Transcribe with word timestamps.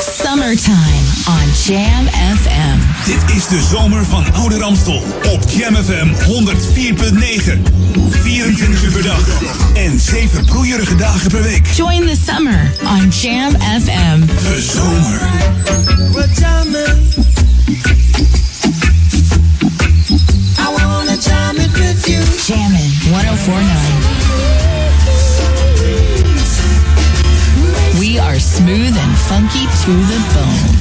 Summertime 0.00 1.04
on 1.28 1.48
Jam 1.64 2.06
FM. 2.36 2.78
Dit 3.04 3.36
is 3.36 3.48
de 3.48 3.60
zomer 3.70 4.04
van 4.04 4.24
Oude 4.34 4.58
Ramstel 4.58 5.02
op 5.32 5.42
Jam 5.50 5.74
FM 5.74 6.08
104.9. 6.24 7.58
24 8.10 8.82
uur 8.84 8.92
per 8.92 9.02
dag 9.02 9.28
en 9.74 10.00
7 10.00 10.44
broeierige 10.44 10.94
dagen 10.94 11.30
per 11.30 11.42
week. 11.42 11.66
Join 11.66 12.06
the 12.06 12.16
summer 12.26 12.70
on 12.84 13.08
Jam 13.08 13.52
FM. 13.60 14.26
De 14.26 14.68
zomer. 14.72 15.20
Jammin' 22.46 22.90
1049. 22.92 24.71
Are 28.20 28.38
smooth 28.38 28.94
and 28.94 29.18
funky 29.18 29.64
to 29.64 29.92
the 30.10 30.18
bone. 30.34 30.72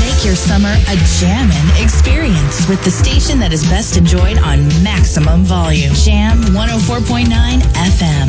Make 0.00 0.24
your 0.24 0.36
summer 0.36 0.72
a 0.88 0.96
jammin' 1.18 1.82
experience 1.82 2.68
with 2.68 2.84
the 2.84 2.90
station 2.90 3.40
that 3.40 3.52
is 3.52 3.64
best 3.64 3.96
enjoyed 3.96 4.38
on 4.38 4.68
maximum 4.84 5.42
volume. 5.42 5.92
Jam 5.94 6.40
104.9 6.54 7.26
FM. 7.74 8.28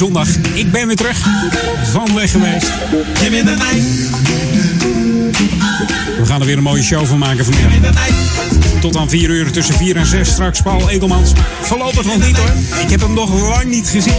zondag. 0.00 0.28
Ik 0.52 0.72
ben 0.72 0.86
weer 0.86 0.96
terug 0.96 1.18
van 1.92 2.14
weg 2.14 2.30
geweest. 2.30 2.66
We 6.18 6.26
gaan 6.26 6.40
er 6.40 6.46
weer 6.46 6.56
een 6.56 6.62
mooie 6.62 6.82
show 6.82 7.06
van 7.06 7.18
maken 7.18 7.44
vanmiddag. 7.44 7.94
Tot 8.80 8.96
aan 8.96 9.08
4 9.08 9.30
uur 9.30 9.50
tussen 9.50 9.74
4 9.74 9.96
en 9.96 10.06
6 10.06 10.28
straks 10.28 10.62
Paul 10.62 10.90
Edelmans. 10.90 11.32
Voorlopig 11.60 12.04
nog 12.04 12.26
niet 12.26 12.36
hoor. 12.36 12.52
Ik 12.82 12.90
heb 12.90 13.00
hem 13.00 13.14
nog 13.14 13.48
lang 13.48 13.64
niet 13.64 13.88
gezien. 13.88 14.14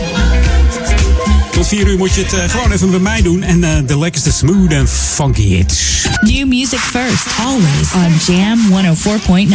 Tot 1.52 1.68
4 1.68 1.88
uur 1.88 1.98
moet 1.98 2.14
je 2.14 2.24
het 2.24 2.34
eh, 2.34 2.50
gewoon 2.50 2.72
even 2.72 2.90
bij 2.90 3.00
mij 3.00 3.22
doen. 3.22 3.44
En 3.44 3.64
eh, 3.64 3.78
de 3.86 4.00
lekkerste 4.00 4.32
smooth 4.32 4.72
en 4.72 4.88
funky 4.88 5.48
hits. 5.48 6.08
New 6.22 6.48
music 6.48 6.80
first, 6.80 7.26
always 7.46 7.94
on 7.94 8.36
Jam 8.36 8.60
104.9. 8.96 9.52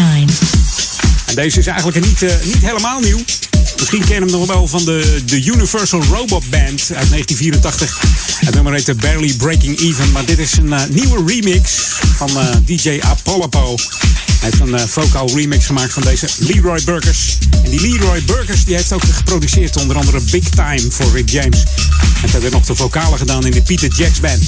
En 1.27 1.35
deze 1.35 1.59
is 1.59 1.67
eigenlijk 1.67 2.07
niet, 2.07 2.23
eh, 2.23 2.31
niet 2.45 2.67
helemaal 2.67 3.01
nieuw. 3.01 3.19
Misschien 3.79 4.05
ken 4.05 4.15
je 4.15 4.21
hem 4.21 4.31
nog 4.31 4.47
wel 4.47 4.69
van 4.69 4.85
de, 4.85 5.23
de 5.25 5.45
Universal 5.45 6.03
Robot 6.03 6.51
Band 6.51 6.81
uit 6.95 7.11
1984. 7.11 8.01
Het 8.45 8.55
nummer 8.55 8.73
heette 8.73 8.95
Barely 8.95 9.35
Breaking 9.35 9.79
Even. 9.79 10.13
Maar 10.13 10.25
dit 10.25 10.39
is 10.39 10.57
een 10.57 10.73
eh, 10.73 10.83
nieuwe 10.89 11.25
remix 11.27 11.73
van 12.17 12.29
eh, 12.29 12.49
DJ 12.65 13.01
Apollo. 13.01 13.75
Hij 14.41 14.51
heeft 14.51 14.61
een 14.61 14.75
eh, 14.75 14.85
vocal 14.87 15.31
remix 15.35 15.67
gemaakt 15.67 15.93
van 15.93 16.03
deze 16.03 16.29
Leroy 16.39 16.81
Burgers. 16.85 17.39
En 17.65 17.71
die 17.71 17.81
Leroy 17.81 18.23
Burgers 18.25 18.65
die 18.65 18.75
heeft 18.75 18.93
ook 18.93 19.05
geproduceerd 19.11 19.77
onder 19.77 19.97
andere 19.97 20.21
Big 20.31 20.49
Time 20.49 20.91
voor 20.91 21.13
Rick 21.13 21.29
James. 21.29 21.63
En 22.23 22.29
verder 22.29 22.51
nog 22.51 22.67
de 22.67 22.75
vocalen 22.75 23.19
gedaan 23.19 23.45
in 23.45 23.51
de 23.51 23.63
Peter 23.63 23.89
Jacks 23.89 24.21
Band. 24.21 24.43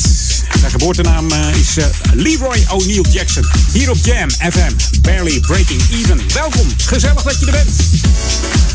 Zijn 0.59 0.71
geboortenaam 0.71 1.29
is 1.33 1.77
Leroy 2.15 2.67
O'Neill 2.69 3.05
Jackson. 3.11 3.47
Hier 3.73 3.91
op 3.91 3.99
Jam 4.03 4.31
FM, 4.31 5.01
Barely 5.01 5.41
Breaking 5.41 5.81
Even. 5.93 6.21
Welkom, 6.35 6.67
gezellig 6.87 7.23
dat 7.23 7.41
je 7.41 7.47
er 7.47 7.53
bent. 7.53 8.68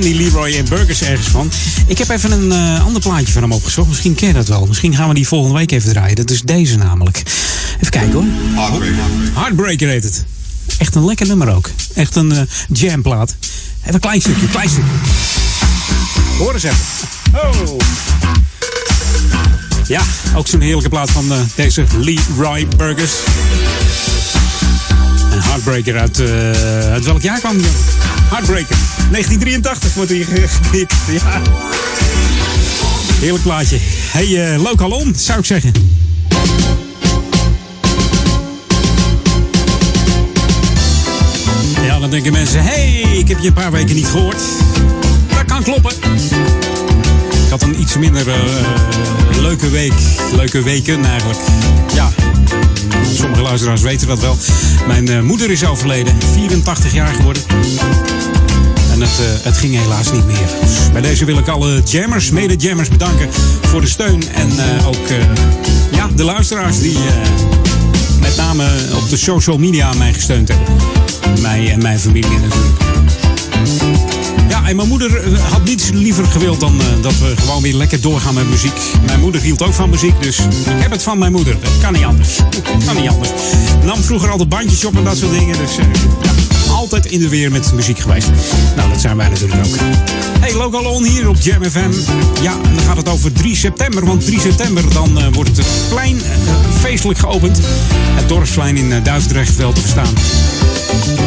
Die 0.00 0.14
Leroy 0.14 0.54
en 0.56 0.64
Burgers 0.68 1.02
ergens 1.02 1.28
van. 1.28 1.50
Ik 1.86 1.98
heb 1.98 2.08
even 2.08 2.32
een 2.32 2.52
eh, 2.52 2.84
ander 2.84 3.02
plaatje 3.02 3.32
van 3.32 3.42
hem 3.42 3.52
opgezocht. 3.52 3.88
Misschien 3.88 4.14
ken 4.14 4.28
je 4.28 4.34
dat 4.34 4.48
wel. 4.48 4.66
Misschien 4.66 4.94
gaan 4.94 5.08
we 5.08 5.14
die 5.14 5.26
volgende 5.26 5.58
week 5.58 5.70
even 5.70 5.90
draaien. 5.90 6.16
Dat 6.16 6.30
is 6.30 6.42
deze 6.42 6.76
namelijk. 6.76 7.22
Even 7.76 7.90
kijken 7.90 8.12
hoor. 8.12 8.24
Heartbreaker 9.34 9.88
heet 9.88 10.04
het. 10.04 10.24
Echt 10.78 10.94
een 10.94 11.04
lekker 11.04 11.26
nummer 11.26 11.54
ook. 11.54 11.70
Echt 11.94 12.16
een 12.16 12.32
eh, 12.32 12.42
jamplaat. 12.72 13.34
Even 13.80 13.94
een 13.94 14.00
klein 14.00 14.20
stukje, 14.20 14.48
klein 14.48 14.68
stukje. 14.68 14.92
Hoor 16.38 16.54
eens 16.54 16.62
even. 16.62 16.78
Oh. 17.34 17.78
Ja, 19.86 20.02
ook 20.34 20.46
zo'n 20.46 20.60
heerlijke 20.60 20.88
plaat 20.88 21.10
van 21.10 21.32
eh, 21.32 21.38
deze 21.54 21.84
Leroy 21.98 22.68
Burgers. 22.76 23.12
Een 25.32 25.42
Heartbreaker 25.42 25.98
uit, 25.98 26.20
uit 26.90 27.04
welk 27.04 27.22
jaar 27.22 27.38
kwam 27.38 27.58
die? 27.58 27.66
Heartbreaker. 28.28 28.76
1983 29.10 29.94
wordt 29.94 30.10
hier 30.10 30.24
ge- 30.24 30.48
geknipt. 30.48 30.94
Ja. 31.10 31.40
Heerlijk 33.20 33.42
plaatje. 33.42 33.78
Hey, 34.10 34.26
on, 34.92 35.12
zou 35.16 35.38
ik 35.38 35.44
zeggen. 35.44 35.72
Ja, 41.84 41.98
dan 41.98 42.10
denken 42.10 42.32
mensen, 42.32 42.62
hey, 42.62 42.90
ik 43.00 43.28
heb 43.28 43.38
je 43.38 43.46
een 43.46 43.52
paar 43.52 43.70
weken 43.72 43.94
niet 43.94 44.06
gehoord. 44.06 44.40
Dat 45.28 45.44
kan 45.46 45.62
kloppen. 45.62 45.92
Ik 47.44 47.50
had 47.50 47.62
een 47.62 47.80
iets 47.80 47.96
minder 47.96 48.28
eh, 48.28 48.40
leuke 49.40 49.70
week. 49.70 49.92
Leuke 50.32 50.62
weken 50.62 51.04
eigenlijk. 51.04 51.38
Ja, 51.94 52.10
sommige 53.14 53.42
luisteraars 53.42 53.80
weten 53.80 54.08
dat 54.08 54.20
wel. 54.20 54.36
Mijn 54.86 55.08
eh, 55.08 55.20
moeder 55.20 55.50
is 55.50 55.64
overleden. 55.64 56.14
84 56.32 56.92
jaar 56.92 57.14
geworden. 57.14 57.42
En 58.92 59.00
het, 59.00 59.20
eh, 59.20 59.44
het 59.44 59.56
ging 59.56 59.74
helaas 59.74 60.12
niet 60.12 60.26
meer. 60.26 60.48
Bij 60.92 61.00
deze 61.00 61.24
wil 61.24 61.38
ik 61.38 61.48
alle 61.48 61.82
jammers, 61.84 62.30
mede-jammers 62.30 62.88
bedanken 62.88 63.28
voor 63.62 63.80
de 63.80 63.86
steun. 63.86 64.28
En 64.28 64.50
eh, 64.58 64.88
ook 64.88 65.08
ja, 65.90 66.08
de 66.14 66.24
luisteraars 66.24 66.78
die 66.78 66.98
met 68.20 68.36
name 68.36 68.66
op 68.94 69.08
de 69.08 69.16
social 69.16 69.58
media 69.58 69.92
mij 69.92 70.12
gesteund 70.12 70.48
hebben. 70.48 70.76
Mij 71.40 71.72
en 71.72 71.82
mijn 71.82 71.98
familie 71.98 72.38
natuurlijk. 72.38 72.87
En 74.68 74.76
mijn 74.76 74.88
moeder 74.88 75.32
eh, 75.32 75.52
had 75.52 75.64
niets 75.64 75.90
liever 75.90 76.26
gewild 76.26 76.60
dan 76.60 76.80
eh, 76.80 76.86
dat 77.02 77.18
we 77.18 77.34
gewoon 77.36 77.62
weer 77.62 77.74
lekker 77.74 78.00
doorgaan 78.00 78.34
met 78.34 78.50
muziek. 78.50 78.72
Mijn 79.06 79.20
moeder 79.20 79.40
hield 79.40 79.62
ook 79.62 79.72
van 79.72 79.90
muziek, 79.90 80.22
dus 80.22 80.38
ik 80.38 80.80
heb 80.82 80.90
het 80.90 81.02
van 81.02 81.18
mijn 81.18 81.32
moeder. 81.32 81.56
Dat 81.60 81.78
kan 81.80 81.92
niet 81.92 82.04
anders. 82.04 82.36
kan 82.86 82.96
niet 82.96 83.08
anders. 83.08 83.30
Nam 83.84 84.02
vroeger 84.02 84.30
altijd 84.30 84.48
bandjes 84.48 84.84
op 84.84 84.96
en 84.96 85.04
dat 85.04 85.16
soort 85.16 85.32
dingen. 85.32 85.58
Dus 85.58 85.78
eh, 85.78 85.86
altijd 86.92 87.12
in 87.12 87.20
de 87.20 87.28
weer 87.28 87.50
met 87.50 87.72
muziek 87.72 87.98
geweest. 87.98 88.30
Nou, 88.76 88.90
dat 88.90 89.00
zijn 89.00 89.16
wij 89.16 89.28
natuurlijk 89.28 89.66
ook. 89.66 89.76
Hey, 90.40 90.54
Local 90.54 90.84
On 90.84 91.04
hier 91.04 91.28
op 91.28 91.36
Jam 91.40 91.64
FM. 91.64 91.90
Ja, 92.42 92.52
en 92.52 92.74
dan 92.74 92.84
gaat 92.84 92.96
het 92.96 93.08
over 93.08 93.32
3 93.32 93.56
september. 93.56 94.04
Want 94.04 94.24
3 94.24 94.40
september 94.40 94.92
dan 94.92 95.18
eh, 95.18 95.26
wordt 95.32 95.56
het 95.56 95.66
plein 95.88 96.16
eh, 96.16 96.30
feestelijk 96.80 97.18
geopend. 97.18 97.58
Het 98.14 98.28
dorpsplein 98.28 98.76
in 98.76 98.92
eh, 98.92 99.04
Duivendrecht 99.04 99.56
te 99.56 99.80
verstaan. 99.80 100.14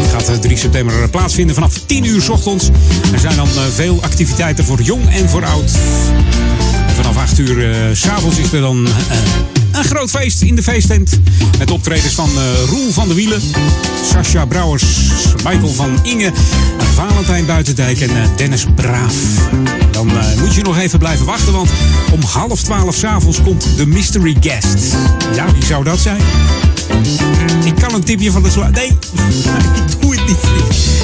Het 0.01 0.11
gaat 0.11 0.29
eh, 0.29 0.35
3 0.35 0.57
september 0.57 1.09
plaatsvinden 1.09 1.55
vanaf 1.55 1.73
10 1.85 2.05
uur 2.05 2.21
's 2.21 2.29
ochtends. 2.29 2.69
Er 3.13 3.19
zijn 3.19 3.35
dan 3.35 3.47
veel 3.73 3.99
activiteiten 4.01 4.65
voor 4.65 4.81
jong 4.81 5.09
en 5.09 5.29
voor 5.29 5.45
oud. 5.45 5.71
Vanaf 6.95 7.17
8 7.17 7.39
uur 7.39 7.89
s 7.95 7.99
s'avonds 7.99 8.37
is 8.37 8.53
er 8.53 8.61
dan 8.61 8.87
een 9.81 9.87
groot 9.87 10.09
feest 10.09 10.41
in 10.41 10.55
de 10.55 10.63
feesttent. 10.63 11.19
Met 11.57 11.71
optredens 11.71 12.13
van 12.13 12.29
eh, 12.37 12.43
Roel 12.69 12.91
van 12.91 13.07
de 13.07 13.13
Wielen, 13.13 13.41
Sascha 14.11 14.45
Brouwers, 14.45 14.83
Michael 15.35 15.73
van 15.73 15.99
Inge, 16.03 16.31
Valentijn 16.93 17.45
Buitendijk 17.45 18.01
en 18.01 18.09
eh, 18.09 18.29
Dennis 18.35 18.65
Braaf. 18.75 19.13
Dan 19.91 20.09
eh, 20.09 20.39
moet 20.39 20.53
je 20.53 20.61
nog 20.61 20.77
even 20.77 20.99
blijven 20.99 21.25
wachten, 21.25 21.53
want 21.53 21.69
om 22.11 22.21
half 22.21 22.61
twaalf 22.61 22.95
s'avonds 22.95 23.41
komt 23.41 23.67
de 23.77 23.85
mystery 23.85 24.37
guest. 24.39 24.95
Ja, 25.35 25.53
wie 25.53 25.65
zou 25.65 25.83
dat 25.83 25.99
zijn? 25.99 26.21
Ik 27.63 27.75
kan 27.75 27.93
een 27.93 28.03
tipje 28.03 28.31
van 28.31 28.43
de 28.43 28.49
sla... 28.49 28.69
Nee, 28.69 28.87
ik 29.87 30.01
doe 30.01 30.15
het 30.15 30.27
niet. 30.27 30.37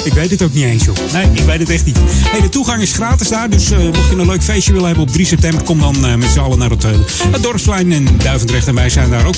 Ik 0.03 0.13
weet 0.13 0.29
het 0.29 0.41
ook 0.41 0.53
niet 0.53 0.63
eens, 0.63 0.83
joh. 0.83 0.95
Nee, 1.13 1.25
ik 1.33 1.43
weet 1.43 1.59
het 1.59 1.69
echt 1.69 1.85
niet. 1.85 1.97
Hey, 2.03 2.41
de 2.41 2.49
toegang 2.49 2.81
is 2.81 2.93
gratis 2.93 3.27
daar, 3.27 3.49
dus 3.49 3.71
eh, 3.71 3.79
mocht 3.79 4.09
je 4.09 4.15
een 4.15 4.25
leuk 4.25 4.43
feestje 4.43 4.71
willen 4.71 4.87
hebben 4.87 5.05
op 5.05 5.11
3 5.11 5.25
september... 5.25 5.63
kom 5.63 5.79
dan 5.79 6.05
eh, 6.05 6.15
met 6.15 6.29
z'n 6.29 6.39
allen 6.39 6.57
naar 6.57 6.69
het, 6.69 6.83
eh, 6.83 6.91
het 7.31 7.43
dorpsplein 7.43 7.91
in 7.91 8.07
Duivendrecht. 8.23 8.67
En 8.67 8.75
wij 8.75 8.89
zijn 8.89 9.09
daar 9.09 9.25
ook 9.25 9.35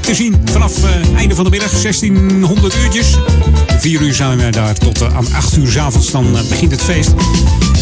te 0.00 0.14
zien 0.14 0.40
vanaf 0.44 0.72
einde 1.16 1.34
van 1.34 1.44
de 1.44 1.50
middag, 1.50 1.70
1600 1.70 2.74
uurtjes. 2.84 3.14
Om 3.44 3.54
4 3.78 4.00
uur 4.00 4.14
zijn 4.14 4.38
wij 4.38 4.50
daar 4.50 4.74
tot 4.74 5.02
aan 5.02 5.32
8 5.32 5.56
uur 5.56 5.80
avonds. 5.80 6.10
Dan 6.10 6.36
begint 6.48 6.70
het 6.70 6.82
feest. 6.82 7.12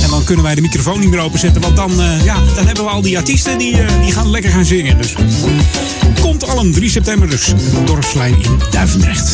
En 0.06 0.12
dan 0.12 0.24
kunnen 0.24 0.44
wij 0.44 0.54
de 0.54 0.60
microfoon 0.60 1.00
niet 1.00 1.10
meer 1.10 1.20
openzetten. 1.20 1.62
Want 1.62 1.76
dan, 1.76 2.00
eh, 2.00 2.24
ja, 2.24 2.34
dan 2.54 2.66
hebben 2.66 2.84
we 2.84 2.90
al 2.90 3.02
die 3.02 3.16
artiesten 3.16 3.58
die, 3.58 3.80
eh, 3.80 4.02
die 4.02 4.12
gaan 4.12 4.30
lekker 4.30 4.50
gaan 4.50 4.64
zingen. 4.64 4.98
Dus 4.98 5.14
komt 6.20 6.48
allen 6.48 6.72
3 6.72 6.90
september 6.90 7.30
dus. 7.30 7.46
Het 7.46 7.86
dorpsplein 7.86 8.42
in 8.42 8.60
Duivendrecht. 8.70 9.28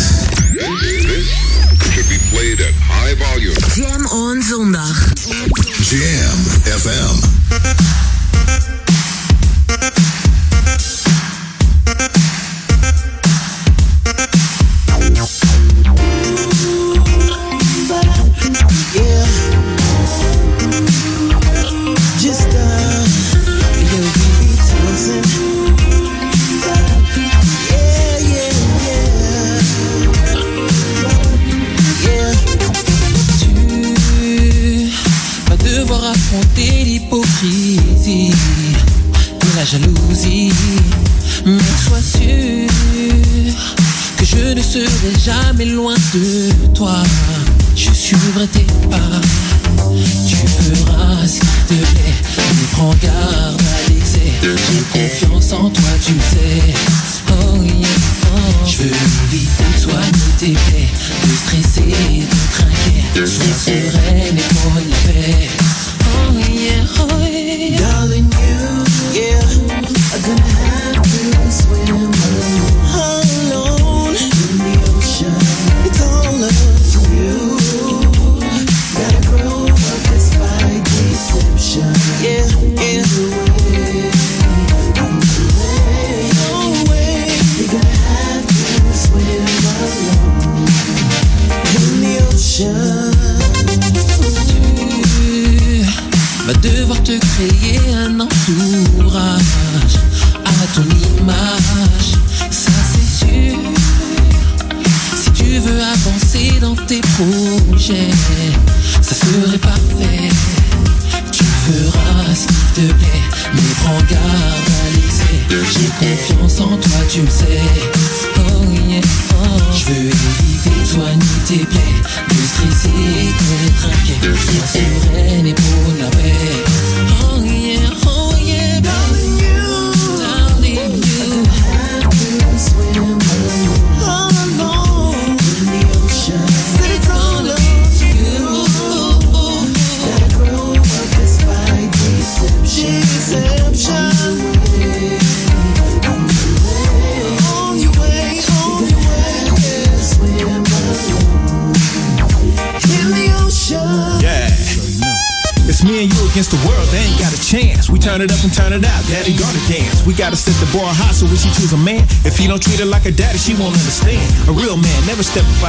should 1.92 2.08
be 2.08 2.18
played 2.30 2.60
at 2.60 2.74
high 2.88 3.24
volume. 3.24 3.56
Jam 3.74 4.06
on 4.06 4.42
zondag. 4.42 5.12
Jam 5.90 6.38
FM. 6.78 8.01
Sans 55.52 55.68
toi, 55.68 55.82
tu 56.02 56.14
sais. 56.18 57.01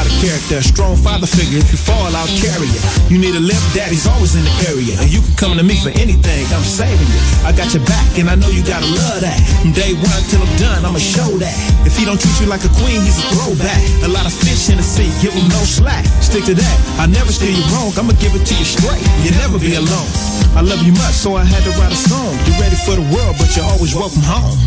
Character. 0.02 0.58
A 0.58 0.66
strong 0.66 0.98
father 0.98 1.28
figure, 1.30 1.62
if 1.62 1.70
you 1.70 1.78
fall, 1.78 2.10
I'll 2.10 2.34
carry 2.42 2.66
you. 2.66 2.82
You 3.14 3.18
need 3.22 3.36
a 3.38 3.44
lift, 3.44 3.62
daddy's 3.78 4.10
always 4.10 4.34
in 4.34 4.42
the 4.42 4.56
area. 4.66 4.98
And 4.98 5.12
you 5.14 5.22
can 5.22 5.36
come 5.38 5.54
to 5.58 5.64
me 5.64 5.78
for 5.78 5.94
anything, 6.02 6.50
I'm 6.50 6.66
saving 6.66 7.06
you. 7.06 7.22
I 7.46 7.54
got 7.54 7.70
your 7.74 7.86
back, 7.86 8.18
and 8.18 8.30
I 8.30 8.36
know 8.36 8.50
you 8.50 8.66
gotta 8.66 8.90
love 8.90 9.22
that. 9.22 9.38
From 9.62 9.74
day 9.78 9.94
one 9.94 10.22
till 10.34 10.42
I'm 10.42 10.56
done, 10.58 10.82
I'ma 10.82 10.98
show 10.98 11.38
that. 11.38 11.54
If 11.86 11.94
he 11.94 12.06
don't 12.06 12.18
treat 12.18 12.34
you 12.42 12.48
like 12.50 12.66
a 12.66 12.74
queen, 12.82 13.06
he's 13.06 13.22
a 13.22 13.28
throwback. 13.38 13.82
A 14.02 14.10
lot 14.10 14.26
of 14.26 14.34
fish 14.34 14.74
in 14.74 14.82
the 14.82 14.86
sea, 14.86 15.14
give 15.22 15.34
him 15.38 15.46
no 15.54 15.62
slack. 15.62 16.06
Stick 16.26 16.50
to 16.50 16.56
that, 16.58 16.78
I 16.98 17.06
never 17.06 17.30
steer 17.30 17.54
you 17.54 17.64
wrong, 17.70 17.94
I'ma 17.94 18.18
give 18.18 18.34
it 18.34 18.46
to 18.50 18.54
you 18.58 18.66
straight. 18.66 19.04
You'll 19.22 19.38
never 19.38 19.62
be 19.62 19.78
alone. 19.78 20.10
I 20.58 20.62
love 20.62 20.82
you 20.82 20.94
much, 20.94 21.14
so 21.14 21.36
I 21.36 21.44
had 21.46 21.62
to 21.66 21.72
write 21.78 21.94
a 21.94 22.00
song. 22.00 22.34
You're 22.46 22.58
ready 22.58 22.78
for 22.82 22.96
the 22.98 23.06
world, 23.14 23.38
but 23.38 23.54
you're 23.54 23.66
always 23.66 23.94
welcome 23.94 24.26
home. 24.26 24.58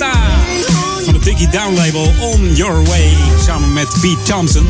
Van 0.00 0.79
Diggy 1.22 1.46
Down 1.50 1.74
label 1.74 2.12
On 2.20 2.54
Your 2.54 2.84
Way. 2.84 3.16
Samen 3.44 3.72
met 3.72 3.88
Pete 4.00 4.22
Thompson 4.22 4.68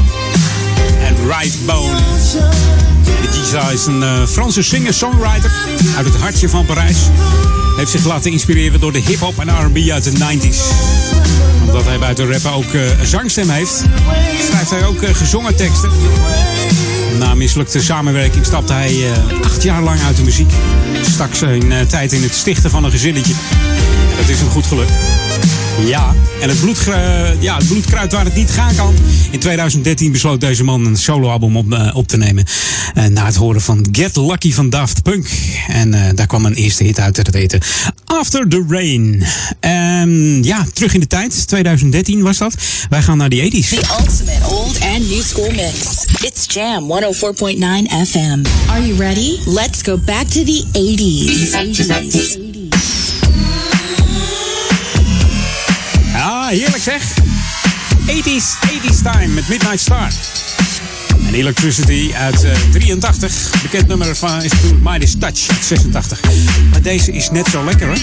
en 1.07 1.16
Right 1.26 1.57
Bone. 1.66 1.97
De 3.04 3.28
Gista 3.30 3.71
is 3.71 3.87
een 3.87 4.02
eh, 4.02 4.26
Franse 4.26 4.62
singer-songwriter 4.62 5.50
uit 5.97 6.07
het 6.07 6.16
hartje 6.16 6.49
van 6.49 6.66
Parijs. 6.66 6.99
Heeft 7.76 7.90
zich 7.90 8.04
laten 8.04 8.30
inspireren 8.30 8.80
door 8.80 8.92
de 8.92 8.99
hip-hop 8.99 9.38
en 9.38 9.66
RB 9.66 9.90
uit 9.90 10.04
de 10.04 10.11
90s. 10.11 10.59
Omdat 11.66 11.85
hij 11.85 11.99
buiten 11.99 12.33
rappen 12.33 12.52
ook 12.52 12.73
eh, 12.75 12.83
zangstem 13.02 13.49
heeft, 13.49 13.83
schrijft 14.49 14.71
hij 14.71 14.85
ook 14.85 15.02
eh, 15.02 15.14
gezongen 15.14 15.57
teksten. 15.57 15.90
Na 17.19 17.35
mislukte 17.35 17.80
samenwerking 17.80 18.45
stapte 18.45 18.73
hij 18.73 19.04
acht 19.42 19.62
jaar 19.62 19.83
lang 19.83 20.00
uit 20.00 20.16
de 20.16 20.23
muziek. 20.23 20.52
Stak 21.02 21.35
zijn 21.35 21.87
tijd 21.88 22.12
in 22.12 22.23
het 22.23 22.35
stichten 22.35 22.71
van 22.71 22.85
een 22.85 22.90
gezinnetje. 22.90 23.35
Dat 24.16 24.28
is 24.28 24.38
hem 24.38 24.49
goed 24.49 24.66
gelukt. 24.66 24.92
Ja, 25.87 26.14
en 26.40 26.49
het, 26.49 26.60
bloedgru- 26.60 27.37
ja, 27.40 27.56
het 27.56 27.66
bloedkruid 27.68 28.12
waar 28.12 28.25
het 28.25 28.34
niet 28.34 28.50
gaan 28.50 28.75
kan. 28.75 28.94
In 29.30 29.38
2013 29.38 30.12
besloot 30.12 30.40
deze 30.40 30.64
man 30.64 30.87
een 30.87 30.96
soloalbum 30.96 31.56
op, 31.56 31.72
eh, 31.72 31.96
op 31.96 32.08
te 32.08 32.16
nemen. 32.16 32.44
Eh, 32.94 33.04
na 33.04 33.26
het 33.26 33.34
horen 33.34 33.60
van 33.60 33.88
Get 33.92 34.16
Lucky 34.16 34.52
van 34.52 34.70
Daft 34.70 35.02
Punk. 35.02 35.28
En 35.68 35.94
eh, 35.94 36.00
daar 36.14 36.26
kwam 36.26 36.44
een 36.44 36.54
eerste 36.54 36.84
hit 36.84 37.00
uit 37.00 37.14
te 37.14 37.30
weten. 37.30 37.60
After 38.04 38.49
the 38.49 38.64
Rain. 38.68 39.25
Ehm, 39.60 40.42
ja, 40.42 40.66
terug 40.72 40.94
in 40.94 41.00
de 41.00 41.06
tijd. 41.06 41.46
2013 41.46 42.22
was 42.22 42.38
dat. 42.38 42.54
Wij 42.88 43.02
gaan 43.02 43.16
naar 43.16 43.28
die 43.28 43.42
80s. 43.42 43.68
The 43.68 43.96
ultimate 44.00 44.54
old 44.54 44.80
and 44.80 45.08
new 45.08 45.22
school 45.22 45.50
mix. 45.50 46.04
It's 46.20 46.54
Jam 46.54 46.88
104.9 46.88 48.06
FM. 48.06 48.42
Are 48.68 48.87
you 48.87 48.96
ready? 48.99 49.38
Let's 49.46 49.82
go 49.82 49.99
back 49.99 50.26
to 50.28 50.44
the 50.44 50.64
80s. 50.72 51.52
80s. 51.52 52.50
Heerlijk 56.50 56.83
zeg. 56.83 57.02
80s, 58.07 58.45
80s 58.66 59.02
time 59.02 59.26
met 59.26 59.49
Midnight 59.49 59.80
Star. 59.80 60.12
En 61.26 61.35
Electricity 61.35 62.11
uit 62.14 62.45
eh, 62.45 62.52
83. 62.73 63.50
Bekend 63.62 63.87
nummer 63.87 64.16
van 64.16 64.42
is 64.42 64.52
natuurlijk 64.52 64.83
Midas 64.83 65.14
Touch 65.19 65.49
uit 65.49 65.64
86. 65.64 66.21
Maar 66.71 66.83
deze 66.83 67.12
is 67.12 67.30
net 67.30 67.49
zo 67.49 67.64
lekker 67.64 67.87
hoor. 67.87 67.99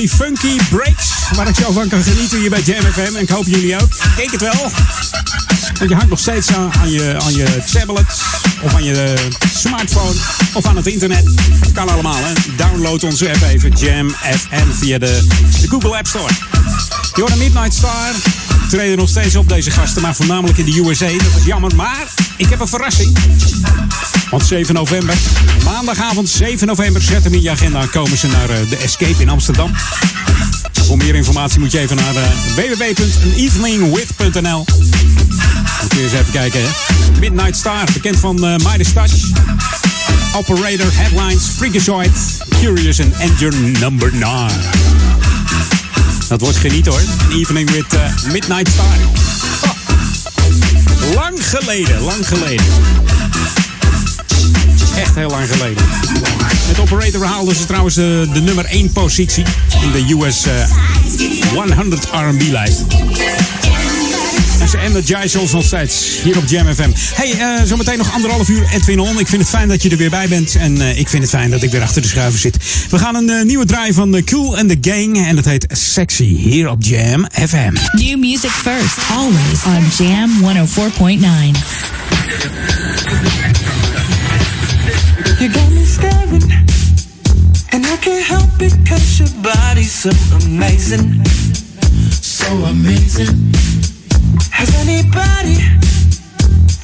Die 0.00 0.08
funky 0.08 0.56
breaks 0.70 1.08
waar 1.36 1.48
ik 1.48 1.54
zo 1.54 1.72
van 1.72 1.88
kan 1.88 2.02
genieten 2.02 2.38
hier 2.38 2.50
bij 2.50 2.60
Jam 2.60 2.82
FM. 2.82 3.14
En 3.14 3.22
ik 3.22 3.28
hoop 3.28 3.46
jullie 3.46 3.80
ook. 3.80 3.88
Ik 4.16 4.30
het 4.30 4.40
wel. 4.40 4.70
Want 5.78 5.90
je 5.90 5.94
hangt 5.94 6.08
nog 6.08 6.18
steeds 6.18 6.48
aan, 6.54 6.90
je, 6.90 7.16
aan 7.18 7.34
je 7.34 7.64
tablet 7.72 8.22
of 8.62 8.74
aan 8.74 8.84
je 8.84 9.14
smartphone 9.54 10.14
of 10.52 10.66
aan 10.66 10.76
het 10.76 10.86
internet. 10.86 11.24
Kan 11.72 11.88
allemaal, 11.88 12.16
hè. 12.16 12.32
Download 12.56 13.02
onze 13.02 13.28
app 13.28 13.42
even, 13.42 13.70
Jam 13.70 14.10
FM, 14.10 14.72
via 14.78 14.98
de, 14.98 15.26
de 15.60 15.68
Google 15.68 15.96
App 15.96 16.06
Store. 16.06 16.32
Een 17.12 17.38
Midnight 17.38 17.74
Star. 17.74 18.12
Treden 18.68 18.98
nog 18.98 19.08
steeds 19.08 19.36
op 19.36 19.48
deze 19.48 19.70
gasten, 19.70 20.02
maar 20.02 20.14
voornamelijk 20.14 20.58
in 20.58 20.64
de 20.64 20.88
USA. 20.88 21.06
Dat 21.06 21.36
is 21.38 21.44
jammer, 21.44 21.74
maar 21.76 22.06
ik 22.36 22.48
heb 22.48 22.60
een 22.60 22.68
verrassing. 22.68 23.18
Want 24.30 24.46
7 24.46 24.74
november, 24.74 25.14
maandagavond 25.64 26.28
7 26.28 26.66
november, 26.66 27.02
zet 27.02 27.24
hem 27.24 27.34
in 27.34 27.42
je 27.42 27.50
agenda. 27.50 27.86
Komen 27.86 28.18
ze 28.18 28.26
naar 28.26 28.50
eh, 28.50 28.56
de 28.68 28.76
Escape 28.76 29.14
in 29.18 29.28
Amsterdam. 29.28 29.70
Voor 30.72 30.96
meer 30.96 31.14
informatie 31.14 31.58
moet 31.58 31.72
je 31.72 31.78
even 31.78 31.96
naar 31.96 32.14
www.aneveningwith.nl. 32.54 34.64
Dan 35.78 35.88
kun 35.88 35.98
je 35.98 36.04
eens 36.04 36.12
even 36.12 36.32
kijken. 36.32 36.60
Hè? 36.62 36.68
Midnight 37.18 37.56
Star, 37.56 37.88
bekend 37.92 38.16
van 38.16 38.44
uh, 38.44 38.56
Midas 38.56 38.92
Touch. 38.92 39.12
Operator, 40.36 40.86
Headlines, 40.92 41.42
Freakazoid, 41.56 42.38
Curious 42.60 42.98
en 42.98 43.12
Engine 43.18 43.78
Number 43.78 44.14
9. 44.14 44.48
Dat 46.28 46.40
wordt 46.40 46.56
geniet 46.56 46.86
hoor. 46.86 47.00
An 47.28 47.32
evening 47.38 47.70
with 47.70 47.86
Midnight 48.32 48.68
Star. 48.68 48.96
Lang 51.14 51.48
geleden, 51.48 52.00
lang 52.00 52.28
geleden. 52.28 52.64
Echt 55.00 55.14
heel 55.14 55.30
lang 55.30 55.48
geleden. 55.48 55.84
Met 56.68 56.80
Operator 56.80 57.24
haalden 57.24 57.56
ze 57.56 57.66
trouwens 57.66 57.94
de, 57.94 58.40
nummer 58.42 58.64
1 58.64 58.92
positie 58.92 59.44
in 59.82 59.92
de 59.92 60.14
US 60.14 60.46
uh, 60.46 61.74
100 61.74 62.04
R&B-lijst. 62.04 62.82
En 64.60 64.68
ze 64.68 64.78
energize 64.78 65.38
ons 65.38 65.52
nog 65.52 65.64
steeds 65.64 66.20
hier 66.22 66.36
op 66.36 66.44
Jam 66.46 66.74
FM. 66.74 66.90
Hey, 67.14 67.30
uh, 67.30 67.62
zometeen 67.64 67.98
nog 67.98 68.12
anderhalf 68.12 68.48
uur 68.48 68.68
Edwin 68.72 69.00
On. 69.00 69.18
Ik 69.18 69.26
vind 69.26 69.42
het 69.42 69.50
fijn 69.50 69.68
dat 69.68 69.82
je 69.82 69.90
er 69.90 69.96
weer 69.96 70.10
bij 70.10 70.28
bent. 70.28 70.54
En 70.54 70.76
uh, 70.76 70.98
ik 70.98 71.08
vind 71.08 71.22
het 71.22 71.30
fijn 71.30 71.50
dat 71.50 71.62
ik 71.62 71.70
weer 71.70 71.82
achter 71.82 72.02
de 72.02 72.08
schuiven 72.08 72.40
zit. 72.40 72.56
We 72.90 72.98
gaan 72.98 73.14
een 73.14 73.46
nieuwe 73.46 73.64
draai 73.64 73.92
van 73.92 74.22
Cool 74.24 74.58
and 74.58 74.68
the 74.68 74.90
Gang. 74.90 75.26
En 75.26 75.36
dat 75.36 75.44
heet 75.44 75.66
Sexy 75.68 76.36
hier 76.36 76.70
op 76.70 76.82
Jam 76.82 77.26
FM. 77.48 77.72
New 77.92 78.18
music 78.18 78.50
first, 78.50 78.96
always 79.10 79.64
on 79.64 80.06
Jam 80.06 80.30
104.9. 80.68 82.79
You 85.40 85.48
got 85.48 85.72
me 85.72 85.84
staring, 85.86 86.52
and 87.72 87.86
I 87.86 87.96
can't 87.96 88.22
help 88.22 88.60
it 88.60 88.76
cause 88.86 89.18
your 89.18 89.42
body's 89.42 89.90
so 89.90 90.10
amazing. 90.44 91.24
So 92.20 92.44
amazing. 92.68 93.32
Has 94.52 94.68
anybody 94.84 95.56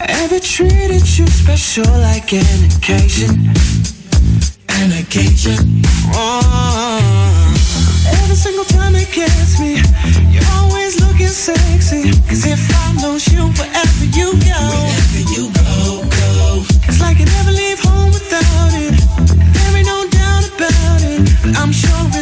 ever 0.00 0.40
treated 0.40 1.04
you 1.18 1.26
special 1.26 1.84
like 2.00 2.32
an 2.32 2.64
occasion? 2.72 3.52
An 4.70 5.04
occasion. 5.04 5.84
Oh. 6.16 7.52
Every 8.22 8.36
single 8.36 8.64
time 8.64 8.94
it 8.94 9.12
gets 9.12 9.60
me, 9.60 9.82
you're 10.32 10.50
always 10.52 10.98
looking 11.02 11.28
sexy. 11.28 12.10
Cause 12.26 12.46
if 12.46 12.64
I 12.72 13.06
lose 13.06 13.28
you 13.28 13.48
wherever 13.52 14.04
you 14.16 14.32
go. 14.40 15.95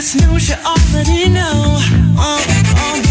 I'm 0.05 0.21
sure 0.21 0.21
it's 0.21 0.27
news 0.27 0.49
you 0.51 0.57
already 0.67 1.31
know. 1.31 1.79
Oh, 2.19 2.45
oh, 2.77 3.04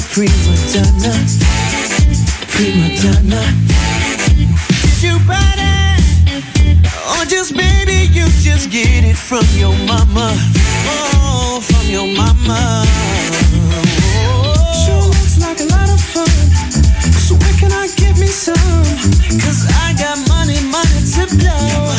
prima 0.00 0.54
donna. 0.72 1.12
Prima 2.48 2.88
donna. 3.00 3.42
Did 4.36 5.02
you 5.02 5.18
buy 5.26 5.52
that? 5.56 6.00
Or 7.12 7.24
just 7.24 7.56
baby, 7.56 8.06
you 8.12 8.26
just 8.42 8.70
get 8.70 9.04
it 9.04 9.16
from 9.16 9.44
your 9.56 9.74
mama. 9.86 10.34
Oh, 10.86 11.60
from 11.62 11.86
your 11.90 12.06
mama. 12.06 12.84
Sure 14.84 15.06
looks 15.06 15.38
like 15.40 15.60
a 15.60 15.64
lot 15.64 15.88
of 15.90 16.00
fun. 16.00 16.28
So 17.18 17.34
where 17.34 17.56
can 17.58 17.72
I 17.72 17.88
get 17.96 18.18
me 18.18 18.26
some? 18.26 18.54
Cause 19.40 19.66
I 19.84 19.94
got 19.98 20.18
money, 20.28 20.60
money 20.70 21.00
to 21.14 21.26
blow. 21.36 21.97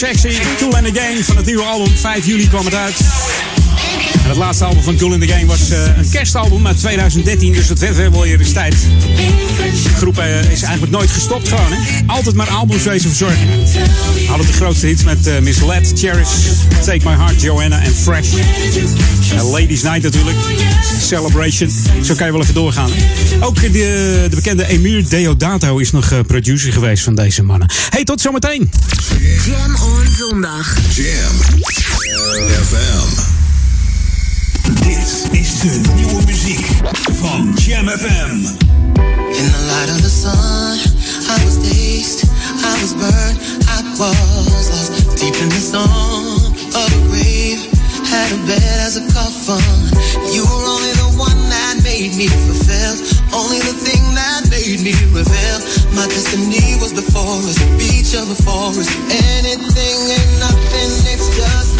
Sexy. 0.00 0.40
Cool 0.58 0.74
and 0.76 0.86
the 0.86 1.00
Gang 1.00 1.24
van 1.24 1.36
het 1.36 1.46
nieuwe 1.46 1.62
album. 1.62 1.96
5 1.96 2.26
juli 2.26 2.48
kwam 2.48 2.64
het 2.64 2.74
uit. 2.74 2.96
Het 4.30 4.38
laatste 4.38 4.64
album 4.64 4.82
van 4.82 4.96
Cool 4.96 5.12
in 5.12 5.20
the 5.20 5.26
Gang 5.26 5.46
was 5.46 5.70
uh, 5.70 5.96
een 5.96 6.10
kerstalbum 6.10 6.66
uit 6.66 6.78
2013. 6.78 7.52
Dus 7.52 7.68
het 7.68 7.78
werd 7.78 7.96
wel 7.96 8.22
weer 8.22 8.40
eens 8.40 8.52
tijd. 8.52 8.74
De 9.82 9.94
groep 9.96 10.18
uh, 10.18 10.38
is 10.52 10.62
eigenlijk 10.62 10.92
nooit 10.92 11.10
gestopt 11.10 11.48
gewoon. 11.48 11.72
Hè? 11.72 12.00
Altijd 12.06 12.34
maar 12.34 12.48
albums 12.48 12.82
wezen 12.82 13.08
verzorgen. 13.08 13.48
Hadden 14.26 14.46
de 14.46 14.52
grootste 14.52 14.86
hits 14.86 15.04
met 15.04 15.26
uh, 15.26 15.38
Miss 15.38 15.60
Led, 15.60 15.92
Cherish, 15.94 16.28
Take 16.84 17.08
My 17.08 17.14
Heart, 17.14 17.42
Joanna 17.42 17.82
en 17.82 17.94
Fresh. 17.94 18.28
Ladies 19.42 19.82
Night 19.82 20.02
natuurlijk. 20.02 20.36
Celebration. 21.00 21.70
Zo 22.02 22.14
kan 22.14 22.26
je 22.26 22.32
wel 22.32 22.40
even 22.40 22.54
doorgaan. 22.54 22.90
Ook 23.40 23.60
de, 23.60 23.70
de 24.30 24.36
bekende 24.36 24.66
Emir 24.66 25.08
Deodato 25.08 25.78
is 25.78 25.90
nog 25.90 26.12
producer 26.26 26.72
geweest 26.72 27.04
van 27.04 27.14
deze 27.14 27.42
mannen. 27.42 27.70
Hey, 27.88 28.04
tot 28.04 28.20
zometeen. 28.20 28.70
Jam 29.46 29.74
on 29.74 30.06
zondag. 30.16 30.76
Jam 30.94 31.62
FM. 32.64 33.49
Is 35.30 35.60
de 35.60 35.80
nieuwe 35.94 36.22
muziek 36.26 36.66
van 37.20 37.54
Jam 37.54 37.88
FM. 37.88 38.34
In 39.38 39.46
the 39.50 39.62
light 39.70 39.90
of 39.90 40.00
the 40.02 40.10
sun, 40.10 40.78
I 41.28 41.44
was 41.44 41.56
dazed, 41.58 42.24
I 42.64 42.80
was 42.82 42.94
burned, 42.94 43.38
I 43.68 43.82
was 43.98 44.68
lost 44.70 45.18
deep 45.18 45.34
in 45.40 45.48
the 45.48 45.60
storm 45.60 46.54
of 46.74 46.88
a 46.92 47.08
grave. 47.08 47.68
Had 48.10 48.32
a 48.32 48.38
bed 48.46 48.78
as 48.86 48.96
a 48.96 49.04
coffin. 49.14 49.90
You 50.34 50.42
were 50.42 50.64
only 50.74 50.92
the 51.02 51.10
one 51.16 51.48
that 51.48 51.80
made 51.82 52.14
me 52.16 52.26
fulfill, 52.26 52.94
only 53.32 53.58
the 53.58 53.76
thing 53.86 54.02
that 54.14 54.50
made 54.50 54.80
me 54.82 54.94
reveal. 55.14 55.58
My 55.94 56.06
destiny 56.08 56.76
was 56.80 56.92
the 56.92 57.06
beach 57.78 58.14
of 58.14 58.28
the 58.28 58.42
forest. 58.42 58.90
Anything 59.38 59.98
and 60.18 60.30
nothing, 60.40 60.90
it's 61.12 61.28
just 61.36 61.79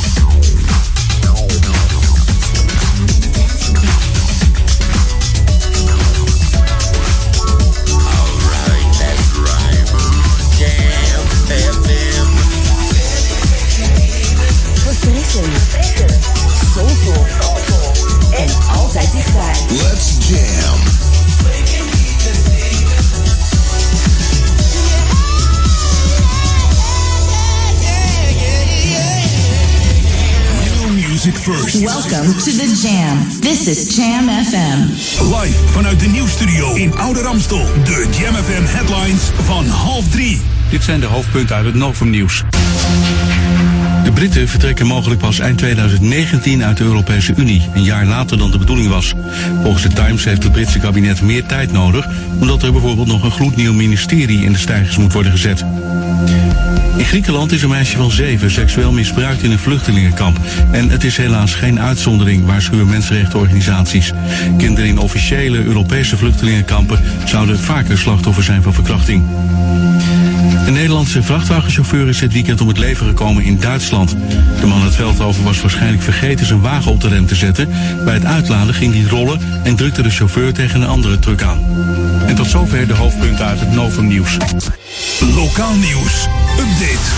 Welcome 31.21 32.33
to 32.39 32.51
the 32.51 32.79
Jam. 32.81 33.41
This 33.41 33.67
is 33.67 33.95
Jam 33.95 34.27
FM. 34.27 34.89
Live 35.33 35.57
vanuit 35.65 35.99
de 35.99 36.07
nieuwstudio 36.07 36.73
in 36.73 36.97
Oude 36.97 37.21
Ramstel. 37.21 37.65
De 37.83 38.07
Jam 38.19 38.35
FM 38.35 38.63
headlines 38.63 39.31
van 39.43 39.67
half 39.67 40.09
drie. 40.09 40.41
Dit 40.69 40.83
zijn 40.83 40.99
de 40.99 41.05
hoofdpunten 41.05 41.55
uit 41.55 41.65
het 41.65 41.75
Novum 41.75 42.09
nieuws. 42.09 42.43
De 44.11 44.17
Britten 44.17 44.47
vertrekken 44.47 44.87
mogelijk 44.87 45.21
pas 45.21 45.39
eind 45.39 45.57
2019 45.57 46.63
uit 46.63 46.77
de 46.77 46.83
Europese 46.83 47.33
Unie, 47.37 47.69
een 47.73 47.83
jaar 47.83 48.05
later 48.05 48.37
dan 48.37 48.51
de 48.51 48.57
bedoeling 48.57 48.89
was. 48.89 49.13
Volgens 49.61 49.83
de 49.83 49.93
Times 49.93 50.23
heeft 50.23 50.43
het 50.43 50.51
Britse 50.51 50.79
kabinet 50.79 51.21
meer 51.21 51.45
tijd 51.45 51.71
nodig, 51.71 52.07
omdat 52.39 52.63
er 52.63 52.71
bijvoorbeeld 52.71 53.07
nog 53.07 53.23
een 53.23 53.31
gloednieuw 53.31 53.73
ministerie 53.73 54.43
in 54.45 54.51
de 54.51 54.57
stijgers 54.57 54.97
moet 54.97 55.13
worden 55.13 55.31
gezet. 55.31 55.65
In 56.97 57.05
Griekenland 57.05 57.51
is 57.51 57.63
een 57.63 57.69
meisje 57.69 57.97
van 57.97 58.11
zeven 58.11 58.51
seksueel 58.51 58.91
misbruikt 58.91 59.43
in 59.43 59.51
een 59.51 59.59
vluchtelingenkamp. 59.59 60.39
En 60.71 60.89
het 60.89 61.03
is 61.03 61.17
helaas 61.17 61.53
geen 61.53 61.79
uitzondering, 61.79 62.45
waarschuwen 62.45 62.87
mensenrechtenorganisaties. 62.87 64.11
Kinderen 64.57 64.89
in 64.89 64.99
officiële 64.99 65.63
Europese 65.63 66.17
vluchtelingenkampen 66.17 66.99
zouden 67.25 67.59
vaker 67.59 67.97
slachtoffer 67.97 68.43
zijn 68.43 68.61
van 68.61 68.73
verkrachting. 68.73 69.23
Een 70.65 70.73
Nederlandse 70.73 71.23
vrachtwagenchauffeur 71.23 72.07
is 72.07 72.19
dit 72.19 72.33
weekend 72.33 72.61
om 72.61 72.67
het 72.67 72.77
leven 72.77 73.05
gekomen 73.05 73.43
in 73.43 73.59
Duitsland. 73.59 74.15
De 74.59 74.65
man 74.65 74.83
uit 74.83 74.95
Veldhoven 74.95 75.43
was 75.43 75.61
waarschijnlijk 75.61 76.03
vergeten 76.03 76.45
zijn 76.45 76.61
wagen 76.61 76.91
op 76.91 77.01
de 77.01 77.07
rem 77.07 77.25
te 77.25 77.35
zetten. 77.35 77.69
Bij 78.05 78.13
het 78.13 78.25
uitladen 78.25 78.73
ging 78.73 78.93
hij 78.93 79.03
rollen 79.03 79.39
en 79.63 79.75
drukte 79.75 80.01
de 80.01 80.09
chauffeur 80.09 80.53
tegen 80.53 80.81
een 80.81 80.87
andere 80.87 81.19
truck 81.19 81.41
aan. 81.41 81.59
En 82.31 82.37
tot 82.37 82.47
zover 82.47 82.87
de 82.87 82.93
hoofdpunten 82.93 83.45
uit 83.45 83.59
het 83.59 83.71
Novum 83.71 84.07
nieuws. 84.07 84.37
Lokaal 85.35 85.75
nieuws. 85.75 86.27
Update. 86.59 87.09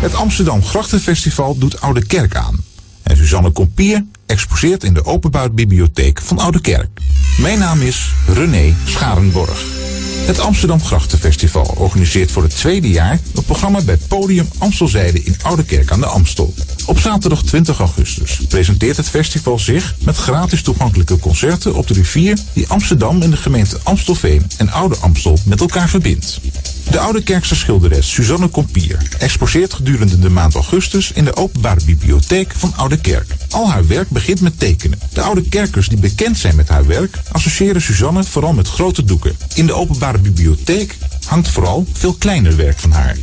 Het 0.00 0.14
Amsterdam 0.14 0.62
Grachtenfestival 0.62 1.58
doet 1.58 1.80
Oude 1.80 2.06
Kerk 2.06 2.36
aan. 2.36 2.64
En 3.02 3.16
Suzanne 3.16 3.50
Kompier 3.50 4.04
exposeert 4.26 4.84
in 4.84 4.94
de 4.94 5.04
Openbuitbibliotheek 5.04 6.20
van 6.22 6.38
Oude 6.38 6.60
Kerk. 6.60 7.00
Mijn 7.38 7.58
naam 7.58 7.80
is 7.80 8.14
René 8.26 8.74
Scharenborg. 8.84 9.87
Het 10.28 10.38
Amsterdam 10.40 10.80
Grachtenfestival 10.80 11.74
organiseert 11.76 12.30
voor 12.30 12.42
het 12.42 12.56
tweede 12.56 12.88
jaar 12.88 13.20
een 13.34 13.44
programma 13.44 13.80
bij 13.80 13.96
Podium 13.96 14.48
Amstelzijde 14.58 15.22
in 15.22 15.36
Oude 15.42 15.64
Kerk 15.64 15.90
aan 15.90 16.00
de 16.00 16.06
Amstel. 16.06 16.54
Op 16.86 16.98
zaterdag 16.98 17.42
20 17.42 17.78
augustus 17.78 18.40
presenteert 18.48 18.96
het 18.96 19.08
festival 19.08 19.58
zich 19.58 19.94
met 20.00 20.16
gratis 20.16 20.62
toegankelijke 20.62 21.18
concerten 21.18 21.74
op 21.74 21.86
de 21.86 21.94
rivier 21.94 22.38
die 22.52 22.68
Amsterdam 22.68 23.22
en 23.22 23.30
de 23.30 23.36
gemeente 23.36 23.78
Amstelveen 23.82 24.46
en 24.56 24.70
Oude 24.70 24.96
Amstel 24.96 25.38
met 25.44 25.60
elkaar 25.60 25.88
verbindt. 25.88 26.40
De 26.90 26.98
Oude 26.98 27.22
Kerkse 27.22 27.56
schilderes 27.56 28.12
Suzanne 28.12 28.48
Kompier 28.48 28.98
exposeert 29.18 29.74
gedurende 29.74 30.18
de 30.18 30.30
maand 30.30 30.54
augustus 30.54 31.12
in 31.12 31.24
de 31.24 31.36
Openbare 31.36 31.80
Bibliotheek 31.84 32.52
van 32.56 32.72
Oude 32.76 33.00
Kerk. 33.00 33.36
Al 33.50 33.70
haar 33.70 33.86
werk 33.86 34.08
begint 34.08 34.40
met 34.40 34.58
tekenen. 34.58 35.00
De 35.12 35.20
oude 35.20 35.42
kerkers 35.42 35.88
die 35.88 35.98
bekend 35.98 36.38
zijn 36.38 36.56
met 36.56 36.68
haar 36.68 36.86
werk 36.86 37.18
associëren 37.32 37.82
Suzanne 37.82 38.24
vooral 38.24 38.52
met 38.52 38.68
grote 38.68 39.04
doeken. 39.04 39.36
In 39.54 39.66
de 39.66 39.72
Openbare 39.72 40.18
Bibliotheek 40.18 40.96
hangt 41.26 41.48
vooral 41.48 41.86
veel 41.92 42.14
kleiner 42.14 42.56
werk 42.56 42.78
van 42.78 42.92
haar. 42.92 43.16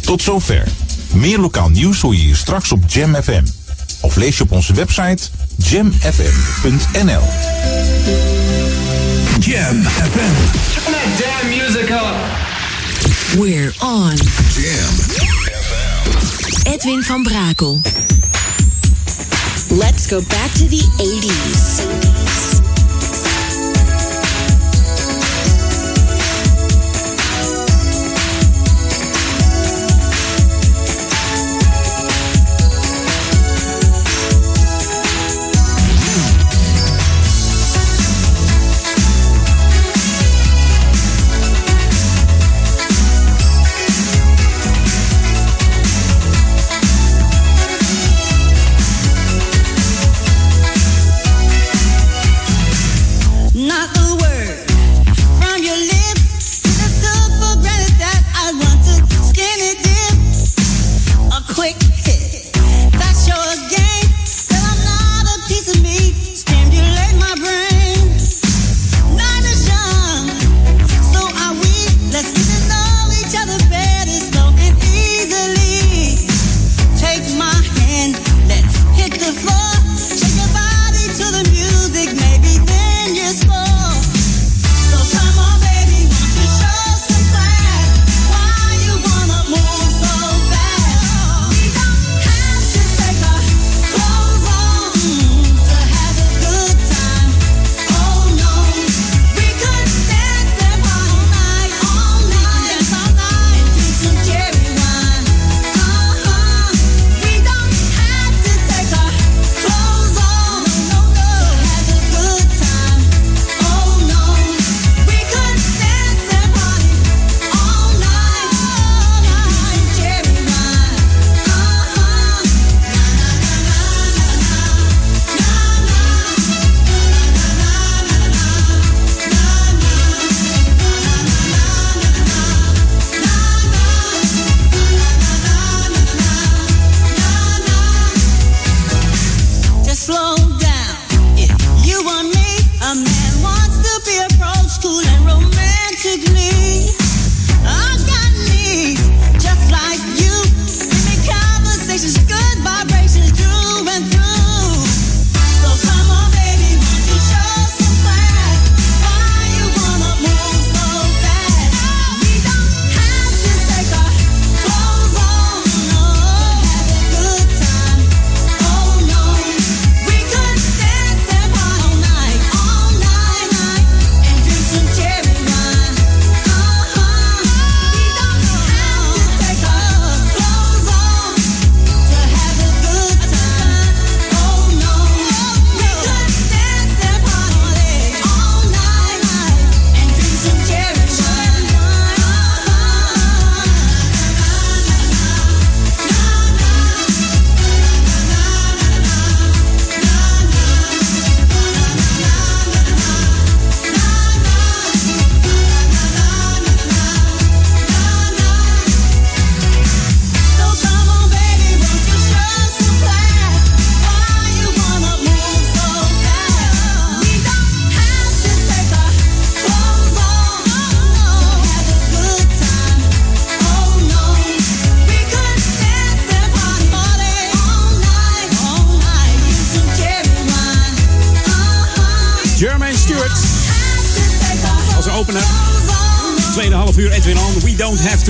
Tot 0.00 0.22
zover. 0.22 0.68
Meer 1.12 1.38
lokaal 1.38 1.68
nieuws 1.68 2.00
hoor 2.00 2.14
je 2.14 2.20
hier 2.20 2.36
straks 2.36 2.72
op 2.72 2.84
Jam 2.86 3.14
FM. 3.14 3.44
Of 4.00 4.16
lees 4.16 4.36
je 4.36 4.42
op 4.42 4.52
onze 4.52 4.74
website 4.74 5.22
jamfm.nl. 5.56 7.22
Jam 9.40 9.82
FM. 9.82 10.34
Turn 10.74 10.92
that 10.92 11.18
damn 11.18 11.48
music 11.48 11.90
up. 11.90 12.41
We're 13.38 13.72
on. 13.80 14.16
Jam. 14.50 14.94
Edwin 16.66 17.02
van 17.02 17.22
Brakel. 17.22 17.80
Let's 19.70 20.06
go 20.06 20.20
back 20.20 20.52
to 20.52 20.68
the 20.68 20.82
80s. 20.98 22.31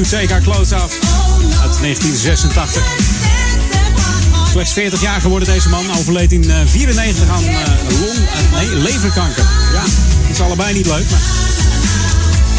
To 0.03 0.17
take 0.17 0.33
our 0.33 0.43
clothes 0.43 0.73
off. 0.73 0.93
Uit 1.63 1.81
1986. 1.81 2.83
Slechts 4.51 4.73
40 4.73 5.01
jaar 5.01 5.21
geworden 5.21 5.49
deze 5.49 5.69
man. 5.69 5.85
Overleed 5.99 6.33
in 6.33 6.51
eh, 6.51 6.57
94 6.67 7.29
aan 7.29 7.45
eh, 7.45 7.55
long, 8.01 8.17
eh, 8.17 8.53
nee, 8.53 8.77
leverkanker. 8.77 9.45
Ja, 9.73 9.83
is 10.31 10.41
allebei 10.41 10.75
niet 10.75 10.87
leuk. 10.87 11.11
Maar... 11.11 11.21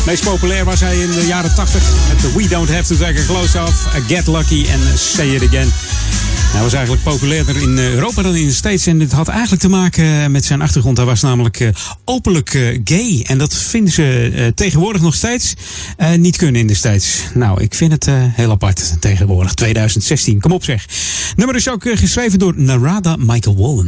Meest 0.06 0.24
populair 0.24 0.66
was 0.66 0.80
hij 0.80 0.98
in 0.98 1.12
de 1.12 1.26
jaren 1.26 1.56
80 1.56 1.84
met 2.08 2.22
de 2.22 2.32
We 2.36 2.48
Don't 2.48 2.70
Have 2.70 2.84
To 2.84 2.96
Take 2.96 3.18
Our 3.18 3.26
Clothes 3.26 3.56
Off, 3.56 3.96
A 3.96 4.00
Get 4.08 4.28
Lucky 4.28 4.66
en 4.70 4.98
Say 4.98 5.28
It 5.28 5.48
Again. 5.48 5.72
Hij 6.54 6.62
was 6.62 6.74
eigenlijk 6.74 7.04
populairder 7.04 7.62
in 7.62 7.78
eh, 7.78 7.94
Europa 7.94 8.22
dan 8.22 8.36
in 8.36 8.48
de 8.48 8.54
States. 8.54 8.88
En 8.88 9.00
dit 9.00 9.12
had 9.12 9.28
eigenlijk 9.28 9.62
te 9.62 9.70
maken 9.70 10.32
met 10.32 10.46
zijn 10.46 10.62
achtergrond. 10.62 10.98
Hij 10.98 11.06
was 11.06 11.22
namelijk 11.22 11.60
eh, 11.60 11.70
openlijk 12.06 12.54
eh, 12.54 12.80
gay. 12.84 13.24
En 13.28 13.38
dat 13.38 13.54
vinden 13.54 13.94
ze 13.94 14.32
eh, 14.36 14.48
tegenwoordig 14.48 15.02
nog 15.02 15.16
steeds 15.16 15.54
eh, 15.98 16.12
niet 16.14 16.38
kunnen 16.38 16.62
in 16.62 16.68
de 16.68 16.74
States. 16.74 17.22
Nou, 17.34 17.62
ik 17.62 17.74
vind 17.74 17.92
het 17.92 18.08
eh, 18.08 18.14
heel 18.18 18.52
apart 18.52 18.94
tegenwoordig. 19.00 19.54
2016, 19.54 20.40
kom 20.40 20.52
op 20.52 20.64
zeg. 20.64 20.86
Nummer 21.36 21.56
is 21.56 21.70
ook 21.70 21.86
eh, 21.86 21.98
geschreven 21.98 22.40
door 22.40 22.54
Narada 22.56 23.16
Michael 23.20 23.56
Wallen. 23.58 23.88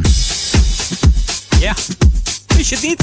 Ja, 1.60 1.74
wist 2.56 2.68
je 2.68 2.74
het 2.76 2.84
niet? 2.84 3.00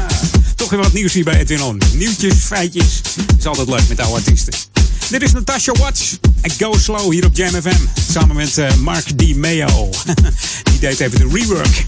Toch 0.56 0.70
weer 0.70 0.80
wat 0.80 0.92
nieuws 0.92 1.12
hier 1.12 1.24
bij 1.24 1.38
Edwin 1.38 1.62
On. 1.62 1.80
Nieuwtjes, 1.94 2.34
feitjes. 2.34 3.00
Is 3.38 3.46
altijd 3.46 3.68
leuk 3.68 3.88
met 3.88 4.00
oude 4.00 4.14
artiesten. 4.16 4.71
Dit 5.12 5.22
is 5.22 5.32
Natasha 5.32 5.72
Watts 5.72 6.18
Go 6.58 6.72
Slow 6.78 7.10
hier 7.10 7.26
op 7.26 7.36
Jam 7.36 7.62
FM. 7.62 8.10
Samen 8.12 8.36
met 8.36 8.58
eh, 8.58 8.74
Mark 8.76 9.04
D. 9.16 9.36
Mayo. 9.36 9.66
Die 10.70 10.78
deed 10.80 11.00
even 11.00 11.18
de 11.18 11.28
rework. 11.32 11.84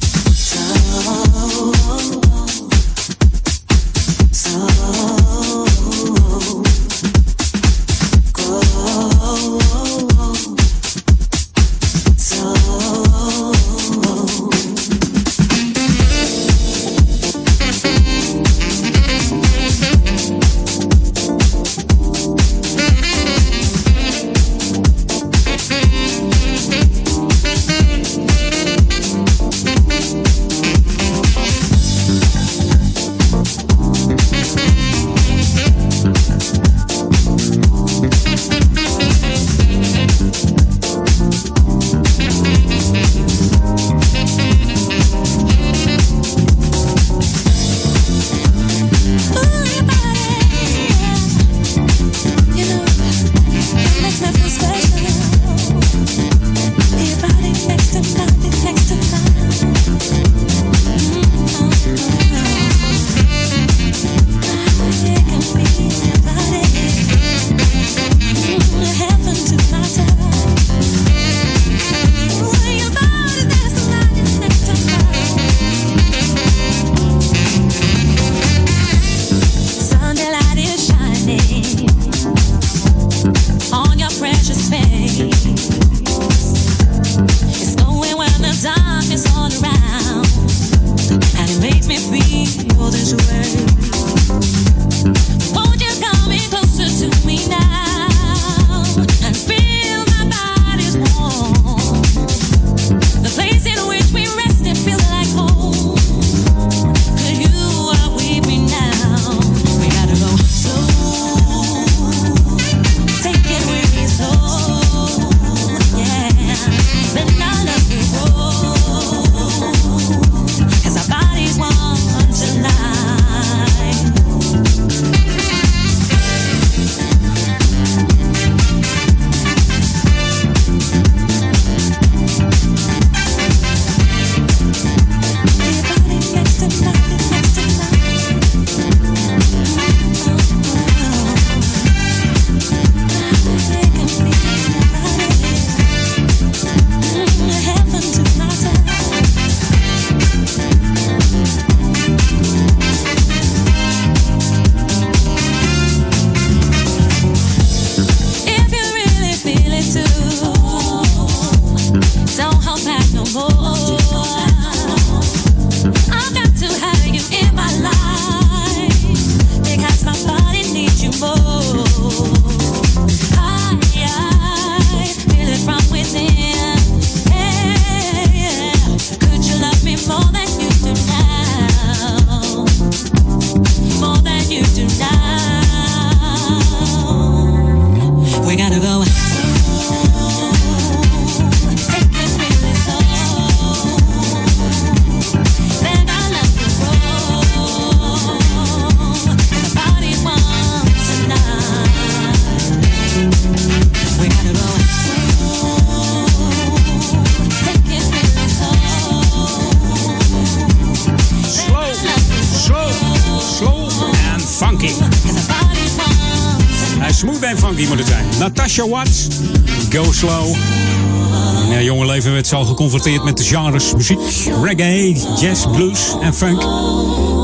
Geconfronteerd 222.74 223.24
met 223.24 223.36
de 223.36 223.44
genres 223.44 223.94
muziek, 223.94 224.18
reggae, 224.62 225.16
jazz, 225.40 225.66
blues 225.72 226.00
en 226.20 226.34
funk. 226.34 226.62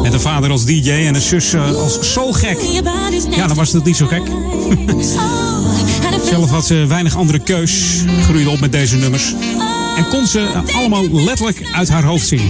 Met 0.03 0.13
een 0.13 0.21
vader 0.21 0.51
als 0.51 0.65
DJ 0.65 0.91
en 0.91 1.15
een 1.15 1.21
zus 1.21 1.53
eh, 1.53 1.75
als 1.75 2.13
soulgek. 2.13 2.59
Ja, 3.31 3.47
dan 3.47 3.57
was 3.57 3.71
dat 3.71 3.85
niet 3.85 3.97
zo 3.97 4.07
gek. 4.07 4.23
Zelf 6.31 6.51
had 6.51 6.67
ze 6.67 6.85
weinig 6.89 7.17
andere 7.17 7.39
keus, 7.39 8.03
groeide 8.23 8.51
op 8.51 8.61
met 8.61 8.73
deze 8.73 8.97
nummers. 8.97 9.35
En 9.97 10.09
kon 10.09 10.27
ze 10.27 10.47
allemaal 10.75 11.09
letterlijk 11.11 11.63
uit 11.75 11.89
haar 11.89 12.05
hoofd 12.05 12.27
slow. 12.27 12.41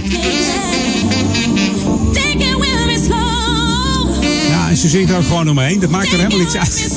Ja, 4.49 4.69
en 4.69 4.77
ze 4.77 4.89
zingt 4.89 5.11
er 5.11 5.17
ook 5.17 5.25
gewoon 5.25 5.49
omheen. 5.49 5.79
Dat 5.79 5.89
maakt 5.89 6.11
er 6.11 6.17
helemaal 6.17 6.37
niks 6.37 6.55
uit. 6.55 6.91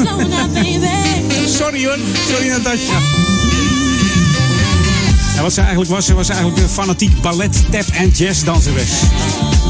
Sorry 1.59 1.85
hoor. 1.85 1.99
Sorry 2.28 2.49
Natasja. 2.49 3.24
Ja, 5.35 5.43
wat 5.43 5.53
ze 5.53 5.61
eigenlijk 5.61 5.91
was, 5.91 6.07
ze 6.07 6.14
was 6.14 6.28
eigenlijk 6.28 6.61
een 6.61 6.68
fanatiek 6.68 7.20
ballet, 7.20 7.64
tap 7.70 7.87
en 7.93 8.09
jazzdanseres. 8.09 8.91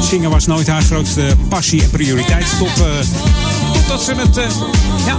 Zingen 0.03 0.31
was 0.31 0.47
nooit 0.47 0.67
haar 0.67 0.83
grootste 0.83 1.37
passie 1.49 1.83
en 1.83 1.91
prioriteit. 1.91 2.47
Tot, 2.59 2.69
eh, 2.69 2.87
totdat 3.73 4.03
ze 4.03 4.15
het 4.15 4.37
eh, 4.37 4.51
ja, 5.07 5.19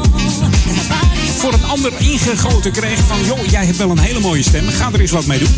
voor 1.37 1.53
een 1.53 1.63
ander 1.63 1.91
ingegoten 1.97 2.71
kreeg 2.71 2.99
van... 2.99 3.25
joh, 3.25 3.45
jij 3.45 3.65
hebt 3.65 3.77
wel 3.77 3.89
een 3.89 3.99
hele 3.99 4.19
mooie 4.19 4.43
stem, 4.43 4.67
ga 4.67 4.89
er 4.93 4.99
eens 4.99 5.11
wat 5.11 5.25
mee 5.25 5.39
doen. 5.39 5.55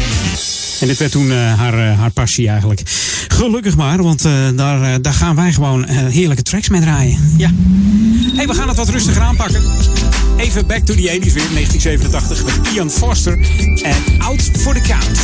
En 0.80 0.88
dit 0.88 0.98
werd 0.98 1.12
toen 1.12 1.32
eh, 1.32 1.54
haar, 1.54 1.96
haar 1.96 2.12
passie 2.12 2.50
eigenlijk. 2.50 2.82
Gelukkig 3.28 3.76
maar, 3.76 4.04
want 4.04 4.22
daar, 4.56 5.02
daar 5.02 5.14
gaan 5.14 5.36
wij 5.36 5.54
gewoon 5.54 5.88
heerlijke 5.88 6.44
tracks 6.44 6.70
mee 6.70 6.82
draaien. 6.82 7.34
Ja. 7.38 7.52
hey, 8.36 8.48
we 8.48 8.54
gaan 8.54 8.68
het 8.68 8.78
wat 8.78 8.90
rustiger 8.90 9.22
aanpakken. 9.22 9.62
Even 10.40 10.68
back 10.68 10.84
to 10.84 10.94
the 10.94 11.08
80s 11.08 11.34
weer, 11.34 11.50
1987 11.54 12.46
met 12.46 12.74
Ian 12.74 12.90
Foster 12.90 13.38
en 13.84 14.22
Out 14.22 14.42
for 14.42 14.74
the 14.74 14.82
Count. 14.82 15.18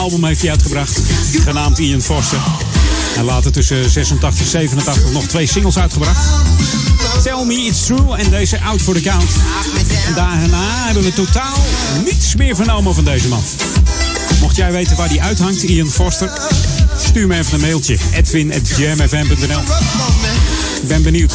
Album 0.00 0.24
heeft 0.24 0.40
hij 0.40 0.50
uitgebracht, 0.50 1.00
genaamd 1.44 1.78
Ian 1.78 2.02
Foster. 2.02 2.38
En 3.16 3.24
later 3.24 3.52
tussen 3.52 3.90
86 3.90 4.40
en 4.44 4.50
87 4.50 5.12
nog 5.12 5.24
twee 5.24 5.46
singles 5.46 5.78
uitgebracht. 5.78 6.18
Tell 7.22 7.44
Me 7.46 7.54
It's 7.54 7.86
True 7.86 8.16
en 8.16 8.30
deze 8.30 8.60
Out 8.60 8.82
for 8.82 8.94
the 8.94 9.00
Count. 9.00 9.30
En 10.06 10.14
daarna 10.14 10.84
hebben 10.84 11.02
we 11.02 11.12
totaal 11.12 11.56
niets 12.04 12.34
meer 12.34 12.56
vernomen 12.56 12.94
van 12.94 13.04
deze 13.04 13.28
man. 13.28 13.42
Mocht 14.40 14.56
jij 14.56 14.72
weten 14.72 14.96
waar 14.96 15.08
die 15.08 15.22
uithangt, 15.22 15.62
Ian 15.62 15.90
Foster, 15.90 16.30
stuur 16.98 17.26
me 17.26 17.38
even 17.38 17.54
een 17.54 17.60
mailtje. 17.60 17.96
edwin.jamfm.nl 18.12 19.60
Ik 20.82 20.88
ben 20.88 21.02
benieuwd. 21.02 21.34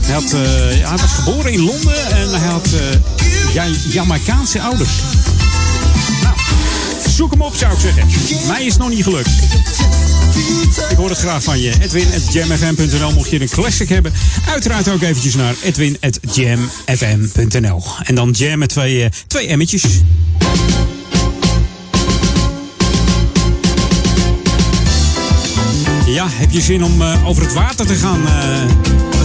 Hij, 0.00 0.14
had, 0.14 0.32
eh, 0.32 0.40
hij 0.88 0.96
was 0.96 1.12
geboren 1.12 1.52
in 1.52 1.60
Londen 1.60 2.10
en 2.10 2.28
hij 2.30 2.48
had 2.48 2.68
Ja, 3.52 3.64
Jamaicaanse 3.88 4.60
ouders. 4.60 4.90
Nou, 6.22 6.34
zoek 7.14 7.30
hem 7.30 7.42
op 7.42 7.54
zou 7.54 7.72
ik 7.72 7.78
zeggen. 7.80 8.06
Mij 8.46 8.64
is 8.64 8.72
het 8.72 8.82
nog 8.82 8.90
niet 8.90 9.02
gelukt. 9.02 9.30
Ik 10.90 10.96
hoor 10.96 11.08
het 11.08 11.18
graag 11.18 11.42
van 11.42 11.60
je. 11.60 11.72
Edwin.jamfm.nl 11.80 13.12
mocht 13.12 13.30
je 13.30 13.40
een 13.40 13.48
classic 13.48 13.88
hebben. 13.88 14.12
Uiteraard 14.48 14.88
ook 14.88 15.02
eventjes 15.02 15.34
naar 15.34 15.54
edwin.jamfm.nl. 15.62 17.82
En 18.02 18.14
dan 18.14 18.30
jam 18.30 18.58
met 18.58 18.68
twee, 18.68 19.04
eh, 19.04 19.10
twee 19.26 19.46
emmetjes. 19.46 19.82
Ja, 26.06 26.26
heb 26.28 26.50
je 26.50 26.60
zin 26.60 26.84
om 26.84 27.02
eh, 27.02 27.26
over 27.26 27.42
het 27.42 27.52
water 27.52 27.86
te 27.86 27.94
gaan 27.94 28.26
eh, 28.26 28.32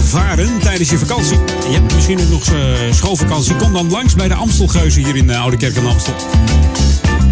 varen 0.04 0.58
tijdens 0.58 0.90
je 0.90 0.98
vakantie? 0.98 1.38
Je 1.68 1.72
hebt 1.72 1.94
misschien 1.94 2.20
ook 2.20 2.28
nog 2.28 2.52
schoolvakantie. 2.90 3.56
Kom 3.56 3.72
dan 3.72 3.90
langs 3.90 4.14
bij 4.14 4.28
de 4.28 4.34
Amstelgeuzen 4.34 5.04
hier 5.04 5.16
in 5.16 5.30
Oude 5.30 5.56
Kerk 5.56 5.76
aan 5.76 5.86
Amstel. 5.86 6.14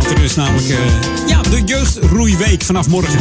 Want 0.09 0.21
er 0.21 0.27
is 0.27 0.35
namelijk 0.35 0.69
eh, 0.69 0.79
ja, 1.27 1.43
de 1.43 1.63
jeugdroeiweek 1.65 2.63
vanaf 2.63 2.89
morgen. 2.89 3.21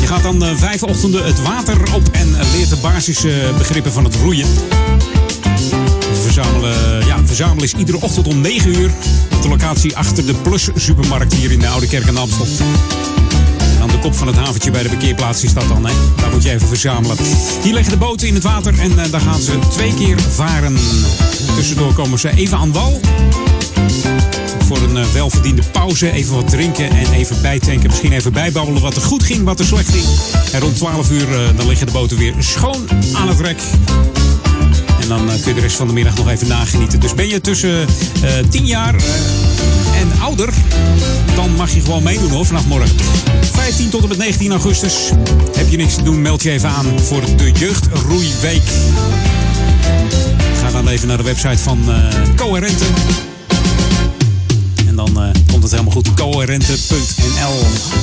Je 0.00 0.06
gaat 0.06 0.22
dan 0.22 0.44
eh, 0.44 0.56
vijf 0.56 0.82
ochtenden 0.82 1.24
het 1.24 1.42
water 1.42 1.94
op 1.94 2.08
en 2.12 2.38
eh, 2.38 2.52
leert 2.52 2.68
de 2.68 2.76
basisbegrippen 2.76 3.92
van 3.92 4.04
het 4.04 4.14
roeien. 4.14 4.46
Verzamelen, 6.22 7.06
ja, 7.06 7.18
verzamelen 7.24 7.64
is 7.64 7.74
iedere 7.74 8.00
ochtend 8.00 8.26
om 8.26 8.40
9 8.40 8.78
uur 8.78 8.90
op 9.34 9.42
de 9.42 9.48
locatie 9.48 9.96
achter 9.96 10.26
de 10.26 10.34
Plus 10.34 10.68
supermarkt 10.74 11.34
hier 11.34 11.50
in 11.52 11.58
de 11.58 11.68
Oude 11.68 11.86
Kerk 11.86 12.08
aan 12.08 12.16
Amstel. 12.16 12.46
Aan 13.80 13.88
de 13.88 13.98
kop 13.98 14.14
van 14.14 14.26
het 14.26 14.36
haventje 14.36 14.70
bij 14.70 14.82
de 14.82 14.88
parkeerplaats 14.88 15.44
is 15.44 15.54
dat 15.54 15.68
dan. 15.68 15.86
Hè? 15.86 15.92
Daar 16.16 16.30
moet 16.30 16.42
je 16.42 16.50
even 16.50 16.68
verzamelen. 16.68 17.16
Hier 17.62 17.74
liggen 17.74 17.92
de 17.92 17.98
boten 17.98 18.28
in 18.28 18.34
het 18.34 18.42
water 18.42 18.78
en 18.78 18.98
eh, 18.98 19.10
daar 19.10 19.20
gaan 19.20 19.40
ze 19.40 19.58
twee 19.70 19.94
keer 19.94 20.20
varen. 20.20 20.78
Tussendoor 21.56 21.92
komen 21.92 22.18
ze 22.18 22.36
even 22.36 22.58
aan 22.58 22.72
wal. 22.72 23.00
Voor 24.66 24.76
een 24.76 24.96
eh, 24.96 25.12
welverdiende 25.12 25.62
pauze. 25.72 26.10
Even 26.12 26.34
wat 26.34 26.48
drinken 26.48 26.90
en 26.90 27.12
even 27.12 27.40
bijtanken. 27.42 27.88
Misschien 27.88 28.12
even 28.12 28.32
bijbabbelen 28.32 28.82
wat 28.82 28.96
er 28.96 29.02
goed 29.02 29.22
ging, 29.22 29.44
wat 29.44 29.58
er 29.58 29.64
slecht 29.64 29.88
ging. 29.88 30.04
En 30.52 30.60
rond 30.60 30.76
12 30.76 31.10
uur 31.10 31.32
eh, 31.32 31.56
dan 31.56 31.68
liggen 31.68 31.86
de 31.86 31.92
boten 31.92 32.18
weer 32.18 32.34
schoon 32.38 32.88
aan 33.14 33.28
het 33.28 33.40
rek. 33.40 33.60
En 35.00 35.08
dan 35.08 35.30
eh, 35.30 35.34
kun 35.34 35.48
je 35.48 35.54
de 35.54 35.60
rest 35.60 35.76
van 35.76 35.86
de 35.86 35.92
middag 35.92 36.16
nog 36.16 36.28
even 36.28 36.48
nagenieten. 36.48 37.00
Dus 37.00 37.14
ben 37.14 37.28
je 37.28 37.40
tussen 37.40 37.86
eh 38.22 38.30
10 38.48 38.66
jaar 38.66 38.94
en 39.94 40.12
ouder, 40.20 40.48
dan 41.34 41.54
mag 41.54 41.74
je 41.74 41.80
gewoon 41.80 42.02
meedoen 42.02 42.30
hoor, 42.30 42.46
vanaf 42.46 42.66
morgen. 42.66 42.88
15 43.52 43.88
tot 43.88 44.02
en 44.02 44.08
met 44.08 44.18
19 44.18 44.50
augustus. 44.50 45.10
Heb 45.52 45.70
je 45.70 45.76
niks 45.76 45.94
te 45.94 46.02
doen, 46.02 46.22
meld 46.22 46.42
je 46.42 46.50
even 46.50 46.68
aan 46.68 47.00
voor 47.00 47.22
de 47.36 47.50
Jeugdroeiweek. 47.52 48.62
Ga 50.60 50.70
dan 50.70 50.88
even 50.88 51.08
naar 51.08 51.16
de 51.16 51.22
website 51.22 51.58
van 51.58 51.78
eh 51.88 51.96
Coherente. 52.36 52.84
Dan 55.04 55.22
eh, 55.22 55.30
komt 55.50 55.62
het 55.62 55.70
helemaal 55.70 55.92
goed. 55.92 56.14
Coherente.nl. 56.14 57.54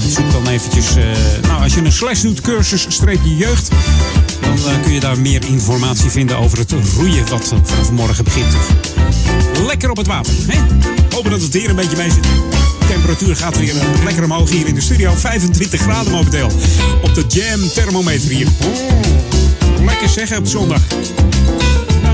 Zoek 0.09 0.31
dan 0.31 0.47
eventjes. 0.47 0.95
eh, 0.95 1.03
nou, 1.41 1.63
als 1.63 1.73
je 1.73 1.81
een 1.81 1.91
slash 1.91 2.21
doet, 2.21 2.41
cursus 2.41 2.85
streepje 2.89 3.35
jeugd. 3.35 3.69
Dan 4.41 4.57
eh, 4.57 4.81
kun 4.81 4.93
je 4.93 4.99
daar 4.99 5.19
meer 5.19 5.41
informatie 5.47 6.09
vinden 6.09 6.37
over 6.37 6.57
het 6.57 6.73
roeien 6.95 7.29
wat 7.29 7.53
vanaf 7.63 7.91
morgen 7.91 8.23
begint. 8.23 8.53
Lekker 9.65 9.89
op 9.89 9.97
het 9.97 10.07
water. 10.07 10.33
Hè? 10.47 10.59
Hopen 11.15 11.31
dat 11.31 11.41
het 11.41 11.53
weer 11.53 11.69
een 11.69 11.75
beetje 11.75 11.97
mee 11.97 12.11
zit. 12.11 12.23
De 12.23 12.85
temperatuur 12.87 13.35
gaat 13.35 13.57
weer 13.57 13.73
lekker 14.03 14.23
omhoog 14.23 14.49
hier 14.49 14.67
in 14.67 14.75
de 14.75 14.81
studio. 14.81 15.13
25 15.15 15.81
graden 15.81 16.11
momenteel. 16.11 16.51
Op 17.03 17.13
de 17.15 17.25
Jam 17.27 17.69
thermometer 17.73 18.29
hier. 18.29 18.47
Lekker 19.85 20.09
zeggen 20.09 20.37
op 20.37 20.47
zondag. 20.47 20.81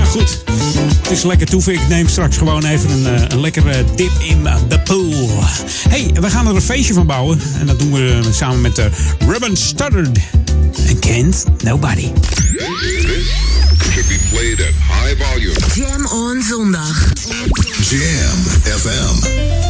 Goed, 0.08 0.42
het 1.02 1.10
is 1.10 1.22
lekker 1.22 1.46
toeven. 1.46 1.72
Ik 1.72 1.88
neem 1.88 2.08
straks 2.08 2.36
gewoon 2.36 2.64
even 2.64 2.90
een, 2.90 3.06
eh, 3.06 3.22
een 3.28 3.40
lekkere 3.40 3.84
dip 3.94 4.10
in 4.18 4.46
eh, 4.46 4.56
de 4.68 4.80
pool. 4.80 5.42
hey, 5.88 6.10
we 6.20 6.30
gaan 6.30 6.46
er 6.46 6.54
een 6.54 6.62
feestje 6.62 6.94
van 6.94 7.06
bouwen. 7.06 7.40
En 7.60 7.66
dat 7.66 7.78
doen 7.78 7.92
we 7.92 8.20
eh, 8.24 8.32
samen 8.32 8.60
met 8.60 8.76
de 8.76 8.90
Ruben 9.18 9.56
Studdard. 9.56 10.18
En 10.88 10.98
Kent 10.98 11.44
Nobody. 11.62 12.10
Should 13.92 14.08
be 14.08 14.18
played 14.30 14.60
at 14.60 14.74
high 15.02 15.22
volume. 15.22 15.54
Jam 15.74 16.06
on 16.06 16.42
zondag. 16.42 17.12
Jam 17.90 18.38
FM. 18.62 19.65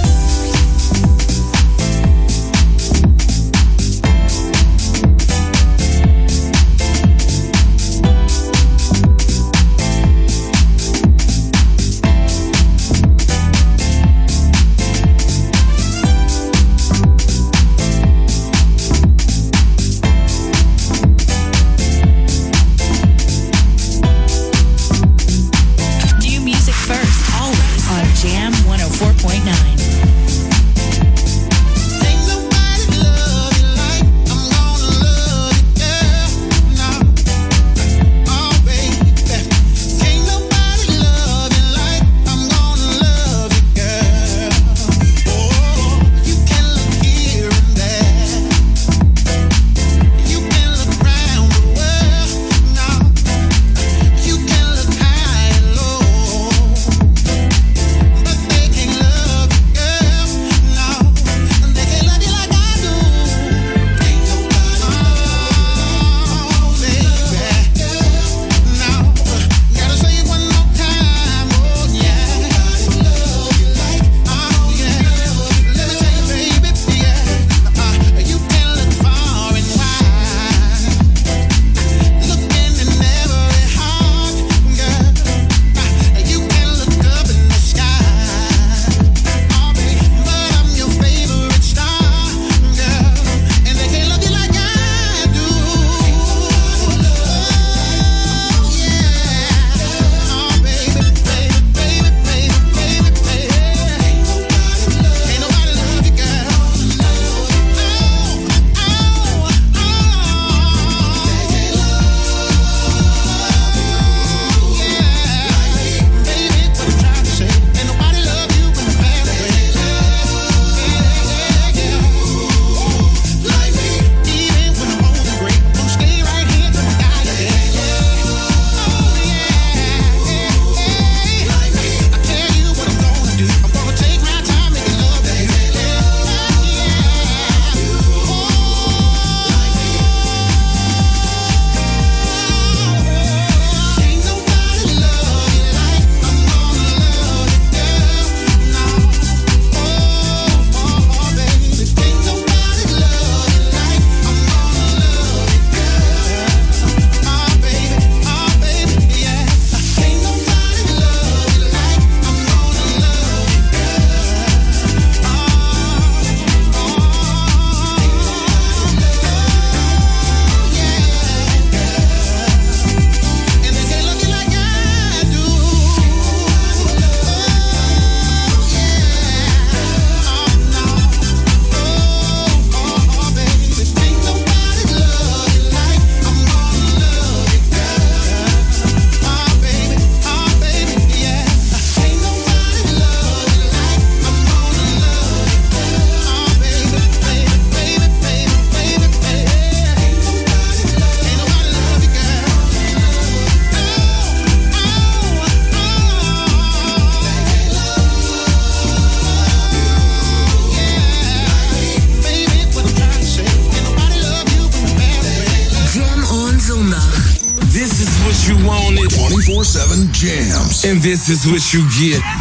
This 221.29 221.45
is 221.45 221.51
what 221.51 221.75
you 221.75 221.81
get. 221.99 222.36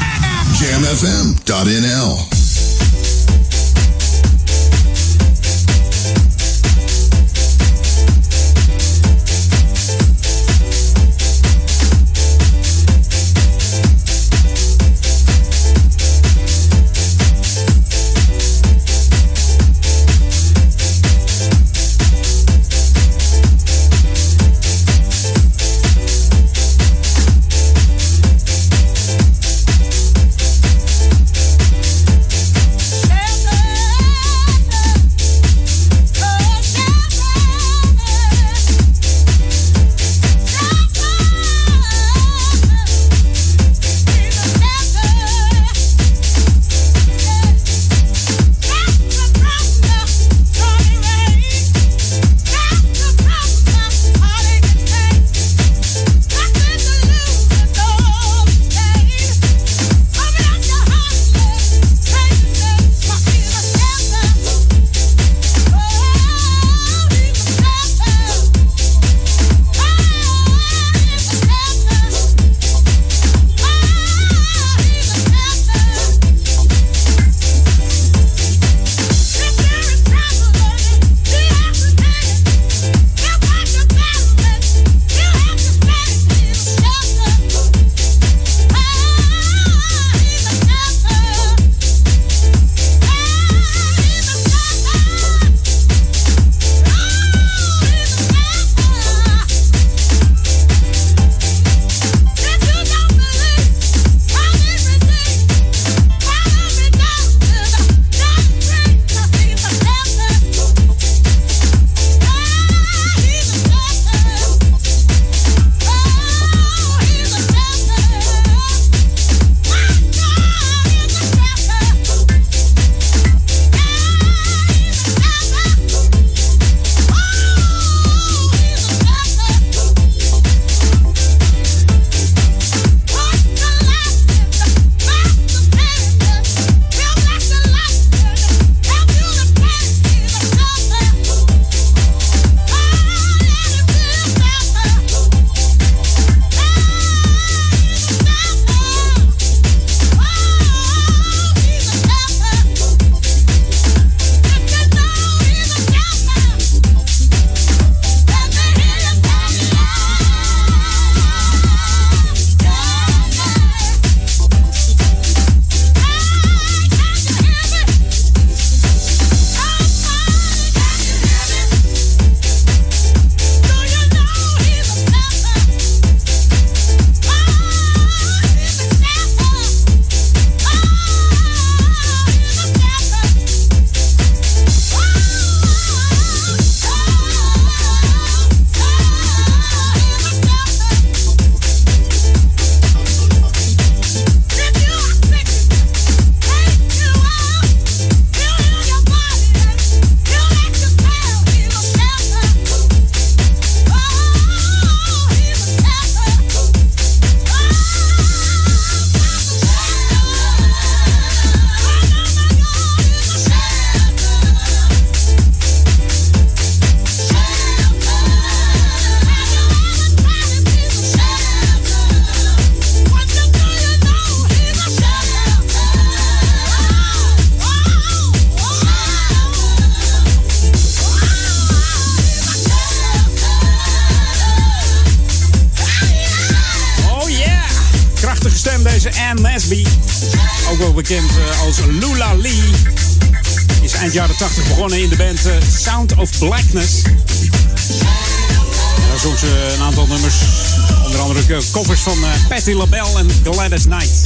Patti 252.66 252.78
LaBelle 252.78 253.20
en 253.20 253.30
Gladys 253.44 253.84
Knight. 253.84 254.22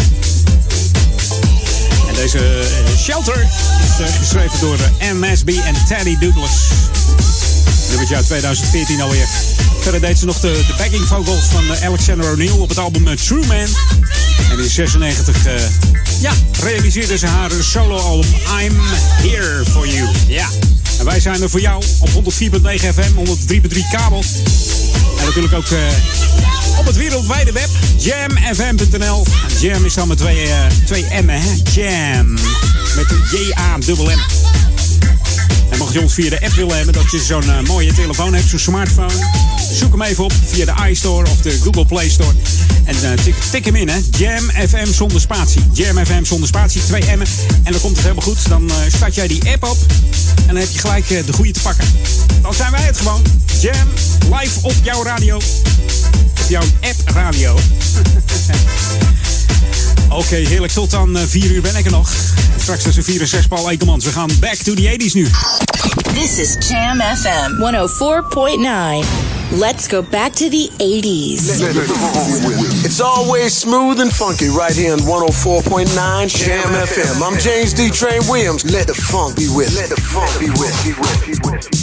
En 2.08 2.16
deze 2.16 2.38
eh, 2.38 2.98
Shelter 2.98 3.48
is 3.84 4.00
eh, 4.00 4.16
geschreven 4.20 4.60
door 4.60 4.78
eh, 4.98 5.12
Nesby 5.12 5.60
en 5.66 5.76
Teddy 5.88 6.18
Douglas. 6.18 6.52
Nummertje 7.88 8.16
uit 8.16 8.26
2014 8.26 9.02
alweer. 9.02 9.28
Verder 9.80 10.02
deed 10.02 10.20
ze 10.20 10.26
nog 10.26 10.40
de, 10.40 10.64
de 10.68 10.74
backing 10.78 11.06
vocals 11.06 11.44
van 11.44 11.64
Alexander 11.84 12.32
O'Neill 12.32 12.60
op 12.60 12.70
het 12.70 12.78
album 12.78 13.16
True 13.16 13.46
Man. 13.46 13.68
En 14.52 14.60
in 14.60 14.70
96 14.70 15.46
eh, 15.46 15.54
ja, 16.22 16.32
realiseerde 16.60 17.18
ze 17.18 17.28
haar 17.28 17.52
solo-album 17.60 18.34
I'm 18.62 18.80
Here 19.22 19.64
For 19.72 19.88
You. 19.88 20.08
Ja, 20.28 20.48
en 21.00 21.06
wij 21.06 21.20
zijn 21.20 21.42
er 21.42 21.50
voor 21.50 21.62
jou 21.62 21.84
op 22.00 22.10
104.9 22.10 22.20
FM, 22.76 23.14
103.3 23.16 23.80
kabel. 23.92 24.24
En 25.20 25.26
natuurlijk 25.26 25.54
ook 25.54 25.68
op 26.80 26.86
het 26.86 26.96
wereldwijde 26.96 27.52
web, 27.52 27.70
jamfm.nl. 27.98 29.26
Jam 29.60 29.86
is 29.86 29.94
dan 29.94 30.08
met 30.08 30.18
twee, 30.18 30.48
eh, 30.48 30.58
twee 30.86 31.06
M'en, 31.24 31.42
hè? 31.42 31.50
Jam. 31.74 32.34
Met 32.96 33.12
een 33.12 33.24
J-A-M-M. 33.32 34.20
En 35.70 35.78
mocht 35.78 35.94
je 35.94 36.02
ons 36.02 36.14
via 36.14 36.30
de 36.30 36.42
app 36.42 36.54
willen 36.54 36.76
hebben, 36.76 36.94
dat 36.94 37.12
je 37.12 37.20
zo'n 37.20 37.44
eh, 37.44 37.60
mooie 37.62 37.94
telefoon 37.94 38.34
hebt, 38.34 38.50
zo'n 38.50 38.60
smartphone. 38.60 39.14
Zoek 39.74 39.92
hem 39.92 40.02
even 40.02 40.24
op 40.24 40.34
via 40.46 40.66
de 40.66 40.90
iStore 40.90 41.30
of 41.30 41.42
de 41.42 41.60
Google 41.64 41.86
Play 41.86 42.10
Store. 42.10 42.34
En 42.84 42.96
eh, 43.04 43.24
tik, 43.24 43.36
tik 43.52 43.66
hem 43.66 43.76
in, 43.76 43.90
hè. 43.90 44.00
Jam 44.18 44.50
FM 44.50 44.94
zonder 44.94 45.22
spatie. 45.22 45.62
Jam 45.72 46.06
FM 46.06 46.24
zonder 46.24 46.48
spatie, 46.48 46.82
twee 46.86 47.02
M'en. 47.02 47.28
En 47.64 47.72
dan 47.72 47.82
komt 47.82 47.96
het 47.96 48.02
helemaal 48.02 48.26
goed. 48.26 48.50
Dan 48.50 48.72
start 48.96 49.16
jij 49.16 49.28
die 49.28 49.52
app 49.52 49.64
op. 49.64 49.78
En 50.36 50.48
dan 50.48 50.56
heb 50.56 50.70
je 50.72 50.80
gelijk 50.80 51.08
de 51.08 51.34
goede 51.34 51.52
te 51.52 51.62
pakken. 51.62 51.86
Dan 52.42 52.54
zijn 52.54 52.72
wij 52.72 52.82
het 52.82 52.98
gewoon. 52.98 53.22
Jam 53.62 53.88
live 54.40 54.60
op 54.62 54.76
jouw 54.84 55.04
radio. 55.04 55.40
Jouw 56.50 56.62
app 56.62 56.96
radio. 57.06 57.56
Oké, 60.10 60.36
heerlijk. 60.36 60.74
Tot 60.74 60.92
dan 60.92 61.18
4 61.28 61.52
uur 61.52 61.62
ben 61.62 61.76
ik 61.76 61.86
er 61.86 61.92
nog. 61.92 62.12
Straks 62.58 62.84
tussen 62.84 63.04
4 63.04 63.22
en 63.22 63.28
6 63.28 63.48
Paul 63.48 63.70
Ekelmans. 63.70 64.06
We 64.06 64.12
gaan 64.12 64.30
back 64.40 64.56
to 64.56 64.74
the 64.74 64.98
80s 64.98 65.14
nu. 65.14 65.30
This 66.14 66.38
is 66.38 66.68
Jam 66.68 67.02
FM 67.02 67.52
104.9. 67.52 69.06
Let's 69.52 69.88
go 69.88 70.04
back 70.10 70.34
to 70.34 70.50
the 70.50 70.70
80s. 70.78 71.50
It's 72.84 73.02
always 73.02 73.60
smooth 73.60 74.00
and 74.00 74.14
funky 74.14 74.48
right 74.48 74.76
here 74.76 74.94
on 74.94 75.00
104.9 75.00 76.28
Jam 76.28 76.74
FM. 76.74 77.22
I'm 77.22 77.40
James 77.40 77.74
D. 77.74 77.90
Train 77.90 78.22
Williams. 78.30 78.64
Let 78.64 78.88
the 78.88 78.94
funk 78.94 79.36
be 79.36 79.48
with. 79.56 79.74
Let 79.76 79.90
the 79.90 80.02
funk 80.02 80.40
be 80.40 80.50
with. 80.50 81.79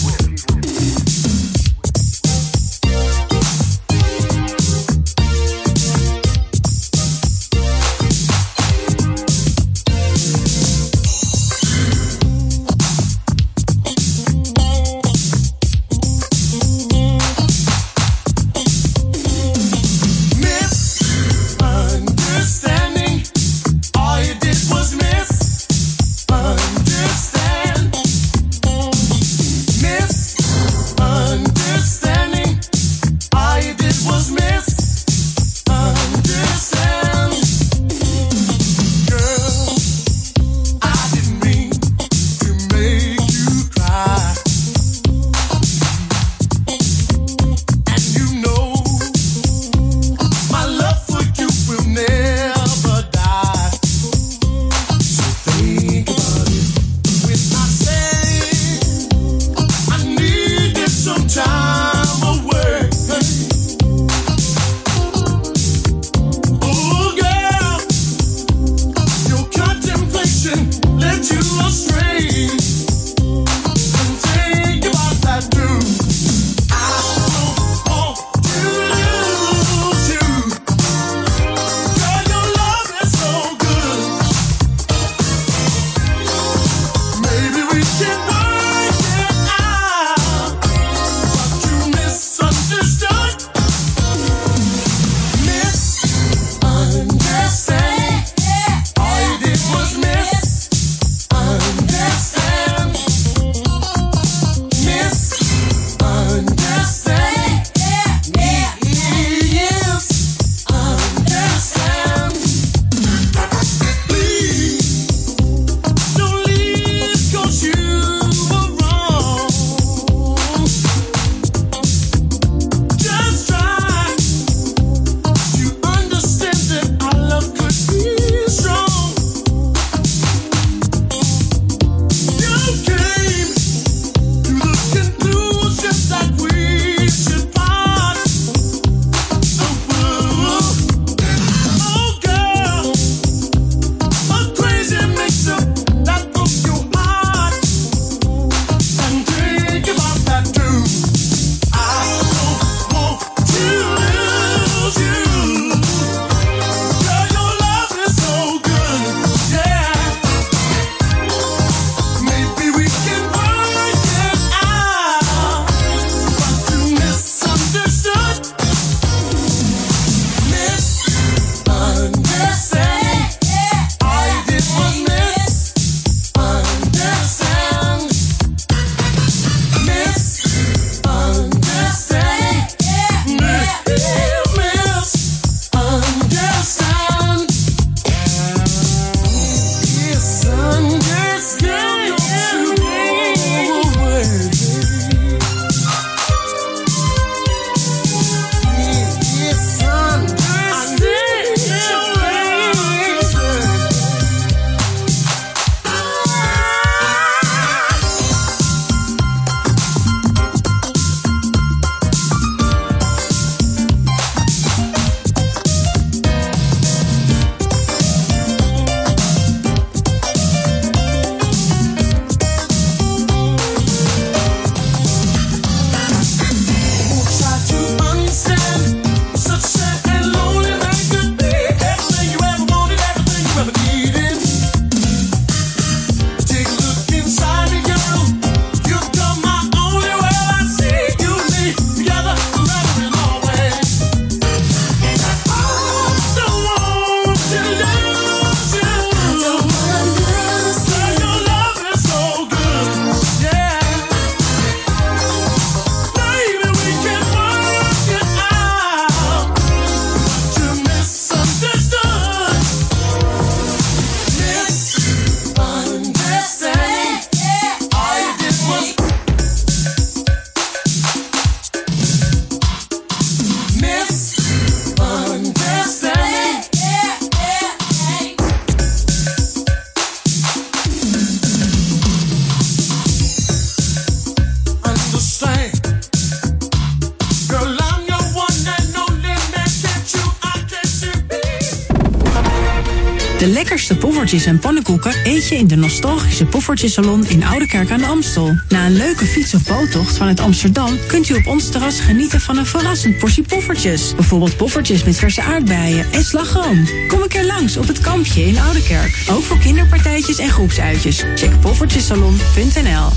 Poffertjes 294.26 294.54
en 294.54 294.60
pannenkoeken 294.60 295.14
eet 295.24 295.48
je 295.48 295.56
in 295.56 295.66
de 295.66 295.76
nostalgische 295.76 296.44
Poffertjesalon 296.44 297.26
in 297.26 297.44
Oudekerk 297.44 297.90
aan 297.90 297.98
de 297.98 298.06
Amstel. 298.06 298.56
Na 298.68 298.86
een 298.86 298.96
leuke 298.96 299.24
fiets- 299.24 299.54
of 299.54 299.62
boottocht 299.62 300.16
vanuit 300.16 300.40
Amsterdam 300.40 300.98
kunt 301.06 301.28
u 301.28 301.34
op 301.34 301.46
ons 301.46 301.68
terras 301.68 302.00
genieten 302.00 302.40
van 302.40 302.56
een 302.56 302.66
verrassend 302.66 303.18
portie 303.18 303.42
poffertjes. 303.42 304.14
Bijvoorbeeld 304.14 304.56
poffertjes 304.56 305.04
met 305.04 305.16
verse 305.16 305.42
aardbeien 305.42 306.06
en 306.12 306.24
slagroom. 306.24 306.88
Kom 307.08 307.22
een 307.22 307.28
keer 307.28 307.44
langs 307.44 307.76
op 307.76 307.86
het 307.86 308.00
kampje 308.00 308.46
in 308.46 308.58
Oudekerk. 308.58 309.24
Ook 309.30 309.42
voor 309.42 309.58
kinderpartijtjes 309.58 310.38
en 310.38 310.50
groepsuitjes. 310.50 311.24
Check 311.34 311.60
poffertjesalon.nl 311.60 313.08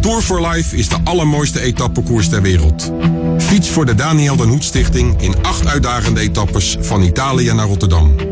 Tour 0.00 0.22
for 0.22 0.48
Life 0.48 0.76
is 0.76 0.88
de 0.88 0.96
allermooiste 1.04 1.60
etappekoers 1.60 2.28
ter 2.28 2.42
wereld. 2.42 2.92
Fiets 3.38 3.68
voor 3.68 3.86
de 3.86 3.94
Daniel 3.94 4.36
den 4.36 4.48
Hoed 4.48 4.64
Stichting 4.64 5.22
in 5.22 5.34
acht 5.42 5.66
uitdagende 5.66 6.20
etappes 6.20 6.76
van 6.80 7.02
Italië 7.02 7.52
naar 7.52 7.66
Rotterdam. 7.66 8.31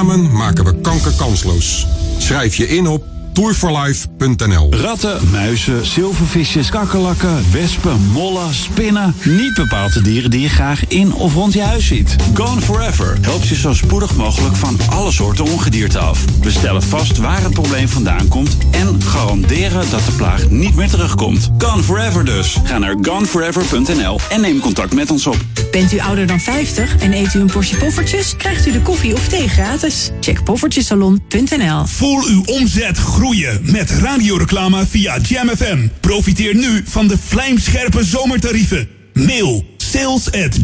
Samen 0.00 0.32
maken 0.32 0.64
we 0.64 0.80
kanker 0.80 1.12
kansloos. 1.12 1.86
Schrijf 2.18 2.56
je 2.56 2.68
in 2.68 2.86
op 2.86 3.04
tourforlife.nl. 3.40 4.68
Ratten, 4.70 5.30
muizen, 5.30 5.86
zilvervisjes, 5.86 6.70
kakkerlakken, 6.70 7.52
wespen, 7.52 8.00
mollen, 8.12 8.54
spinnen. 8.54 9.14
Niet 9.24 9.54
bepaald 9.54 9.92
de 9.92 10.02
dieren 10.02 10.30
die 10.30 10.40
je 10.40 10.48
graag 10.48 10.86
in 10.88 11.12
of 11.12 11.34
rond 11.34 11.52
je 11.52 11.62
huis 11.62 11.86
ziet. 11.86 12.16
Gone 12.34 12.60
Forever 12.60 13.18
helpt 13.20 13.48
je 13.48 13.54
zo 13.54 13.74
spoedig 13.74 14.16
mogelijk 14.16 14.56
van 14.56 14.76
alle 14.90 15.12
soorten 15.12 15.44
ongedierte 15.44 15.98
af. 15.98 16.24
We 16.40 16.50
stellen 16.50 16.82
vast 16.82 17.18
waar 17.18 17.42
het 17.42 17.52
probleem 17.52 17.88
vandaan 17.88 18.28
komt 18.28 18.56
en 18.70 19.02
garanderen 19.02 19.90
dat 19.90 20.04
de 20.04 20.12
plaag 20.12 20.50
niet 20.50 20.74
meer 20.74 20.88
terugkomt. 20.88 21.50
Gone 21.58 21.82
Forever 21.82 22.24
dus. 22.24 22.56
Ga 22.64 22.78
naar 22.78 22.96
goneforever.nl 23.02 24.18
en 24.30 24.40
neem 24.40 24.60
contact 24.60 24.94
met 24.94 25.10
ons 25.10 25.26
op. 25.26 25.36
Bent 25.70 25.92
u 25.92 25.98
ouder 25.98 26.26
dan 26.26 26.40
50 26.40 26.96
en 26.98 27.12
eet 27.12 27.34
u 27.34 27.40
een 27.40 27.50
portie 27.50 27.76
poffertjes? 27.76 28.36
Krijgt 28.36 28.66
u 28.66 28.72
de 28.72 28.82
koffie 28.82 29.14
of 29.14 29.28
thee 29.28 29.48
gratis? 29.48 30.10
Check 30.20 30.44
poffertjesalon.nl 30.44 31.86
Voel 31.86 32.24
uw 32.26 32.42
omzet 32.44 32.98
groeien 32.98 33.28
met 33.62 33.90
radioreclame 33.90 34.86
via 34.86 35.18
Jam 35.18 35.48
FM. 35.48 35.88
Profiteer 36.00 36.54
nu 36.54 36.82
van 36.84 37.08
de 37.08 37.18
vlijmscherpe 37.18 38.04
zomertarieven. 38.04 38.88
Mail 39.12 39.74
sales 39.76 40.26
at 40.26 40.56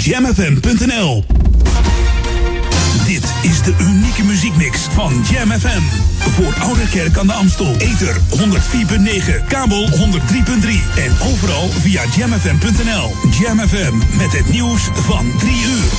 Dit 3.06 3.34
is 3.42 3.62
de 3.62 3.74
unieke 3.80 4.24
muziekmix 4.24 4.80
van 4.80 5.24
Jam 5.30 5.50
FM. 5.50 5.82
Voor 6.18 6.54
Ouderkerk 6.60 7.18
aan 7.18 7.26
de 7.26 7.32
Amstel. 7.32 7.74
Ether 7.78 8.16
104.9, 8.16 9.46
kabel 9.48 9.88
103.3 9.88 9.96
en 10.96 11.12
overal 11.32 11.68
via 11.68 12.02
jamfm.nl. 12.16 13.14
Jam 13.40 13.58
FM 13.68 14.16
met 14.16 14.32
het 14.32 14.48
nieuws 14.48 14.82
van 14.92 15.32
3 15.38 15.52
uur. 15.52 15.92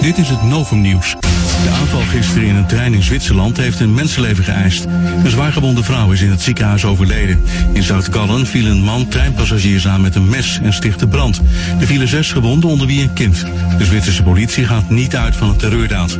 Dit 0.00 0.18
is 0.18 0.28
het 0.28 0.42
Novum 0.42 0.80
Nieuws. 0.80 1.16
De 1.62 1.70
aanval 1.80 2.00
gisteren 2.00 2.48
in 2.48 2.56
een 2.56 2.66
trein 2.66 2.94
in 2.94 3.02
Zwitserland 3.02 3.56
heeft 3.56 3.80
een 3.80 3.94
mensenleven 3.94 4.44
geëist. 4.44 4.84
Een 5.24 5.30
zwaargewonde 5.30 5.82
vrouw 5.82 6.10
is 6.10 6.20
in 6.20 6.30
het 6.30 6.42
ziekenhuis 6.42 6.84
overleden. 6.84 7.40
In 7.72 7.82
Zuid-Gallen 7.82 8.46
viel 8.46 8.66
een 8.66 8.82
man 8.82 9.08
treinpassagiers 9.08 9.88
aan 9.88 10.00
met 10.00 10.14
een 10.14 10.28
mes 10.28 10.60
en 10.62 10.72
stichtte 10.72 11.06
brand. 11.06 11.40
Er 11.80 11.86
vielen 11.86 12.08
zes 12.08 12.32
gewonden, 12.32 12.70
onder 12.70 12.86
wie 12.86 13.02
een 13.02 13.12
kind. 13.12 13.44
De 13.78 13.84
Zwitserse 13.84 14.22
politie 14.22 14.64
gaat 14.64 14.90
niet 14.90 15.16
uit 15.16 15.36
van 15.36 15.48
een 15.48 15.56
terreurdaad. 15.56 16.18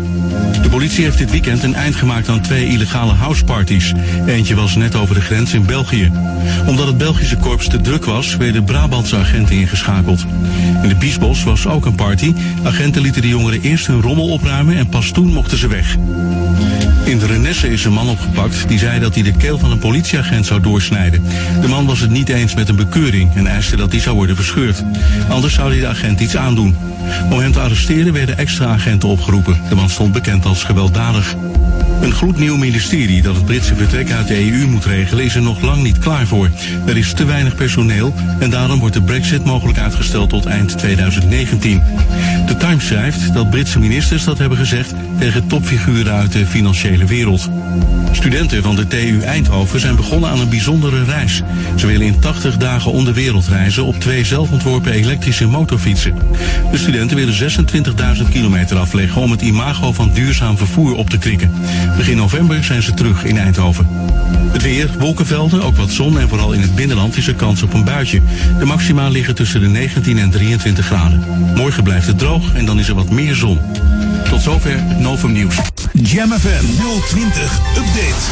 De 0.63 0.69
politie 0.69 1.05
heeft 1.05 1.19
dit 1.19 1.31
weekend 1.31 1.63
een 1.63 1.75
eind 1.75 1.95
gemaakt 1.95 2.29
aan 2.29 2.41
twee 2.41 2.69
illegale 2.69 3.13
houseparties. 3.13 3.93
Eentje 4.27 4.55
was 4.55 4.77
net 4.77 4.95
over 4.95 5.15
de 5.15 5.21
grens 5.21 5.55
in 5.55 5.67
België. 5.67 6.13
Omdat 6.67 6.87
het 6.87 6.99
Belgische 6.99 7.37
korps 7.37 7.69
te 7.69 7.81
druk 7.81 8.05
was, 8.05 8.37
werden 8.37 8.65
Brabantse 8.65 9.17
agenten 9.17 9.57
ingeschakeld. 9.57 10.27
In 10.83 10.89
de 10.89 10.95
Biesbos 10.95 11.45
was 11.45 11.67
ook 11.67 11.87
een 11.87 11.95
party. 11.95 12.35
Agenten 12.63 13.03
lieten 13.03 13.23
de 13.23 13.29
jongeren 13.29 13.61
eerst 13.63 13.87
hun 13.87 14.03
rommel 14.03 14.29
opruimen 14.29 14.77
en 14.77 14.89
pas 14.89 15.11
toen 15.11 15.26
mochten 15.33 15.59
ze 15.59 15.69
weg. 15.69 15.97
In 17.05 17.19
de 17.19 17.27
Renesse 17.27 17.69
is 17.69 17.85
een 17.85 17.93
man 17.93 18.09
opgepakt 18.09 18.69
die 18.69 18.79
zei 18.79 19.01
dat 19.01 19.15
hij 19.15 19.23
de 19.23 19.37
keel 19.37 19.59
van 19.59 19.71
een 19.71 19.79
politieagent 19.79 20.47
zou 20.47 20.61
doorsnijden. 20.61 21.25
De 21.61 21.69
man 21.69 21.87
was 21.87 22.01
het 22.01 22.11
niet 22.11 22.29
eens 22.29 22.55
met 22.55 22.69
een 22.69 22.77
bekeuring 22.77 23.35
en 23.35 23.47
eiste 23.47 23.77
dat 23.77 23.91
die 23.91 24.01
zou 24.01 24.17
worden 24.17 24.37
verscheurd. 24.37 24.85
Anders 25.29 25.55
zou 25.55 25.71
hij 25.71 25.81
de 25.81 25.87
agent 25.87 26.21
iets 26.21 26.37
aandoen. 26.37 26.77
Om 27.31 27.39
hem 27.39 27.53
te 27.53 27.61
arresteren 27.61 28.13
werden 28.13 28.39
extra 28.39 28.67
agenten 28.67 29.09
opgeroepen. 29.09 29.61
De 29.69 29.75
man 29.75 29.91
stond 29.91 30.13
bekend 30.13 30.45
als 30.45 30.65
gewelddadig. 30.65 31.37
Een 32.01 32.13
gloednieuw 32.13 32.57
ministerie 32.57 33.23
dat 33.23 33.35
het 33.35 33.45
Britse 33.45 33.75
vertrek 33.75 34.11
uit 34.11 34.29
de 34.29 34.53
EU 34.53 34.67
moet 34.67 34.85
regelen 34.85 35.25
is 35.25 35.35
er 35.35 35.43
nog 35.43 35.61
lang 35.61 35.83
niet 35.83 35.99
klaar 35.99 36.27
voor. 36.27 36.51
Er 36.87 36.97
is 36.97 37.13
te 37.13 37.25
weinig 37.25 37.55
personeel 37.55 38.15
en 38.39 38.51
daarom 38.51 38.79
wordt 38.79 38.95
de 38.95 39.03
brexit 39.03 39.45
mogelijk 39.45 39.79
uitgesteld 39.79 40.29
tot 40.29 40.47
eind 40.47 40.79
2019. 40.79 41.83
De 42.47 42.57
Times 42.57 42.87
schrijft 42.87 43.35
dat 43.35 43.51
Britse 43.51 43.79
ministers 43.79 44.25
dat 44.25 44.39
hebben 44.39 44.59
gezegd 44.59 44.95
tegen 45.19 45.47
topfiguren 45.47 46.13
uit 46.13 46.33
de 46.33 46.47
financiële 46.47 47.05
wereld. 47.05 47.49
Studenten 48.13 48.63
van 48.63 48.77
de 48.77 48.87
TU 48.87 49.21
Eindhoven 49.21 49.81
zijn 49.81 49.97
begonnen 49.97 50.31
aan 50.31 50.41
een 50.41 50.49
bijzondere 50.49 51.05
reis. 51.05 51.43
Ze 51.77 51.87
willen 51.87 52.07
in 52.07 52.19
80 52.19 52.57
dagen 52.57 52.93
om 52.93 53.05
de 53.05 53.13
wereld 53.13 53.47
reizen 53.47 53.85
op 53.85 54.01
twee 54.01 54.25
zelfontworpen 54.25 54.93
elektrische 54.93 55.47
motorfietsen. 55.47 56.15
De 56.71 56.79
studenten 56.79 57.17
willen 57.17 57.35
26.000 58.17 58.29
kilometer 58.31 58.79
afleggen 58.79 59.23
om 59.23 59.31
het 59.31 59.43
imago 59.43 59.93
van 59.93 60.11
duurzaam 60.13 60.57
vervoer 60.57 60.95
op 60.95 61.11
te 61.11 61.19
krikken. 61.19 61.53
Begin 61.97 62.17
november 62.17 62.65
zijn 62.65 62.83
ze 62.83 62.95
terug 62.95 63.25
in 63.25 63.39
Eindhoven. 63.39 63.87
Het 64.53 64.63
weer, 64.63 64.91
wolkenvelden, 64.99 65.63
ook 65.63 65.77
wat 65.77 65.91
zon 65.91 66.19
en 66.19 66.29
vooral 66.29 66.53
in 66.53 66.61
het 66.61 66.75
binnenland 66.75 67.17
is 67.17 67.27
er 67.27 67.35
kans 67.35 67.63
op 67.63 67.75
een 67.75 67.85
buitje. 67.85 68.21
De 68.59 68.65
maxima 68.65 69.09
liggen 69.09 69.35
tussen 69.35 69.61
de 69.61 69.67
19 69.67 70.19
en 70.19 70.31
23 70.31 70.87
graden. 70.87 71.25
Morgen 71.55 71.83
blijft 71.83 72.07
het 72.07 72.19
droog 72.19 72.55
en 72.55 72.67
dan 72.67 72.79
is 72.79 72.89
er 72.89 72.95
wat 72.95 73.11
meer 73.11 73.35
zon. 73.35 73.59
Tot 74.29 74.41
zover 74.41 74.71
het 74.71 74.99
Novum 74.99 75.33
Nieuws. 75.33 75.57
Jam 75.93 76.33
FM 76.33 76.65
020 77.09 77.59
Update. 77.77 78.25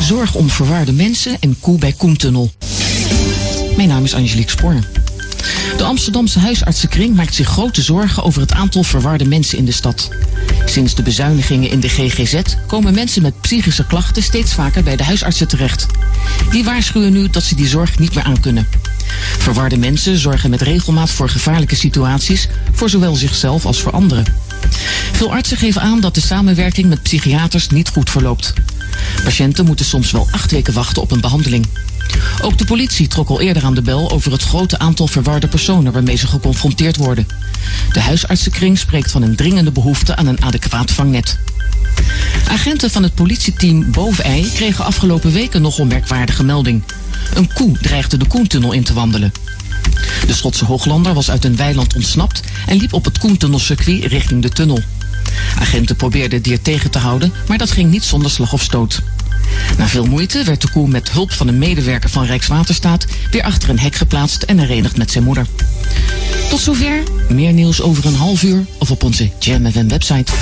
Zorg 0.00 0.34
om 0.34 0.50
verwaarde 0.50 0.92
mensen 0.92 1.36
en 1.40 1.56
koe 1.60 1.78
bij 1.78 1.92
Koentunnel. 1.92 2.52
Mijn 3.76 3.88
naam 3.88 4.04
is 4.04 4.14
Angelique 4.14 4.50
Spoor. 4.50 4.78
De 5.76 5.84
Amsterdamse 5.84 6.38
huisartsenkring 6.38 7.14
maakt 7.16 7.34
zich 7.34 7.48
grote 7.48 7.82
zorgen 7.82 8.22
over 8.22 8.40
het 8.40 8.52
aantal 8.52 8.82
verwarde 8.82 9.24
mensen 9.24 9.58
in 9.58 9.64
de 9.64 9.72
stad. 9.72 10.10
Sinds 10.74 10.94
de 10.94 11.02
bezuinigingen 11.02 11.70
in 11.70 11.80
de 11.80 11.88
GGZ 11.88 12.40
komen 12.66 12.94
mensen 12.94 13.22
met 13.22 13.40
psychische 13.40 13.86
klachten 13.86 14.22
steeds 14.22 14.54
vaker 14.54 14.82
bij 14.82 14.96
de 14.96 15.04
huisartsen 15.04 15.48
terecht. 15.48 15.86
Die 16.50 16.64
waarschuwen 16.64 17.12
nu 17.12 17.30
dat 17.30 17.42
ze 17.42 17.54
die 17.54 17.66
zorg 17.66 17.98
niet 17.98 18.14
meer 18.14 18.24
aankunnen. 18.24 18.68
Verwarde 19.38 19.76
mensen 19.76 20.18
zorgen 20.18 20.50
met 20.50 20.62
regelmaat 20.62 21.10
voor 21.10 21.28
gevaarlijke 21.28 21.74
situaties 21.74 22.48
voor 22.72 22.88
zowel 22.88 23.14
zichzelf 23.14 23.66
als 23.66 23.80
voor 23.80 23.92
anderen. 23.92 24.24
Veel 25.12 25.32
artsen 25.32 25.56
geven 25.56 25.80
aan 25.80 26.00
dat 26.00 26.14
de 26.14 26.20
samenwerking 26.20 26.88
met 26.88 27.02
psychiaters 27.02 27.68
niet 27.68 27.88
goed 27.88 28.10
verloopt. 28.10 28.52
Patiënten 29.24 29.64
moeten 29.64 29.86
soms 29.86 30.10
wel 30.10 30.28
acht 30.30 30.50
weken 30.50 30.74
wachten 30.74 31.02
op 31.02 31.10
een 31.10 31.20
behandeling. 31.20 31.66
Ook 32.42 32.58
de 32.58 32.64
politie 32.64 33.08
trok 33.08 33.28
al 33.28 33.40
eerder 33.40 33.64
aan 33.64 33.74
de 33.74 33.82
bel 33.82 34.10
over 34.10 34.32
het 34.32 34.42
grote 34.42 34.78
aantal 34.78 35.06
verwarde 35.06 35.48
personen 35.48 35.92
waarmee 35.92 36.16
ze 36.16 36.26
geconfronteerd 36.26 36.96
worden. 36.96 37.26
De 37.92 38.00
huisartsenkring 38.00 38.78
spreekt 38.78 39.10
van 39.10 39.22
een 39.22 39.36
dringende 39.36 39.70
behoefte 39.70 40.16
aan 40.16 40.26
een 40.26 40.42
adequaat 40.42 40.90
vangnet. 40.90 41.38
Agenten 42.48 42.90
van 42.90 43.02
het 43.02 43.14
politieteam 43.14 43.90
Bovenij 43.90 44.50
kregen 44.54 44.84
afgelopen 44.84 45.32
weken 45.32 45.62
nog 45.62 45.78
een 45.78 45.86
merkwaardige 45.86 46.44
melding. 46.44 46.82
Een 47.34 47.52
koe 47.52 47.78
dreigde 47.78 48.16
de 48.16 48.26
Koentunnel 48.26 48.72
in 48.72 48.84
te 48.84 48.92
wandelen. 48.92 49.32
De 50.26 50.34
Schotse 50.34 50.64
Hooglander 50.64 51.14
was 51.14 51.30
uit 51.30 51.44
een 51.44 51.56
weiland 51.56 51.94
ontsnapt 51.94 52.40
en 52.66 52.76
liep 52.76 52.92
op 52.92 53.04
het 53.04 53.18
Koentunnelcircuit 53.18 54.04
richting 54.04 54.42
de 54.42 54.48
tunnel. 54.48 54.82
Agenten 55.58 55.96
probeerden 55.96 56.34
het 56.34 56.44
dier 56.44 56.62
tegen 56.62 56.90
te 56.90 56.98
houden, 56.98 57.32
maar 57.48 57.58
dat 57.58 57.70
ging 57.70 57.90
niet 57.90 58.04
zonder 58.04 58.30
slag 58.30 58.52
of 58.52 58.62
stoot. 58.62 59.02
Na 59.78 59.86
veel 59.88 60.04
moeite 60.06 60.44
werd 60.44 60.60
de 60.60 60.70
koe 60.70 60.88
met 60.88 61.10
hulp 61.10 61.32
van 61.32 61.48
een 61.48 61.58
medewerker 61.58 62.10
van 62.10 62.24
Rijkswaterstaat 62.24 63.06
weer 63.30 63.42
achter 63.42 63.68
een 63.68 63.78
hek 63.78 63.94
geplaatst 63.94 64.42
en 64.42 64.58
herenigd 64.58 64.96
met 64.96 65.10
zijn 65.10 65.24
moeder. 65.24 65.46
Tot 66.48 66.60
zover. 66.60 67.02
Meer 67.28 67.52
nieuws 67.52 67.82
over 67.82 68.06
een 68.06 68.14
half 68.14 68.42
uur 68.42 68.64
of 68.78 68.90
op 68.90 69.02
onze 69.02 69.30
Jam 69.38 69.70
FM 69.70 69.88
website. 69.88 70.32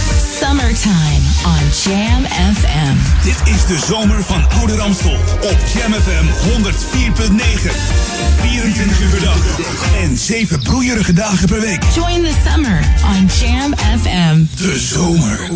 Summertime 0.41 1.23
on 1.45 1.69
Jam 1.85 2.25
FM. 2.55 3.25
Dit 3.25 3.55
is 3.55 3.67
de 3.67 3.79
zomer 3.87 4.25
van 4.25 4.51
Oude 4.51 4.77
Ramstel 4.77 5.17
op 5.41 5.59
Jam 5.75 5.93
FM 5.93 6.25
104.9. 6.49 8.03
24 8.41 9.01
uur 9.01 9.09
per 9.09 9.21
dag 9.21 9.59
en 10.03 10.17
7 10.17 10.63
broeierige 10.63 11.13
dagen 11.13 11.49
per 11.49 11.61
week. 11.61 11.83
Join 11.95 12.23
the 12.23 12.33
summer 12.51 12.81
on 13.05 13.29
Jam 13.41 13.75
FM. 14.01 14.45
De 14.57 14.79
zomer. 14.79 15.51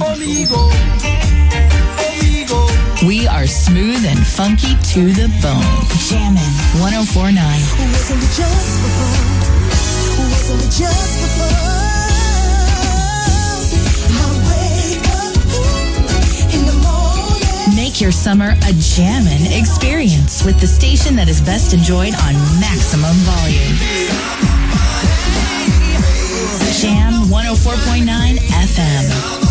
We 3.06 3.28
are 3.28 3.46
smooth 3.46 4.04
and 4.04 4.18
funky 4.26 4.74
to 4.74 5.12
the 5.12 5.28
bone. 5.40 5.62
Jammin' 6.10 6.42
1049. 6.82 7.38
Wasn't 7.38 8.18
it 8.18 8.32
just 8.34 8.82
before? 8.82 9.14
Wasn't 10.18 10.60
it 10.60 10.72
just 10.74 11.14
before? 11.22 11.86
Make 17.76 18.00
your 18.00 18.10
summer 18.10 18.56
a 18.66 18.72
jammin' 18.72 19.52
experience 19.52 20.44
with 20.44 20.58
the 20.60 20.66
station 20.66 21.14
that 21.14 21.28
is 21.28 21.40
best 21.40 21.72
enjoyed 21.74 22.14
on 22.26 22.34
maximum 22.58 23.14
volume. 23.22 23.78
Jam 26.80 27.30
104.9 27.30 28.38
FM. 28.50 29.45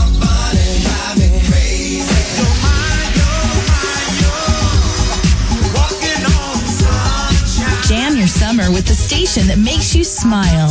your 8.26 8.30
summer 8.30 8.71
with 8.71 8.88
the 8.88 8.95
station 8.95 9.45
that 9.45 9.59
makes 9.59 9.93
you 9.93 10.03
smile. 10.03 10.69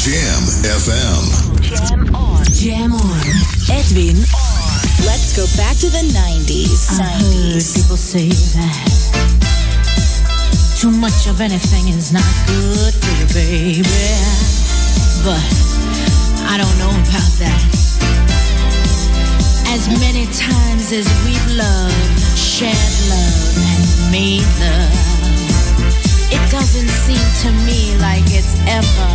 Jam 0.00 0.40
FM. 0.64 1.24
Jam 1.60 2.14
on. 2.14 2.44
Jam 2.56 2.92
on. 2.94 3.20
Edwin 3.68 4.16
on. 4.16 4.80
Let's 5.04 5.36
go 5.36 5.44
back 5.60 5.76
to 5.84 5.90
the 5.92 6.04
90s. 6.16 6.96
I 6.96 7.20
90s. 7.20 7.76
people 7.76 7.98
say 7.98 8.28
that 8.56 9.00
too 10.80 10.90
much 10.90 11.28
of 11.28 11.42
anything 11.42 11.88
is 11.88 12.12
not 12.14 12.24
good 12.46 12.94
for 12.94 13.12
you, 13.12 13.26
baby. 13.34 13.84
But 15.22 16.09
I 16.52 16.58
don't 16.58 16.78
know 16.78 16.90
about 16.90 17.30
that. 17.38 17.62
As 19.70 19.86
many 20.00 20.26
times 20.34 20.90
as 20.90 21.06
we've 21.24 21.46
loved, 21.54 22.20
shared 22.36 22.74
love, 23.06 23.54
and 23.70 24.10
made 24.10 24.42
love, 24.58 24.90
it 26.32 26.42
doesn't 26.50 26.90
seem 27.06 27.22
to 27.42 27.52
me 27.64 27.94
like 28.02 28.26
it's 28.34 28.58
ever, 28.66 29.10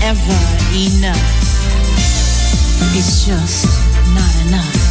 ever 0.00 0.40
enough. 0.72 1.28
It's 2.96 3.26
just 3.26 3.68
not 4.14 4.34
enough. 4.46 4.88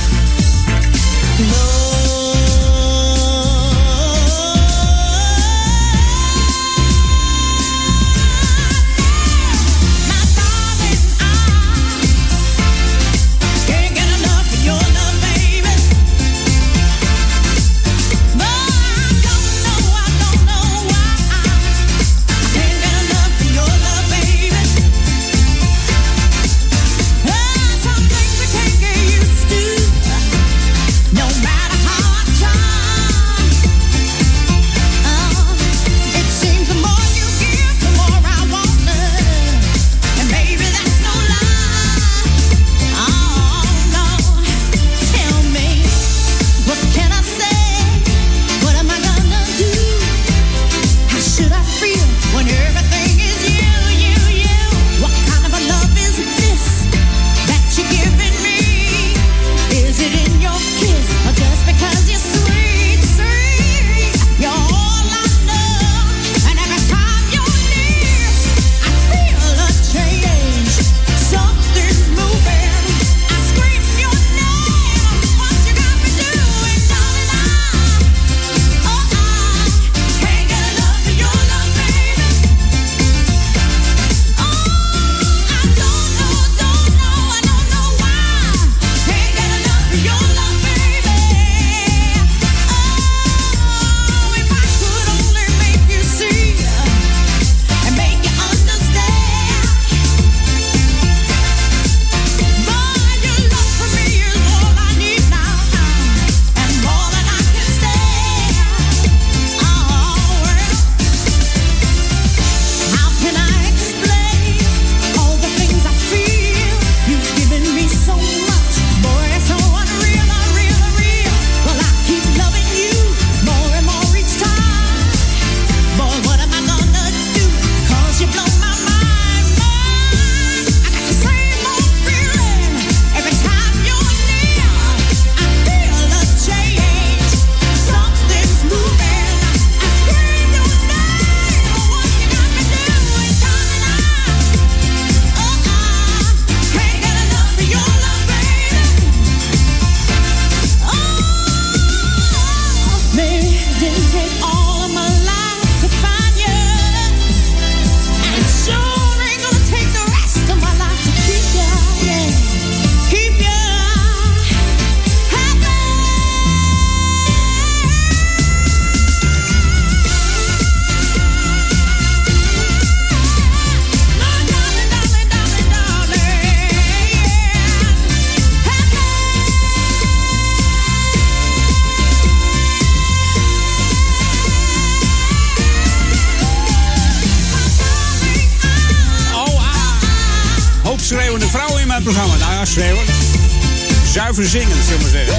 verzingend, 194.44 194.86
zullen 194.86 195.04
we 195.04 195.10
zeggen. 195.10 195.36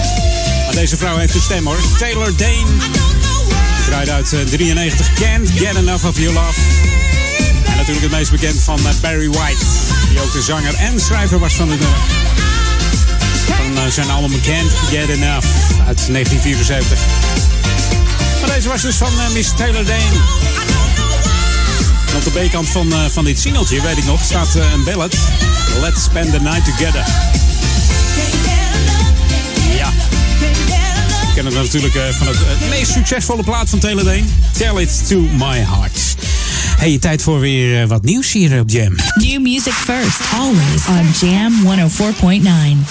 Maar 0.64 0.74
deze 0.74 0.96
vrouw 0.96 1.16
heeft 1.16 1.34
een 1.34 1.40
stem 1.40 1.66
hoor. 1.66 1.78
Taylor 1.98 2.36
Dane. 2.36 2.66
Draait 3.86 4.08
uit 4.08 4.32
eh, 4.32 4.40
93. 4.40 5.12
Can't 5.12 5.50
Get 5.50 5.76
Enough 5.76 6.04
of 6.04 6.18
Your 6.18 6.32
Love. 6.34 6.60
En 7.64 7.76
natuurlijk 7.76 8.02
het 8.02 8.10
meest 8.10 8.30
bekend 8.30 8.60
van 8.60 8.78
eh, 8.78 8.94
Barry 9.00 9.30
White. 9.30 9.64
Die 10.08 10.20
ook 10.20 10.32
de 10.32 10.42
zanger 10.42 10.74
en 10.74 11.00
schrijver 11.00 11.38
was 11.38 11.54
van 11.54 11.68
de 11.68 11.74
nummer. 11.74 11.98
Van 13.46 13.84
eh, 13.84 13.90
zijn 13.90 14.10
allemaal 14.10 14.38
Can't 14.44 14.72
Get 14.72 15.08
Enough 15.08 15.48
uit 15.86 16.06
1974. 16.06 16.98
Maar 18.40 18.50
deze 18.54 18.68
was 18.68 18.82
dus 18.82 18.96
van 18.96 19.12
Miss 19.32 19.50
Taylor 19.56 19.84
Dane. 19.84 20.20
En 22.10 22.16
op 22.16 22.24
de 22.24 22.30
B-kant 22.30 22.68
van, 22.68 22.92
van 23.10 23.24
dit 23.24 23.40
singeltje, 23.40 23.82
weet 23.82 23.96
ik 23.96 24.04
nog, 24.04 24.24
staat 24.24 24.54
een 24.54 24.84
ballad. 24.84 25.16
Let's 25.80 26.02
Spend 26.02 26.32
the 26.32 26.40
Night 26.40 26.64
Together. 26.64 27.37
Dat 31.48 31.56
we 31.56 31.62
natuurlijk 31.62 31.94
eh, 31.94 32.02
van 32.08 32.26
het, 32.26 32.36
eh, 32.36 32.68
meest 32.68 32.92
succesvolle 32.92 33.42
plaat 33.42 33.70
van 33.70 33.78
Teledeen. 33.78 34.34
Tell 34.52 34.82
It 34.82 35.08
To 35.08 35.20
My 35.20 35.58
Heart. 35.58 36.16
Hey, 36.76 36.98
tijd 36.98 37.22
voor 37.22 37.40
weer 37.40 37.82
eh, 37.82 37.88
wat 37.88 38.02
nieuws 38.02 38.32
hier 38.32 38.60
op 38.60 38.70
Jam. 38.70 38.94
New 39.14 39.40
music 39.40 39.72
first, 39.72 40.20
always 40.38 40.86
on 40.88 41.28
Jam 41.28 41.52
104.9. 41.64 42.84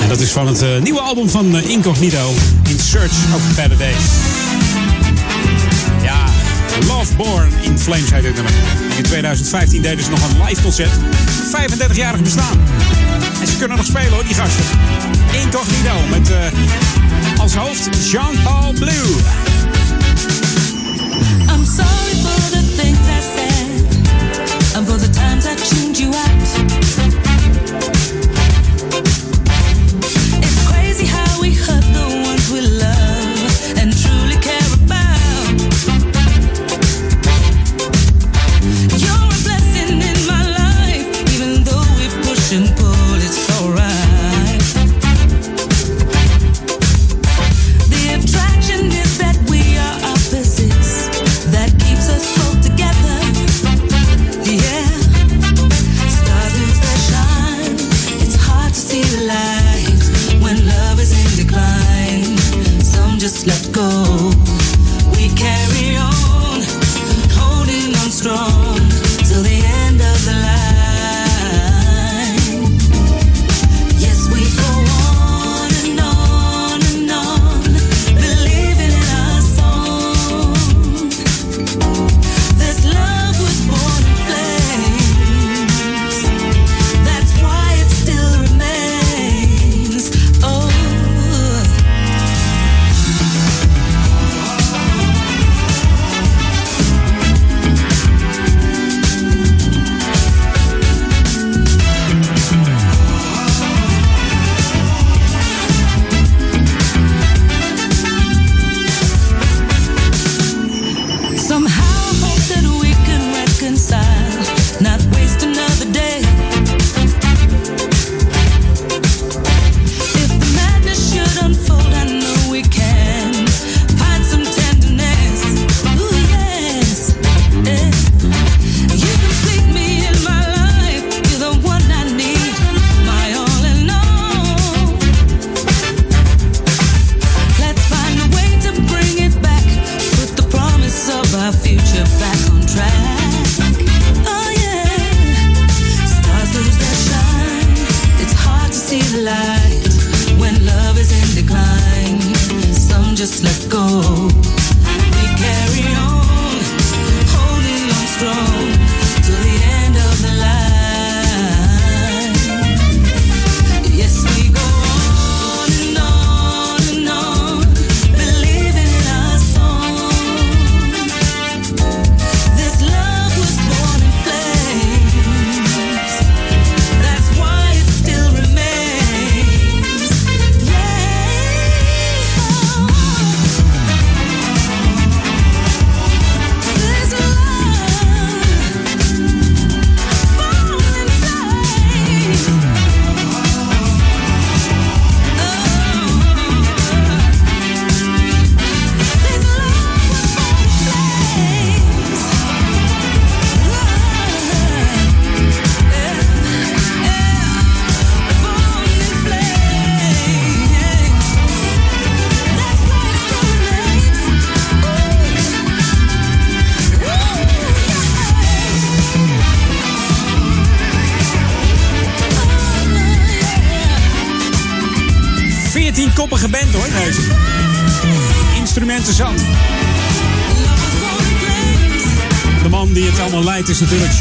En 0.00 0.08
dat 0.08 0.20
is 0.20 0.30
van 0.30 0.46
het 0.46 0.82
nieuwe 0.82 1.00
album 1.00 1.28
van 1.28 1.60
Incognito, 1.60 2.34
In 2.68 2.78
Search 2.80 3.34
of 3.34 3.54
Better 3.54 3.78
Days. 3.78 4.04
Ja, 6.02 6.24
Love 6.86 7.14
Born 7.16 7.52
in 7.62 7.78
Flames 7.78 8.10
heet 8.10 8.22
dit 8.22 8.34
nummer. 8.34 8.52
In 8.96 9.02
2015 9.02 9.82
deden 9.82 10.04
ze 10.04 10.10
nog 10.10 10.20
een 10.22 10.44
live 10.48 10.62
concert. 10.62 10.92
35-jarig 11.56 12.22
bestaan. 12.22 12.60
En 13.40 13.46
ze 13.46 13.56
kunnen 13.58 13.76
nog 13.76 13.86
spelen 13.86 14.12
hoor, 14.12 14.24
die 14.24 14.34
gasten. 14.34 14.64
Incognito 15.32 15.94
met... 16.10 16.30
als 17.42 17.54
hoofd 17.54 18.10
Jean-Paul 18.10 18.72
Blue. 18.72 19.16
I'm 21.48 21.64
sorry 21.64 22.14
for 22.22 22.50
the 22.50 22.62
things 22.76 22.98
I 23.08 23.20
said 23.20 24.76
and 24.76 24.86
for 24.86 24.96
the 24.96 25.10
times 25.12 25.46
I 25.46 25.56
tuned 25.56 25.98
you 25.98 26.10
out. 26.14 26.91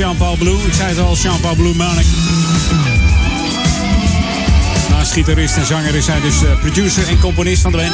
Jean-Paul 0.02 0.38
Blue. 0.38 0.58
Ik 0.66 0.74
zei 0.74 0.90
het 0.90 1.00
al, 1.00 1.16
Jean-Paul 1.16 1.56
Blue 1.56 1.76
Manic. 1.76 2.06
Naast 4.90 5.12
gitarist 5.12 5.56
en 5.56 5.66
zanger 5.66 5.96
is 5.96 6.08
hij 6.08 6.22
dus 6.22 6.44
eh, 6.44 6.60
producer 6.60 7.08
en 7.08 7.20
componist 7.20 7.62
van 7.62 7.72
de 7.72 7.78
band. 7.78 7.92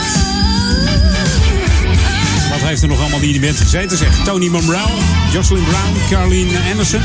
Wat 2.49 2.59
heeft 2.69 2.81
er 2.81 2.87
nog 2.87 2.99
allemaal 2.99 3.19
in 3.19 3.31
die 3.31 3.39
band 3.39 3.57
gezeten 3.57 3.97
zeg? 3.97 4.23
Tony 4.23 4.47
Monroe, 4.47 4.89
Jocelyn 5.33 5.63
Brown, 5.63 6.09
Carleen 6.09 6.49
Anderson, 6.71 7.01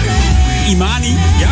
Imani, 0.69 1.17
ja. 1.39 1.51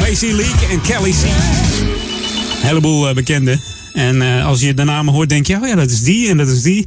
Macy 0.00 0.26
Leak 0.26 0.70
en 0.70 0.80
Kelly 0.80 1.10
C. 1.10 1.22
Een 1.22 2.66
heleboel 2.66 3.08
eh, 3.08 3.14
bekenden. 3.14 3.60
En 3.92 4.22
eh, 4.22 4.46
als 4.46 4.60
je 4.60 4.74
de 4.74 4.84
namen 4.84 5.14
hoort, 5.14 5.28
denk 5.28 5.46
je, 5.46 5.56
oh 5.56 5.68
ja, 5.68 5.74
dat 5.74 5.90
is 5.90 6.02
die 6.02 6.28
en 6.28 6.36
dat 6.36 6.48
is 6.48 6.62
die. 6.62 6.86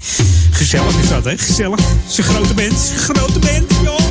Gezellig 0.52 1.02
is 1.02 1.10
dat, 1.10 1.26
hè? 1.26 1.38
Gezellig. 1.38 1.80
Een 2.18 2.24
grote 2.24 2.54
band. 2.54 2.94
Grote 2.96 3.40
band, 3.40 3.72
joh. 3.84 4.09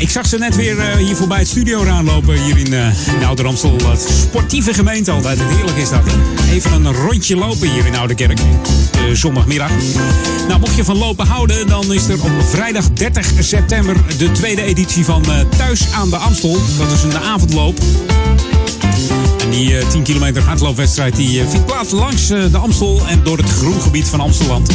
Ik 0.00 0.10
zag 0.10 0.26
ze 0.26 0.38
net 0.38 0.56
weer 0.56 0.78
eh, 0.78 0.96
hier 0.96 1.16
voorbij 1.16 1.38
het 1.38 1.48
studio 1.48 1.86
aanlopen. 1.86 2.42
Hier 2.44 2.58
in, 2.58 2.74
eh 2.74 3.14
in 3.14 3.24
Ouder 3.24 3.46
Amstel. 3.46 3.76
Het 3.86 4.08
sportieve 4.20 4.74
gemeente 4.74 5.10
altijd. 5.10 5.38
Heerlijk 5.42 5.76
is 5.76 5.90
dat. 5.90 6.00
Even 6.50 6.72
een 6.72 6.92
rondje 6.92 7.36
lopen 7.36 7.70
hier 7.70 7.86
in 7.86 7.96
Oude 7.96 8.14
Kerk. 8.14 8.38
eh, 8.38 8.46
zondagmiddag. 9.12 9.70
Nou, 10.48 10.60
mocht 10.60 10.74
je 10.76 10.84
van 10.84 10.96
lopen 10.96 11.26
houden, 11.26 11.66
dan 11.66 11.92
is 11.92 12.08
er 12.08 12.22
op 12.22 12.30
vrijdag 12.48 12.90
30 12.92 13.32
september 13.38 13.96
de 14.18 14.32
tweede 14.32 14.62
editie 14.62 15.04
van 15.04 15.24
Thuis 15.56 15.92
aan 15.92 16.10
de 16.10 16.16
Amstel. 16.16 16.58
Dat 16.78 16.92
is 16.92 17.02
een 17.02 17.18
avondloop. 17.18 17.78
En 19.42 19.50
die 19.50 19.78
eh, 19.78 19.88
10 19.88 20.02
kilometer 20.02 20.42
hardloopwedstrijd 20.42 21.16
die, 21.16 21.44
vindt 21.48 21.66
plaats 21.66 21.90
langs 21.90 22.26
de 22.26 22.58
Amstel 22.58 23.02
en 23.08 23.20
door 23.24 23.36
het 23.36 23.50
groengebied 23.50 24.08
van 24.08 24.20
Amsteland. 24.20 24.70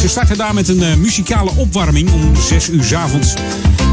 Ze 0.00 0.08
starten 0.08 0.36
daar 0.36 0.54
met 0.54 0.68
een 0.68 1.00
muzikale 1.00 1.50
opwarming 1.56 2.12
om 2.12 2.36
6 2.36 2.68
uur 2.68 2.84
's 2.84 2.92
avonds. 2.92 3.34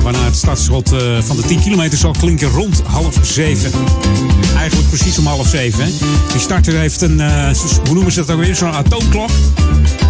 Waarna 0.03 0.24
het 0.24 0.36
startschot 0.36 0.91
eh, 0.91 0.99
van 1.22 1.36
de 1.36 1.41
10 1.41 1.60
kilometer 1.60 1.98
zal 1.98 2.15
klinken 2.19 2.49
rond 2.49 2.82
half 2.86 3.15
7. 3.22 3.72
Eigenlijk 4.57 4.90
precies 4.90 5.18
om 5.18 5.26
half 5.26 5.48
7. 5.48 5.84
Hè. 5.84 5.91
Die 6.32 6.40
starter 6.40 6.74
heeft 6.74 7.02
een, 7.02 7.19
eh, 7.19 7.49
hoe 7.86 7.94
noemen 7.94 8.11
ze 8.11 8.19
dat 8.26 8.36
ook 8.36 8.44
weer, 8.44 8.56
zo'n 8.56 8.72
atoomklok. 8.72 9.30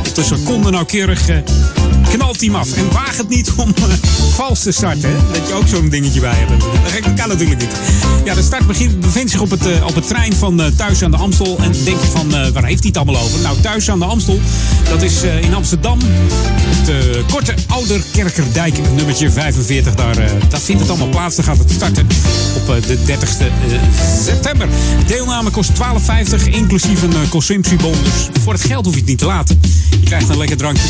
Op 0.08 0.16
de 0.16 0.24
seconde 0.24 0.72
nauwkeurig 0.72 1.28
eh, 1.28 1.38
knalt 2.10 2.42
hij 2.42 2.52
af. 2.52 2.74
En 2.74 2.92
waag 2.92 3.18
het 3.18 3.30
niet 3.30 3.52
om 3.56 3.74
vals 4.34 4.62
te 4.62 4.72
starten. 4.72 5.16
Dat 5.34 5.48
je 5.48 5.54
ook 5.54 5.68
zo'n 5.68 5.90
dingetje 5.90 6.20
bij 6.20 6.34
hebt. 6.36 6.64
Dat 7.06 7.14
kan 7.14 7.28
natuurlijk 7.28 7.60
niet. 7.60 7.76
Ja, 8.26 8.34
de 8.34 8.42
start 8.42 8.68
begint, 8.68 9.00
bevindt 9.00 9.32
zich 9.32 9.42
op 9.42 9.50
het, 9.50 9.84
op 9.84 9.96
het 9.96 10.08
trein 10.08 10.34
van 10.36 10.62
Thuis 10.76 11.04
aan 11.04 11.12
de 11.12 11.18
Amstel. 11.18 11.58
En 11.58 11.72
denk 11.72 12.02
je 12.02 12.08
van, 12.08 12.30
waar 12.30 12.64
heeft 12.64 12.84
hij 12.84 12.88
het 12.94 12.98
allemaal 12.98 13.22
over? 13.22 13.40
Nou, 13.40 13.62
Thuis 13.62 13.90
aan 13.90 14.00
de 14.00 14.06
Amstel, 14.06 14.40
dat 14.90 15.02
is 15.02 15.24
in 15.42 15.54
Amsterdam. 15.54 16.00
De 16.86 17.24
korte 17.32 17.54
Ouderkerkerdijk, 17.68 18.78
nummertje 18.96 19.32
45. 19.32 19.87
Daar, 19.96 20.18
eh, 20.18 20.32
daar 20.50 20.60
vindt 20.60 20.82
het 20.82 20.90
allemaal 20.90 21.10
plaats. 21.10 21.36
Daar 21.36 21.46
gaat 21.46 21.58
het 21.58 21.72
starten 21.72 22.08
op 22.56 22.70
eh, 22.70 22.88
de 22.88 22.98
30ste 23.06 23.46
eh, 23.46 23.80
september. 24.26 24.68
Deelname 25.08 25.50
kost 25.50 25.72
12,50, 25.74 26.48
inclusief 26.48 27.02
een 27.02 27.30
consumptiebon. 27.30 27.94
Dus 28.04 28.42
voor 28.44 28.54
het 28.54 28.62
geld 28.62 28.86
hoef 28.86 28.94
je 28.94 29.00
het 29.00 29.10
niet 29.10 29.18
te 29.18 29.26
laten. 29.26 29.60
Je 29.90 30.06
krijgt 30.06 30.30
een 30.30 30.38
lekker 30.38 30.58
drankje. 30.58 30.88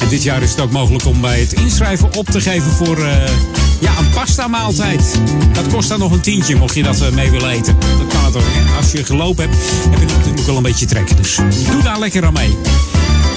En 0.00 0.08
dit 0.08 0.22
jaar 0.22 0.42
is 0.42 0.50
het 0.50 0.60
ook 0.60 0.70
mogelijk 0.70 1.06
om 1.06 1.20
bij 1.20 1.40
het 1.40 1.52
inschrijven 1.52 2.14
op 2.14 2.26
te 2.26 2.40
geven 2.40 2.72
voor 2.72 2.98
ja, 3.80 3.98
een 3.98 4.10
pasta 4.14 4.48
maaltijd. 4.48 5.18
Dat 5.52 5.66
kost 5.68 5.88
dan 5.88 5.98
nog 5.98 6.12
een 6.12 6.20
tientje, 6.20 6.56
mocht 6.56 6.74
je 6.74 6.82
dat 6.82 7.10
mee 7.12 7.30
willen 7.30 7.50
eten. 7.50 7.76
Dat 7.98 8.12
kan 8.12 8.24
het 8.24 8.36
ook. 8.36 8.42
Als 8.76 8.92
je 8.92 9.04
gelopen 9.04 9.44
hebt, 9.44 9.56
heb 9.90 9.98
je 10.08 10.16
natuurlijk 10.16 10.46
wel 10.46 10.56
een 10.56 10.62
beetje 10.62 10.86
trek. 10.86 11.16
Dus 11.16 11.36
doe 11.70 11.82
daar 11.82 11.98
lekker 11.98 12.24
aan 12.24 12.32
mee. 12.32 12.56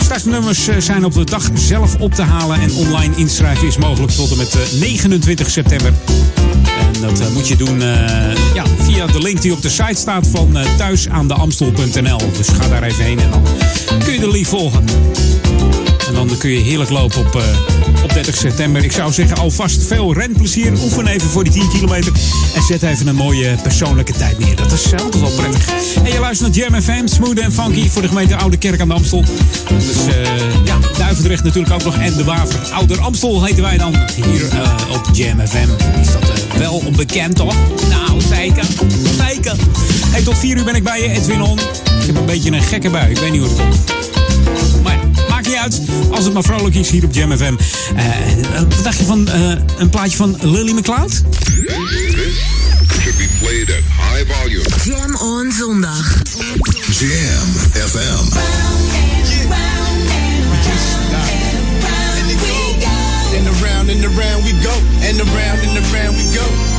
Startnummers 0.05 0.67
eh, 0.67 0.75
zijn 0.79 1.05
op 1.05 1.13
de 1.13 1.23
dag 1.23 1.49
zelf 1.53 1.95
op 1.99 2.13
te 2.13 2.21
halen 2.21 2.59
en 2.59 2.75
online 2.75 3.15
inschrijven 3.15 3.67
is 3.67 3.77
mogelijk 3.77 4.13
tot 4.13 4.31
en 4.31 4.37
met 4.37 4.55
eh, 4.55 4.79
29 4.79 5.49
september. 5.49 5.93
En 6.93 7.01
dat 7.01 7.19
eh, 7.19 7.27
moet 7.33 7.47
je 7.47 7.55
doen 7.55 7.81
eh, 7.81 8.53
ja, 8.53 8.63
via 8.77 9.05
de 9.05 9.21
link 9.21 9.41
die 9.41 9.51
op 9.53 9.61
de 9.61 9.69
site 9.69 9.95
staat 9.95 10.27
van 10.27 10.57
eh, 10.57 10.65
thuisaandeamstel.nl. 10.77 12.19
Dus 12.37 12.47
ga 12.47 12.67
daar 12.67 12.83
even 12.83 13.03
heen 13.03 13.19
en 13.19 13.29
dan 13.31 13.43
kun 14.03 14.13
je 14.13 14.19
de 14.19 14.29
lief 14.31 14.47
volgen. 14.47 14.83
En 16.07 16.13
dan 16.13 16.37
kun 16.37 16.49
je 16.49 16.59
heerlijk 16.59 16.89
lopen 16.89 17.19
op, 17.19 17.35
eh, 17.35 17.84
op 17.84 17.84
30 18.15 18.35
september. 18.35 18.83
Ik 18.83 18.91
zou 18.91 19.13
zeggen, 19.13 19.37
alvast 19.37 19.83
veel 19.83 20.13
renplezier. 20.13 20.71
Oefen 20.71 21.07
even 21.07 21.29
voor 21.29 21.43
die 21.43 21.53
10 21.53 21.69
kilometer. 21.69 22.11
En 22.55 22.61
zet 22.61 22.83
even 22.83 23.07
een 23.07 23.15
mooie 23.15 23.55
persoonlijke 23.63 24.13
tijd 24.13 24.39
neer. 24.39 24.55
Dat 24.55 24.71
is 24.71 24.91
altijd 24.91 25.19
wel 25.19 25.29
prettig. 25.29 25.67
En 26.03 26.11
je 26.11 26.19
luistert 26.19 26.55
naar 26.55 26.69
Jam 26.69 26.81
FM, 26.81 27.07
smooth 27.07 27.39
en 27.39 27.53
funky 27.53 27.89
voor 27.89 28.01
de 28.01 28.07
gemeente 28.07 28.35
Oude 28.35 28.57
Kerk 28.57 28.81
aan 28.81 28.87
de 28.87 28.93
Amstel. 28.93 29.23
Dus 29.69 30.05
eh, 30.07 30.65
ja, 30.65 30.77
Duivendrecht 30.97 31.43
natuurlijk 31.43 31.73
ook 31.73 31.83
nog. 31.83 31.97
En 31.97 32.13
de 32.17 32.23
Waver. 32.23 32.59
Ouder 32.71 32.99
Amstel 32.99 33.43
heten 33.43 33.63
wij 33.63 33.77
dan 33.77 33.95
hier 34.15 34.49
eh, 34.49 34.75
op 34.91 35.09
Jam 35.13 35.47
FM. 35.47 35.99
Is 36.01 36.11
dat 36.11 36.29
eh, 36.29 36.57
wel 36.57 36.83
bekend 36.95 37.35
toch? 37.35 37.55
Nou, 37.89 38.21
zeker. 38.21 38.65
Zeker. 39.27 39.55
Hey, 40.07 40.21
tot 40.21 40.37
4 40.37 40.57
uur 40.57 40.63
ben 40.63 40.75
ik 40.75 40.83
bij 40.83 41.01
je, 41.01 41.09
Edwin 41.09 41.41
On. 41.41 41.59
Ik 41.99 42.05
heb 42.05 42.15
een 42.15 42.25
beetje 42.25 42.51
een 42.51 42.63
gekke 42.63 42.89
bui. 42.89 43.09
Ik 43.09 43.17
weet 43.17 43.31
niet 43.31 43.41
hoe 43.41 43.49
het 43.49 43.59
komt. 43.59 44.14
Maakt 45.45 45.57
niet 45.57 45.79
uit. 45.79 46.09
Als 46.11 46.25
het 46.25 46.33
maar 46.33 46.43
vrolijk 46.43 46.75
is 46.75 46.89
hier 46.89 47.03
op 47.03 47.13
Jam 47.13 47.37
FM. 47.37 47.55
Eh, 47.95 48.05
wat 48.69 48.83
dacht 48.83 48.97
je 48.97 49.05
van 49.05 49.27
eh, 49.27 49.51
een 49.77 49.89
plaatje 49.89 50.17
van 50.17 50.37
Lily 50.41 50.71
McLeod? 50.71 51.21
Should 53.01 53.17
be 53.17 53.27
played 53.39 53.69
at 53.69 53.83
high 54.11 54.31
volume. 54.31 54.65
Jam 54.83 55.15
on 55.15 55.51
zondag. 55.51 56.21
Jam 56.99 57.47
FM. 57.71 58.37
And 63.37 63.47
around 63.47 63.89
and 63.89 64.05
around 64.05 64.43
we 64.43 64.51
go, 64.63 64.73
and 65.01 65.19
around 65.19 65.59
and 65.67 65.77
around 65.77 66.15
we 66.15 66.37
go. 66.37 66.74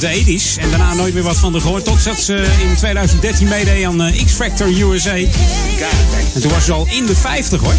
De 0.00 0.22
80s. 0.24 0.58
En 0.62 0.70
daarna 0.70 0.94
nooit 0.94 1.14
meer 1.14 1.22
wat 1.22 1.36
van 1.36 1.52
haar 1.52 1.60
gehoord. 1.60 1.84
Totdat 1.84 2.20
ze 2.20 2.46
in 2.68 2.76
2013 2.76 3.48
meedeed 3.48 3.84
aan 3.84 4.02
eh, 4.02 4.24
X 4.24 4.32
Factor 4.32 4.66
USA. 4.68 5.14
En 6.34 6.40
toen 6.40 6.50
was 6.50 6.64
ze 6.64 6.72
al 6.72 6.86
in 6.90 7.06
de 7.06 7.16
50 7.16 7.60
hoor. 7.60 7.74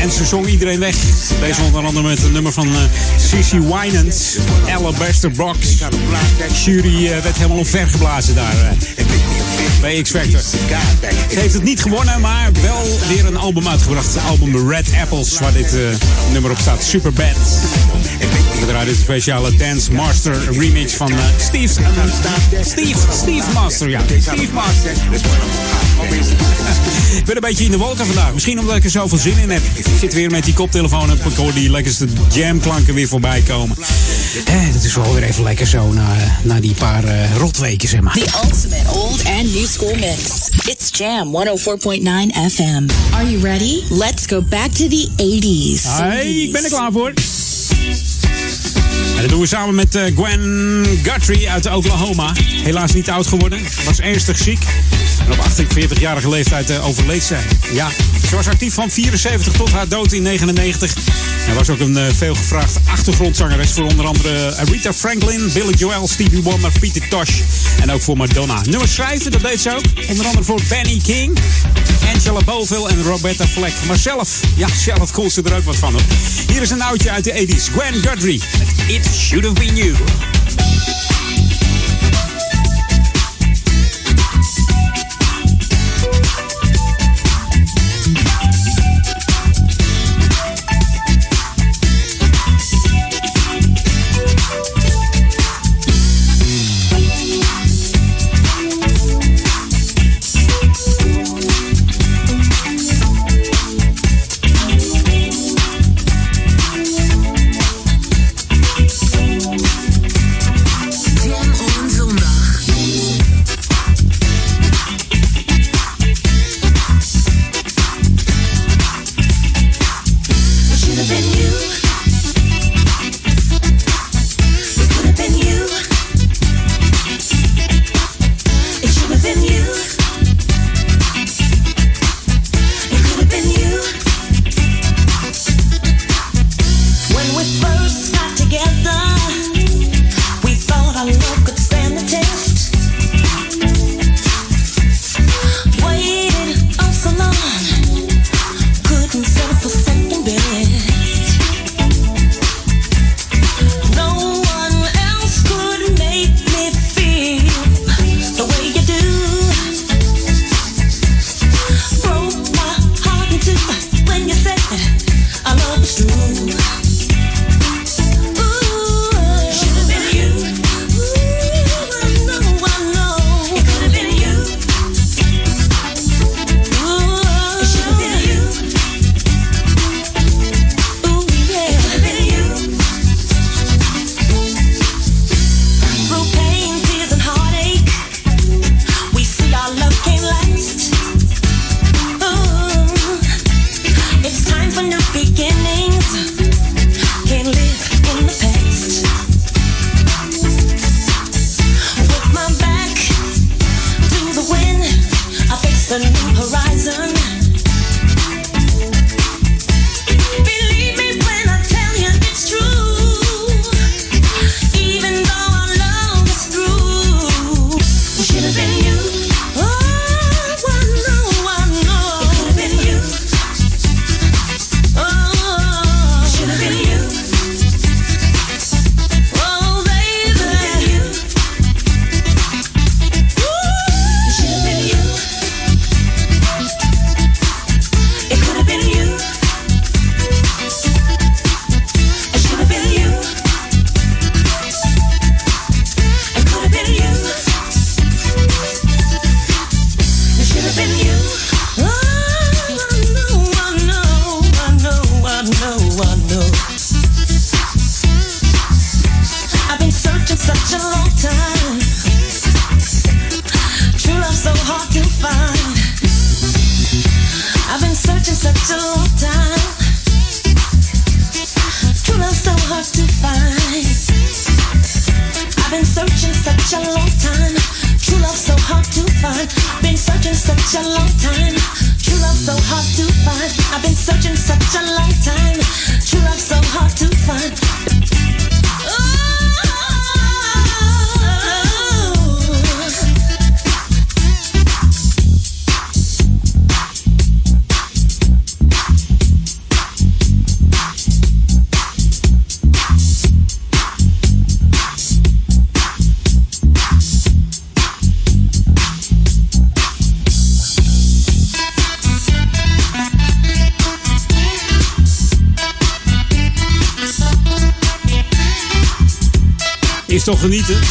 En 0.00 0.12
ze 0.12 0.24
zong 0.24 0.46
iedereen 0.46 0.78
weg. 0.78 0.96
Deze 1.40 1.62
onder 1.62 1.84
andere 1.86 2.06
met 2.08 2.22
een 2.22 2.32
nummer 2.32 2.52
van 2.52 2.68
uh, 2.68 2.76
Cissy 3.16 3.58
Winans. 3.60 4.36
Alabaster 4.76 5.30
Box. 5.30 5.58
Jury 6.64 7.06
eh, 7.06 7.22
werd 7.22 7.36
helemaal 7.36 7.58
omvergeblazen 7.58 8.34
daar. 8.34 8.54
eh, 8.96 9.04
bij 9.80 10.02
X 10.02 10.10
Factor. 10.10 10.40
Ze 11.30 11.38
heeft 11.40 11.54
het 11.54 11.62
niet 11.62 11.82
gewonnen, 11.82 12.20
maar 12.20 12.50
wel 12.62 12.98
weer 13.08 13.26
een 13.26 13.36
album 13.36 13.68
uitgebracht. 13.68 14.14
Het 14.14 14.22
album 14.28 14.70
Red 14.70 14.86
Apples, 15.00 15.38
waar 15.38 15.52
dit 15.52 15.74
eh, 15.74 15.80
nummer 16.32 16.50
op 16.50 16.58
staat. 16.58 16.82
Super 16.82 17.12
Bad. 17.12 17.36
We 18.64 18.70
draaien 18.70 18.88
een 18.88 18.96
speciale 18.96 19.56
Dance 19.56 19.92
Master 19.92 20.58
remix 20.58 20.92
van 20.92 21.10
eh, 21.10 21.18
Steve, 21.38 21.80
eh, 21.80 22.62
Steve, 22.62 22.98
Steve 23.12 23.52
Master, 23.52 23.88
ja. 23.88 24.00
Steve 24.20 24.52
Master. 24.52 24.92
Ik 27.18 27.24
ben 27.24 27.34
een 27.34 27.40
beetje 27.40 27.64
in 27.64 27.70
de 27.70 27.76
wolken 27.76 28.06
vandaag. 28.06 28.32
Misschien 28.32 28.58
omdat 28.58 28.76
ik 28.76 28.84
er 28.84 28.90
zoveel 28.90 29.18
zin 29.18 29.38
in 29.38 29.50
heb. 29.50 29.62
Ik 29.74 29.86
zit 29.98 30.14
weer 30.14 30.30
met 30.30 30.44
die 30.44 30.54
koptelefoon 30.54 31.10
en 31.10 31.16
ik 31.16 31.36
hoor 31.36 31.54
die 31.54 31.70
lekkerste 31.70 32.06
jamklanken 32.32 32.94
weer 32.94 33.08
voorbij 33.08 33.40
komen. 33.40 33.76
Eh, 34.44 34.72
dat 34.72 34.82
is 34.82 34.94
wel 34.94 35.14
weer 35.14 35.22
even 35.22 35.42
lekker 35.42 35.66
zo 35.66 35.92
na, 35.92 36.16
na 36.42 36.60
die 36.60 36.74
paar 36.74 37.04
eh, 37.04 37.36
rotweken, 37.36 37.88
zeg 37.88 38.00
maar. 38.00 38.12
The 38.12 38.40
ultimate 38.44 38.90
old 38.92 39.24
and 39.24 39.54
new 39.54 39.66
school 39.66 39.94
mix. 39.94 40.48
It's 40.66 40.98
Jam 40.98 41.26
104.9 41.26 42.52
FM. 42.52 42.86
Are 43.14 43.30
you 43.30 43.42
ready? 43.42 43.82
Let's 43.90 44.26
go 44.26 44.42
back 44.42 44.70
to 44.70 44.88
the 44.88 45.08
80s. 45.16 45.82
Hey, 45.82 46.42
ik 46.42 46.52
ben 46.52 46.64
er 46.64 46.70
klaar 46.70 46.92
voor. 46.92 47.12
En 49.14 49.20
dat 49.20 49.30
doen 49.30 49.40
we 49.40 49.46
samen 49.46 49.74
met 49.74 49.94
eh, 49.94 50.02
Gwen 50.14 50.84
Guthrie 51.02 51.50
uit 51.50 51.72
Oklahoma. 51.72 52.32
Helaas 52.62 52.92
niet 52.92 53.10
oud 53.10 53.26
geworden. 53.26 53.60
Was 53.84 54.00
ernstig 54.00 54.38
ziek. 54.38 54.64
En 55.26 55.32
op 55.32 55.46
48-jarige 55.48 56.28
leeftijd 56.28 56.70
eh, 56.70 56.86
overleed 56.86 57.22
zij. 57.22 57.42
Ja, 57.72 57.88
ze 58.28 58.36
was 58.36 58.48
actief 58.48 58.74
van 58.74 58.90
74 58.90 59.52
tot 59.52 59.70
haar 59.70 59.88
dood 59.88 60.12
in 60.12 60.22
99. 60.22 60.94
En 61.48 61.54
was 61.54 61.70
ook 61.70 61.80
een 61.80 61.96
eh, 61.96 62.04
veelgevraagde 62.14 62.80
achtergrondzangeres 62.86 63.72
voor 63.72 63.84
onder 63.84 64.06
andere 64.06 64.54
Aretha 64.56 64.92
Franklin, 64.92 65.50
Billy 65.52 65.72
Joel, 65.72 66.08
Stevie 66.08 66.42
Wonder, 66.42 66.72
Peter 66.80 67.08
Tosh 67.08 67.40
en 67.80 67.92
ook 67.92 68.02
voor 68.02 68.16
Madonna. 68.16 68.60
Nummers 68.62 68.94
schrijven, 68.94 69.30
dat 69.30 69.40
deed 69.40 69.60
ze 69.60 69.70
ook. 69.70 70.08
Onder 70.08 70.26
andere 70.26 70.44
voor 70.44 70.60
Benny 70.68 71.00
King, 71.02 71.38
Angela 72.14 72.40
Boville 72.44 72.88
en 72.88 73.02
Roberta 73.02 73.46
Fleck. 73.46 73.74
Maar 73.86 73.96
zelf, 73.96 74.40
ja, 74.56 74.68
zelf 74.68 75.10
kon 75.10 75.30
ze 75.30 75.42
er 75.42 75.56
ook 75.56 75.64
wat 75.64 75.76
van 75.76 75.92
hoor. 75.92 76.02
Hier 76.52 76.62
is 76.62 76.70
een 76.70 76.82
oudje 76.82 77.10
uit 77.10 77.24
de 77.24 77.46
80s, 77.46 77.72
Gwen 77.72 77.94
Guthrie 77.94 78.42
It 78.86 79.08
Should 79.14 79.44
Have 79.44 79.60
Been 79.60 79.76
You. 79.76 79.94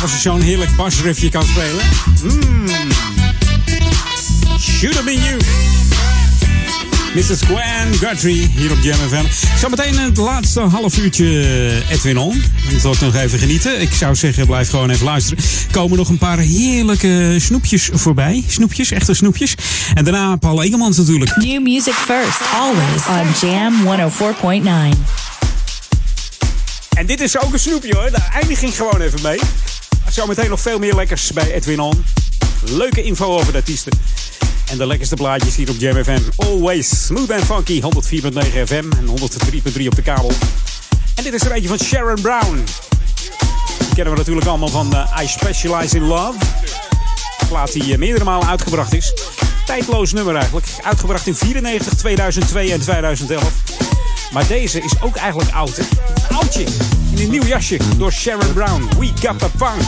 Als 0.04 0.12
je 0.12 0.20
zo'n 0.20 0.42
heerlijk 0.42 0.76
basriffje 0.76 1.30
kan 1.30 1.44
spelen? 1.44 1.86
Mm. 2.24 2.68
Should 4.60 4.96
have 4.96 5.06
been 5.06 5.24
you. 5.24 5.38
Mrs. 7.14 7.42
Gwen 7.42 7.94
Guthrie 7.94 8.50
hier 8.56 8.72
op 8.72 8.78
Jam 8.82 8.98
FM. 8.98 9.26
Zometeen 9.60 10.00
het 10.00 10.18
laatste 10.18 10.60
half 10.60 10.98
uurtje 10.98 11.26
Edwin 11.90 12.18
On. 12.18 12.42
Het 12.56 12.82
wordt 12.82 13.02
nog 13.02 13.16
even 13.16 13.40
genieten. 13.40 13.82
Ik 13.82 13.94
zou 13.94 14.16
zeggen, 14.16 14.46
blijf 14.46 14.70
gewoon 14.70 14.90
even 14.90 15.06
luisteren. 15.06 15.44
Komen 15.72 15.98
nog 15.98 16.10
een 16.10 16.18
paar 16.18 16.38
heerlijke 16.38 17.36
snoepjes 17.40 17.90
voorbij. 17.94 18.44
Snoepjes, 18.48 18.92
echte 18.92 19.14
snoepjes. 19.14 19.56
En 19.94 20.04
daarna 20.04 20.36
Paul 20.36 20.64
Engelmans 20.64 20.98
natuurlijk. 20.98 21.36
New 21.36 21.62
music 21.62 21.94
first, 21.94 22.40
always 22.54 23.06
on 23.08 23.50
Jam 23.50 23.74
104.9. 24.94 25.00
En 26.94 27.06
dit 27.06 27.22
is 27.22 27.40
ook 27.40 27.54
een 27.54 27.60
snoepje 27.60 27.96
hoor. 27.96 28.12
Daar 28.12 28.30
eindig 28.34 28.62
ik 28.62 28.74
gewoon 28.74 29.02
even 29.02 29.22
mee. 29.22 29.40
Zometeen 30.14 30.50
nog 30.50 30.62
veel 30.62 30.80
meer 30.80 30.96
lekkers 30.96 31.32
bij 31.32 31.54
Edwin 31.54 31.80
On. 31.80 32.06
Leuke 32.66 33.04
info 33.04 33.26
over 33.26 33.52
de 33.52 33.58
artiesten. 33.58 33.92
En 34.70 34.78
de 34.78 34.88
lekkerste 34.88 35.16
plaatjes 35.16 35.56
hier 35.56 35.70
op 35.70 35.76
Jam 35.80 36.04
FM. 36.04 36.20
Always 36.36 37.06
smooth 37.06 37.32
and 37.32 37.44
funky. 37.44 37.82
104.9 37.82 37.88
FM 38.66 38.92
en 38.98 39.08
103.3 39.08 39.86
op 39.86 39.96
de 39.96 40.02
kabel. 40.02 40.32
En 41.16 41.24
dit 41.24 41.34
is 41.34 41.42
er 41.42 41.52
eentje 41.52 41.68
van 41.68 41.80
Sharon 41.80 42.22
Brown. 42.22 42.64
Die 43.80 43.94
kennen 43.94 44.14
we 44.14 44.20
natuurlijk 44.20 44.48
allemaal 44.48 44.68
van 44.68 44.96
eh, 44.96 45.22
I 45.24 45.28
Specialize 45.28 45.96
in 45.96 46.04
Love. 46.04 46.38
Een 47.40 47.48
plaat 47.48 47.74
die 47.74 47.94
eh, 47.94 47.98
meerdere 47.98 48.24
malen 48.24 48.48
uitgebracht 48.48 48.94
is. 48.94 49.14
Tijdloos 49.66 50.14
nummer 50.14 50.36
eigenlijk. 50.36 50.68
Uitgebracht 50.84 51.28
in 51.28 51.36
94, 51.36 51.94
2002 51.94 52.72
en 52.72 52.80
2011. 52.80 53.54
Maar 54.32 54.48
deze 54.48 54.82
is 54.82 54.94
ook 55.02 55.16
eigenlijk 55.16 55.52
oud, 55.52 55.76
hè? 55.78 55.84
Oudje. 56.36 56.66
In 57.16 57.20
een 57.20 57.30
nieuw 57.30 57.46
jasje 57.46 57.78
door 57.98 58.12
Sharon 58.12 58.54
Brown. 58.54 58.90
We 59.00 59.06
Got 59.06 59.40
The 59.40 59.50
Punk. 59.58 59.82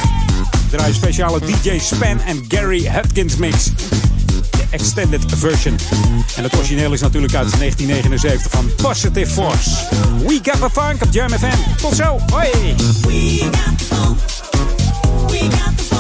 Draai 0.70 0.94
speciale 0.94 1.40
DJ 1.40 1.80
Span 1.80 2.22
en 2.22 2.46
Gary 2.48 2.88
Hopkins 2.88 3.36
mix. 3.36 3.66
De 4.50 4.64
extended 4.70 5.22
version. 5.36 5.78
En 6.36 6.44
het 6.44 6.56
origineel 6.56 6.94
is 6.94 7.02
natuurlijk 7.02 7.36
uit 7.36 7.58
1979 7.58 8.52
van 8.52 8.70
Positive 8.82 9.32
Force. 9.32 9.70
We 10.28 10.40
Got 10.44 10.62
The 10.62 10.70
Punk 10.74 11.04
op 11.04 11.08
Jam 11.12 11.30
FM. 11.30 11.82
Tot 11.82 11.96
zo. 11.96 12.20
Hoi. 12.32 12.50
We 13.02 13.40
got 13.40 13.78
the 13.78 13.86
funk. 13.86 14.18
We 15.30 15.40
got 15.40 15.78
the 15.78 15.84
funk. 15.84 15.95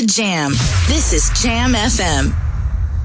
The 0.00 0.06
Jam. 0.06 0.50
This 0.88 1.12
is 1.12 1.30
Jam 1.40 1.72
FM. 1.72 2.34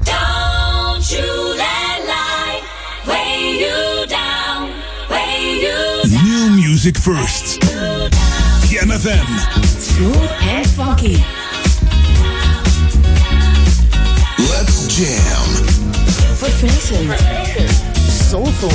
Don't 0.04 1.12
you 1.12 1.30
let 1.56 2.00
life 2.18 2.66
weigh 3.06 3.60
you 3.62 4.08
down, 4.08 4.74
weigh 5.08 5.60
you 5.62 6.02
New 6.24 6.56
music 6.56 6.98
first. 6.98 7.62
Jam 7.62 8.90
FM. 8.90 9.28
Smooth 9.78 10.32
and 10.42 10.68
funky. 10.68 11.18
Let's 14.50 14.88
jam. 14.88 15.46
Verfrissend. 16.38 17.14
Soulful. 18.30 18.72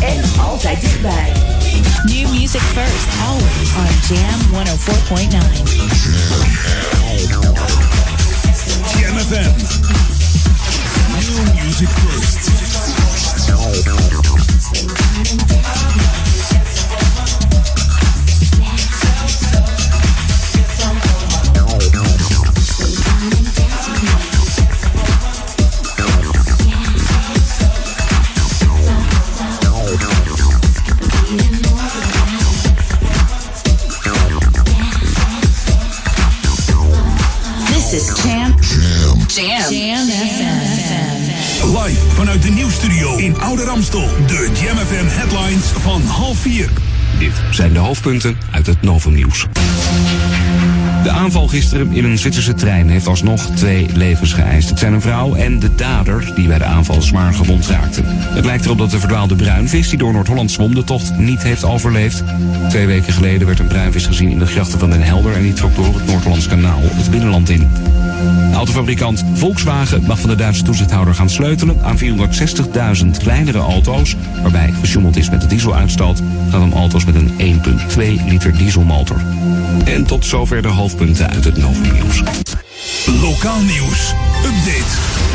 En 0.00 0.22
altijd 0.38 0.80
dichtbij. 0.80 1.61
New 2.06 2.28
music 2.32 2.62
first, 2.74 3.08
always 3.22 3.76
on 3.76 3.88
Jam 4.08 4.38
104.9. 4.50 5.32
Jam 8.92 9.16
FM. 9.18 9.52
New 11.18 11.42
music 11.62 11.88
first. 11.88 12.42
De 43.92 44.50
Jam 44.62 44.76
FM 44.76 45.06
headlines 45.06 45.64
van 45.64 46.02
half 46.02 46.38
vier. 46.38 46.68
Dit 47.18 47.32
zijn 47.50 47.72
de 47.72 47.78
hoofdpunten 47.78 48.36
uit 48.50 48.66
het 48.66 48.82
Novum 48.82 49.14
Nieuws. 49.14 49.46
De 51.02 51.10
aanval 51.10 51.46
gisteren 51.48 51.92
in 51.92 52.04
een 52.04 52.18
Zwitserse 52.18 52.54
trein 52.54 52.88
heeft 52.88 53.06
alsnog 53.06 53.50
twee 53.54 53.88
levens 53.94 54.32
geëist. 54.32 54.68
Het 54.68 54.78
zijn 54.78 54.92
een 54.92 55.00
vrouw 55.00 55.34
en 55.34 55.58
de 55.58 55.74
dader 55.74 56.32
die 56.34 56.46
bij 56.48 56.58
de 56.58 56.64
aanval 56.64 57.02
zwaar 57.02 57.34
gewond 57.34 57.66
raakte. 57.66 58.02
Het 58.06 58.44
lijkt 58.44 58.64
erop 58.64 58.78
dat 58.78 58.90
de 58.90 58.98
verdwaalde 58.98 59.36
bruinvis 59.36 59.88
die 59.88 59.98
door 59.98 60.12
Noord-Holland 60.12 60.50
zwom 60.50 60.74
de 60.74 60.84
tocht 60.84 61.18
niet 61.18 61.42
heeft 61.42 61.64
overleefd. 61.64 62.22
Twee 62.68 62.86
weken 62.86 63.12
geleden 63.12 63.46
werd 63.46 63.58
een 63.58 63.66
bruinvis 63.66 64.06
gezien 64.06 64.30
in 64.30 64.38
de 64.38 64.46
grachten 64.46 64.78
van 64.78 64.90
Den 64.90 65.02
Helder 65.02 65.34
en 65.34 65.42
die 65.42 65.52
trok 65.52 65.76
door 65.76 65.94
het 65.94 66.06
Noord-Hollands 66.06 66.48
kanaal 66.48 66.80
het 66.82 67.10
binnenland 67.10 67.48
in. 67.48 67.70
De 68.50 68.54
autofabrikant 68.54 69.24
Volkswagen 69.34 70.02
mag 70.02 70.20
van 70.20 70.30
de 70.30 70.36
Duitse 70.36 70.62
toezichthouder 70.62 71.14
gaan 71.14 71.30
sleutelen 71.30 71.82
aan 71.82 71.98
460.000 71.98 73.06
kleinere 73.18 73.58
auto's 73.58 74.16
waarbij 74.42 74.72
gesjoemeld 74.80 75.16
is 75.16 75.30
met 75.30 75.40
de 75.40 75.46
dieseluitstoot. 75.46 76.22
Gaat 76.50 76.62
om 76.62 76.72
auto's 76.72 77.04
met 77.04 77.14
een 77.14 77.60
1,2 78.18 78.24
liter 78.28 78.58
dieselmotor. 78.58 79.20
En 79.84 80.06
tot 80.06 80.24
zover 80.24 80.62
de 80.62 80.68
hoofdpunten 80.68 81.30
uit 81.30 81.44
het 81.44 81.56
Novum 81.56 81.92
Nieuws. 81.92 82.22
Lokaal 83.20 83.60
nieuws. 83.60 84.14
Update. 84.44 85.30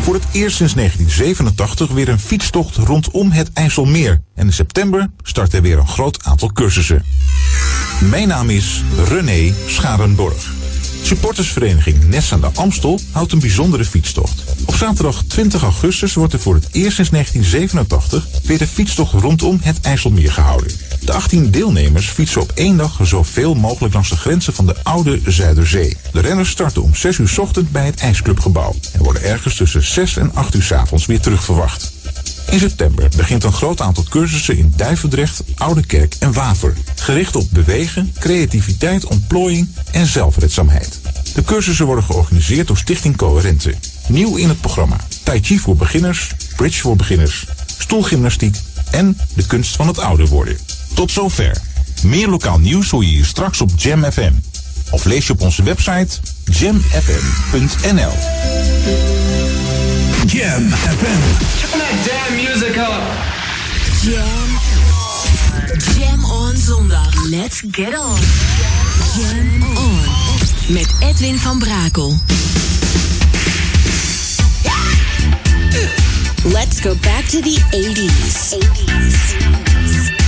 Voor 0.00 0.14
het 0.14 0.24
eerst 0.32 0.56
sinds 0.56 0.74
1987 0.74 1.90
weer 1.90 2.08
een 2.08 2.18
fietstocht 2.18 2.76
rondom 2.76 3.30
het 3.30 3.52
IJsselmeer. 3.52 4.22
En 4.34 4.46
in 4.46 4.52
september 4.52 5.10
start 5.22 5.52
er 5.52 5.62
weer 5.62 5.78
een 5.78 5.88
groot 5.88 6.24
aantal 6.24 6.52
cursussen. 6.52 7.04
Mijn 8.10 8.28
naam 8.28 8.50
is 8.50 8.82
René 9.08 9.52
Scharenborg. 9.66 10.59
Supportersvereniging 11.10 12.08
Nes 12.08 12.32
aan 12.32 12.40
de 12.40 12.50
Amstel 12.54 13.00
houdt 13.10 13.32
een 13.32 13.38
bijzondere 13.38 13.84
fietstocht. 13.84 14.44
Op 14.66 14.74
zaterdag 14.74 15.22
20 15.26 15.62
augustus 15.62 16.14
wordt 16.14 16.32
er 16.32 16.40
voor 16.40 16.54
het 16.54 16.68
eerst 16.72 16.94
sinds 16.94 17.10
1987 17.10 18.26
weer 18.42 18.58
de 18.58 18.66
fietstocht 18.66 19.12
rondom 19.12 19.58
het 19.62 19.80
IJsselmeer 19.80 20.32
gehouden. 20.32 20.72
De 21.00 21.12
18 21.12 21.50
deelnemers 21.50 22.08
fietsen 22.08 22.40
op 22.40 22.52
één 22.54 22.76
dag 22.76 22.98
zoveel 23.02 23.54
mogelijk 23.54 23.94
langs 23.94 24.08
de 24.08 24.16
grenzen 24.16 24.52
van 24.52 24.66
de 24.66 24.76
oude 24.82 25.20
Zuiderzee. 25.26 25.96
De 26.12 26.20
renners 26.20 26.50
starten 26.50 26.82
om 26.82 26.94
6 26.94 27.18
uur 27.18 27.28
's 27.28 27.38
ochtend 27.38 27.70
bij 27.70 27.86
het 27.86 28.00
IJsclubgebouw 28.00 28.74
en 28.92 29.02
worden 29.02 29.22
ergens 29.22 29.56
tussen 29.56 29.82
6 29.82 30.16
en 30.16 30.34
8 30.34 30.54
uur 30.54 30.62
's 30.62 30.72
avonds 30.72 31.06
weer 31.06 31.20
terug 31.20 31.44
verwacht. 31.44 31.92
In 32.50 32.58
september 32.58 33.08
begint 33.16 33.44
een 33.44 33.52
groot 33.52 33.80
aantal 33.80 34.04
cursussen 34.08 34.58
in 34.58 34.72
Duivendrecht, 34.76 35.42
Oudekerk 35.56 36.14
en 36.18 36.32
Waver. 36.32 36.74
Gericht 36.94 37.36
op 37.36 37.46
bewegen, 37.50 38.12
creativiteit, 38.18 39.04
ontplooiing 39.04 39.68
en 39.90 40.06
zelfredzaamheid. 40.06 40.99
De 41.34 41.42
cursussen 41.44 41.86
worden 41.86 42.04
georganiseerd 42.04 42.66
door 42.66 42.76
Stichting 42.76 43.16
Coherente. 43.16 43.74
Nieuw 44.08 44.36
in 44.36 44.48
het 44.48 44.60
programma. 44.60 44.96
Tai 45.22 45.40
Chi 45.42 45.58
voor 45.58 45.76
beginners, 45.76 46.30
bridge 46.56 46.80
voor 46.80 46.96
beginners, 46.96 47.46
stoelgymnastiek 47.78 48.56
en 48.90 49.18
de 49.34 49.46
kunst 49.46 49.76
van 49.76 49.86
het 49.86 49.98
ouder 49.98 50.26
worden. 50.26 50.56
Tot 50.94 51.10
zover. 51.10 51.56
Meer 52.02 52.28
lokaal 52.28 52.58
nieuws 52.58 52.90
hoor 52.90 53.04
je 53.04 53.10
hier 53.10 53.24
straks 53.24 53.60
op 53.60 53.70
Jam 53.76 54.04
FM. 54.12 54.32
Of 54.90 55.04
lees 55.04 55.26
je 55.26 55.32
op 55.32 55.40
onze 55.40 55.62
website 55.62 56.18
jamfm.nl. 56.44 58.12
Jam 60.26 60.70
FM. 60.70 61.20
Turn 61.60 61.78
that 61.78 62.06
damn 62.06 62.34
music 62.34 62.76
up. 62.76 63.02
Jam. 64.02 64.58
Jam 65.98 66.24
on 66.24 66.56
zondag. 66.56 67.14
Let's 67.28 67.62
get 67.70 67.98
on. 67.98 68.18
Jam 69.16 69.76
on. 69.76 70.19
Met 70.70 70.94
Edwin 71.00 71.38
van 71.38 71.58
Brakel. 71.58 72.16
Let's 76.44 76.80
go 76.80 76.94
back 76.94 77.24
to 77.24 77.40
the 77.40 77.58
80s. 77.70 78.54
80s. 78.54 80.19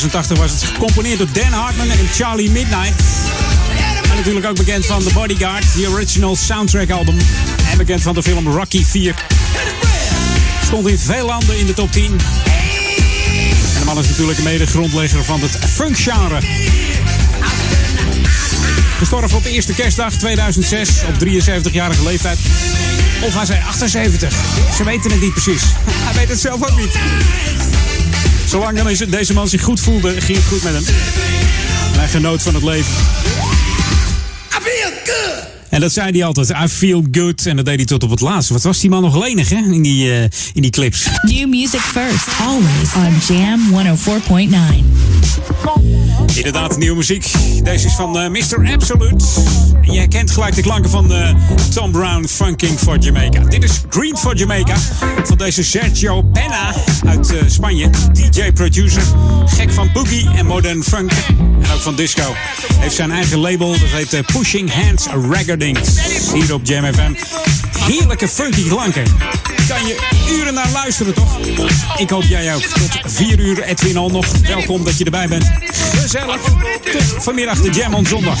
1986 0.00 0.38
was 0.38 0.50
het 0.50 0.70
gecomponeerd 0.70 1.18
door 1.18 1.28
Dan 1.32 1.60
Hartman 1.60 1.90
en 1.90 2.08
Charlie 2.12 2.50
Midnight. 2.50 3.02
En 4.10 4.16
natuurlijk 4.16 4.46
ook 4.46 4.56
bekend 4.56 4.86
van 4.86 5.02
The 5.02 5.12
Bodyguard, 5.12 5.64
the 5.72 5.88
original 5.88 6.36
soundtrack 6.36 6.90
album. 6.90 7.16
En 7.70 7.78
bekend 7.78 8.02
van 8.02 8.14
de 8.14 8.22
film 8.22 8.48
Rocky 8.48 8.84
4. 8.84 9.14
Stond 10.64 10.88
in 10.88 10.98
veel 10.98 11.26
landen 11.26 11.58
in 11.58 11.66
de 11.66 11.74
top 11.74 11.92
10. 11.92 12.04
En 12.04 12.18
de 13.78 13.84
man 13.84 13.98
is 13.98 14.08
natuurlijk 14.08 14.38
een 14.38 14.44
mede-grondlegger 14.44 15.24
van 15.24 15.40
het 15.40 15.58
funk-genre. 15.68 16.40
Gestorven 18.98 19.36
op 19.36 19.44
eerste 19.44 19.74
kerstdag 19.74 20.12
2006 20.12 20.90
op 21.08 21.14
73-jarige 21.26 22.02
leeftijd. 22.02 22.38
Of 23.20 23.34
hij 23.34 23.44
zei 23.44 23.60
78. 23.66 24.32
Ze 24.76 24.84
weten 24.84 25.10
het 25.10 25.20
niet 25.20 25.32
precies. 25.32 25.62
Hij 25.86 26.14
weet 26.14 26.28
het 26.28 26.40
zelf 26.40 26.70
ook 26.70 26.76
niet. 26.76 26.98
Zolang 28.50 28.76
deze 29.08 29.32
man 29.32 29.48
zich 29.48 29.62
goed 29.62 29.80
voelde, 29.80 30.20
ging 30.20 30.38
het 30.38 30.46
goed 30.46 30.62
met 30.62 30.72
hem. 30.72 30.84
En 31.92 31.98
hij 31.98 32.08
genoot 32.08 32.42
van 32.42 32.54
het 32.54 32.62
leven. 32.62 32.94
En 35.70 35.80
dat 35.80 35.92
zei 35.92 36.10
hij 36.10 36.24
altijd. 36.24 36.50
I 36.50 36.68
feel 36.68 37.04
good. 37.10 37.46
En 37.46 37.56
dat 37.56 37.64
deed 37.64 37.76
hij 37.76 37.84
tot 37.84 38.02
op 38.02 38.10
het 38.10 38.20
laatste. 38.20 38.52
Wat 38.52 38.62
was 38.62 38.80
die 38.80 38.90
man 38.90 39.02
nog 39.02 39.24
lenig, 39.24 39.48
hè? 39.48 39.56
In 39.56 39.82
die, 39.82 40.12
eh, 40.12 40.22
in 40.52 40.62
die 40.62 40.70
clips. 40.70 41.08
New 41.22 41.48
music 41.48 41.80
first, 41.80 42.26
always 42.40 42.94
on 42.94 43.36
Jam 43.36 43.60
104.9. 43.70 44.84
Inderdaad, 46.34 46.78
nieuwe 46.78 46.96
muziek. 46.96 47.32
Deze 47.62 47.86
is 47.86 47.94
van 47.94 48.18
eh, 48.18 48.30
Mr. 48.30 48.72
Absolute. 48.72 49.24
En 49.82 49.92
je 49.92 49.98
herkent 49.98 50.30
gelijk 50.30 50.54
de 50.54 50.62
klanken 50.62 50.90
van 50.90 51.12
eh, 51.12 51.34
Tom 51.74 51.92
Brown, 51.92 52.26
Funking 52.26 52.78
for 52.78 52.98
Jamaica. 52.98 53.40
Dit 53.44 53.64
is 53.64 53.80
Green 53.88 54.16
for 54.16 54.36
Jamaica. 54.36 54.76
Van 55.24 55.36
deze 55.36 55.64
Sergio 55.64 56.22
Penna 56.22 56.74
uit 57.06 57.34
Spanje. 57.46 57.90
DJ-producer. 58.12 59.02
Gek 59.46 59.72
van 59.72 59.90
boogie 59.92 60.28
en 60.36 60.46
modern 60.46 60.82
funk. 60.82 61.10
En 61.38 61.70
ook 61.74 61.80
van 61.80 61.94
disco. 61.94 62.34
Heeft 62.74 62.94
zijn 62.94 63.10
eigen 63.10 63.38
label. 63.38 63.70
Dat 63.70 63.80
heet 63.80 64.26
Pushing 64.26 64.72
Hands 64.72 65.06
Hier 65.60 66.54
op 66.54 66.60
Jam 66.64 66.94
FM. 66.94 67.12
Heerlijke 67.78 68.28
funky 68.28 68.68
klanken. 68.68 69.02
Kan 69.68 69.86
je 69.86 69.96
uren 70.30 70.54
naar 70.54 70.68
luisteren, 70.72 71.14
toch? 71.14 71.38
Ik 71.96 72.10
hoop 72.10 72.22
jij 72.22 72.54
ook. 72.54 72.62
Tot 72.62 73.00
4 73.04 73.38
uur, 73.38 73.62
Edwin 73.62 73.96
al 73.96 74.10
nog. 74.10 74.26
Welkom 74.46 74.84
dat 74.84 74.98
je 74.98 75.04
erbij 75.04 75.28
bent. 75.28 75.50
Gezellig. 75.94 76.40
Tot 76.92 77.22
vanmiddag 77.22 77.60
de 77.60 77.70
Jam 77.70 77.94
on 77.94 78.06
zondag. 78.06 78.38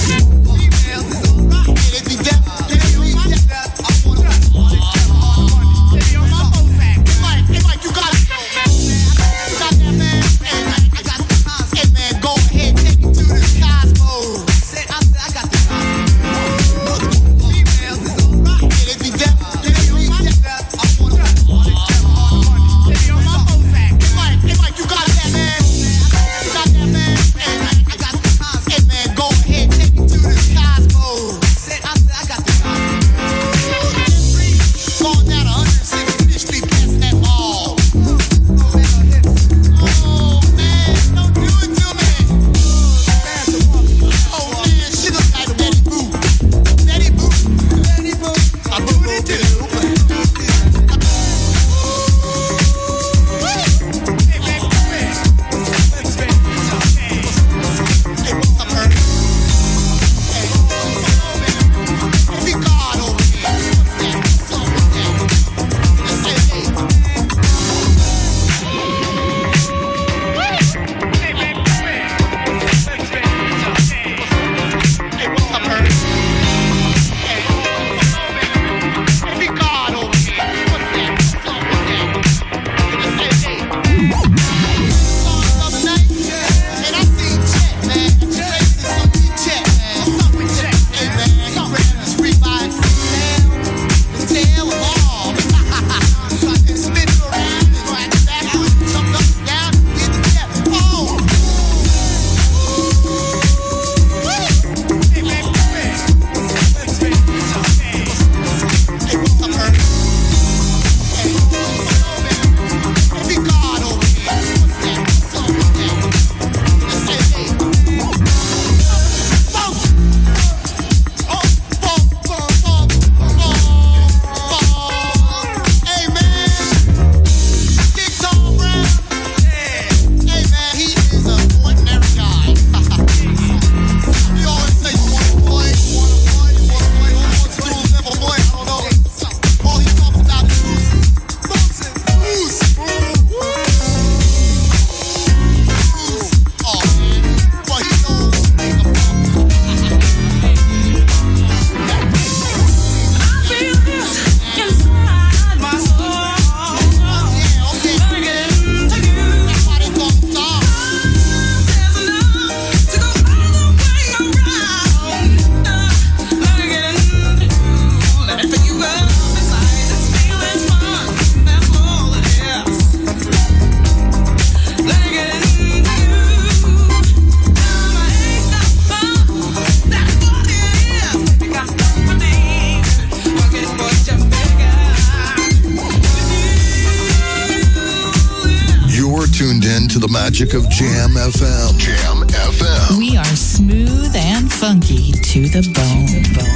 Jam 190.80 191.10
FM. 191.10 191.76
Jam 191.76 192.26
FM. 192.26 192.96
We 192.96 193.14
are 193.14 193.36
smooth 193.36 194.16
and 194.16 194.50
funky 194.50 195.12
to 195.12 195.46
the 195.46 195.60
bone. 195.76 196.49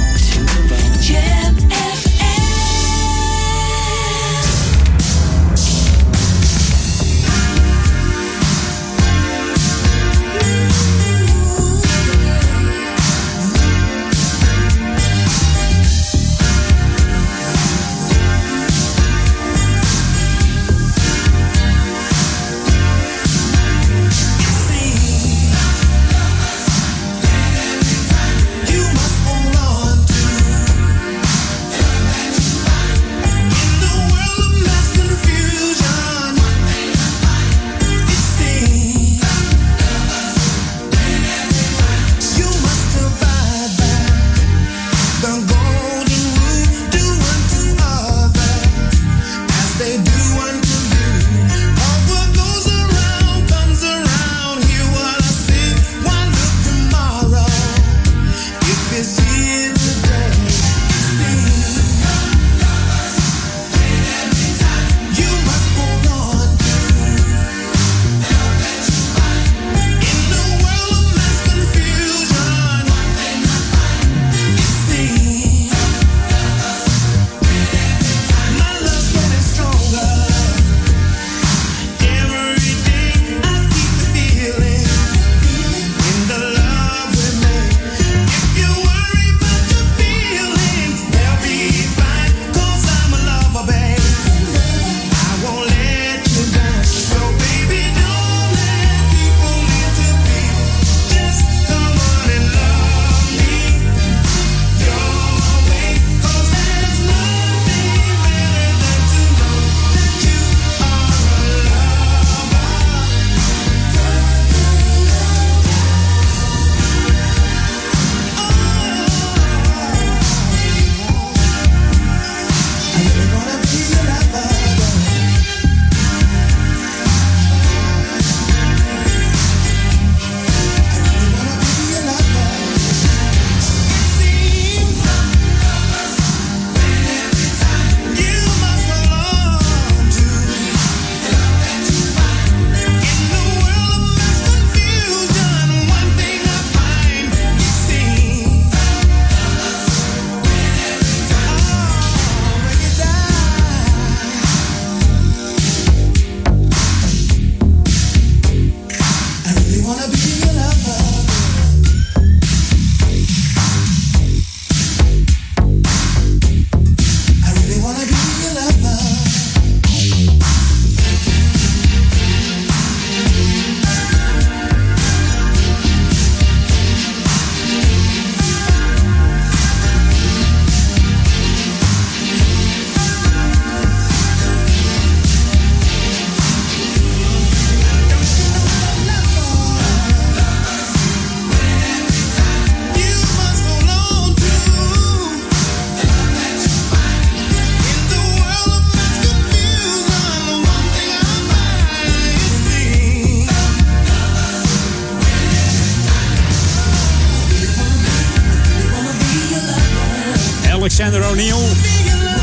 O'Neill. 211.13 211.55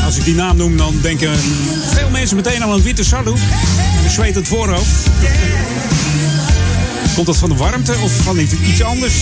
Als 0.04 0.16
ik 0.16 0.24
die 0.24 0.34
naam 0.34 0.56
noem, 0.56 0.76
dan 0.76 0.98
denken 1.00 1.38
veel 1.94 2.10
mensen 2.10 2.36
meteen 2.36 2.62
aan 2.62 2.70
een 2.70 2.82
witte 2.82 3.04
sardoek. 3.04 3.36
En 3.36 4.04
een 4.04 4.10
zwetend 4.10 4.48
voorhoofd. 4.48 5.08
Komt 7.14 7.26
dat 7.26 7.36
van 7.36 7.48
de 7.48 7.54
warmte 7.54 7.94
of 8.02 8.12
van 8.12 8.38
iets 8.38 8.82
anders? 8.82 9.14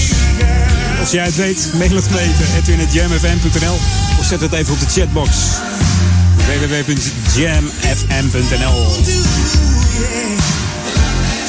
Als 1.00 1.10
jij 1.10 1.24
het 1.24 1.36
weet, 1.36 1.70
mail 1.78 1.94
het 1.94 2.10
me 2.10 2.18
even. 2.18 2.46
edwin.jamfm.nl 2.56 3.78
Of 4.18 4.26
zet 4.26 4.40
het 4.40 4.52
even 4.52 4.72
op 4.72 4.80
de 4.80 4.86
chatbox. 4.86 5.30
www.jamfm.nl 6.36 7.54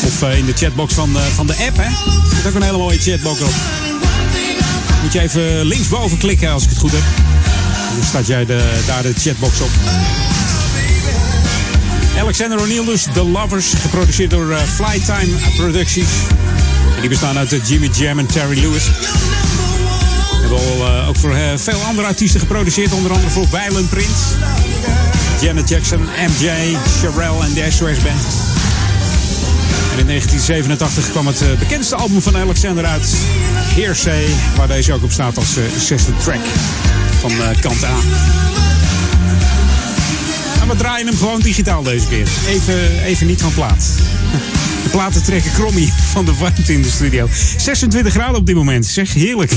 Of 0.05 0.22
eh, 0.22 0.38
in 0.38 0.45
de 0.45 0.53
chatbox 0.53 0.93
van, 0.93 1.15
eh, 1.15 1.22
van 1.35 1.47
de 1.47 1.55
app, 1.68 1.77
hè? 1.77 1.84
Er 1.84 2.35
zit 2.35 2.47
ook 2.47 2.53
een 2.53 2.63
hele 2.63 2.77
mooie 2.77 2.99
chatbox 2.99 3.41
op. 3.41 3.53
Moet 5.01 5.13
je 5.13 5.19
even 5.19 5.65
linksboven 5.65 6.18
klikken 6.18 6.51
als 6.51 6.63
ik 6.63 6.69
het 6.69 6.77
goed 6.80 6.91
heb. 6.91 7.30
Dan 7.95 8.05
staat 8.07 8.27
jij 8.27 8.45
daar 8.85 9.01
de 9.01 9.13
chatbox 9.18 9.59
op. 9.59 9.69
Alexander 12.19 12.59
O'Neill 12.59 12.85
dus, 12.85 13.07
The 13.13 13.23
Lovers, 13.23 13.73
geproduceerd 13.73 14.30
door 14.30 14.51
eh, 14.51 14.57
Flytime 14.57 15.38
Productions. 15.55 16.09
Die 16.99 17.09
bestaan 17.09 17.38
uit 17.38 17.53
eh, 17.53 17.59
Jimmy 17.65 17.89
Jam 17.93 18.19
en 18.19 18.26
Terry 18.26 18.59
Lewis. 18.59 18.84
Hebben 20.41 20.57
al 20.57 20.88
eh, 20.88 21.07
ook 21.07 21.15
voor 21.15 21.35
veel 21.55 21.81
andere 21.81 22.07
artiesten 22.07 22.39
geproduceerd, 22.39 22.93
onder 22.93 23.11
andere 23.11 23.30
voor 23.30 23.47
Violent 23.47 23.89
Prince, 23.89 24.35
Janet 25.41 25.69
Jackson, 25.69 26.01
MJ, 26.01 26.77
Sherelle 26.99 27.43
en 27.43 27.53
de 27.53 27.65
SOS 27.69 27.80
Band. 27.80 28.22
In 29.97 30.05
1987 30.07 31.09
kwam 31.11 31.27
het 31.27 31.43
bekendste 31.59 31.95
album 31.95 32.22
van 32.22 32.38
Alexander 32.38 32.85
uit, 32.85 33.09
Hearsay, 33.76 34.26
waar 34.55 34.68
deze 34.68 34.93
ook 34.93 35.03
op 35.03 35.11
staat 35.11 35.38
als 35.38 35.57
zesde 35.77 36.11
track 36.23 36.41
van 37.22 37.31
eh, 37.31 37.61
kant 37.61 37.84
A. 37.84 37.95
En 40.61 40.68
we 40.68 40.76
draaien 40.77 41.07
hem 41.07 41.18
gewoon 41.18 41.39
digitaal 41.39 41.84
deze 41.84 42.07
keer. 42.07 42.27
Even, 42.48 43.03
even 43.03 43.27
niet 43.27 43.41
van 43.41 43.53
plaat. 43.53 43.85
De 44.84 44.89
platen 44.89 45.23
trekken 45.23 45.52
krommie 45.52 45.93
van 46.11 46.26
de 46.26 46.35
warmte 46.35 46.73
in 46.73 46.81
de 46.81 46.89
studio. 46.89 47.27
26 47.57 48.14
graden 48.14 48.35
op 48.35 48.45
dit 48.45 48.56
moment. 48.56 48.85
Zeg, 48.85 49.14
heerlijk. 49.14 49.53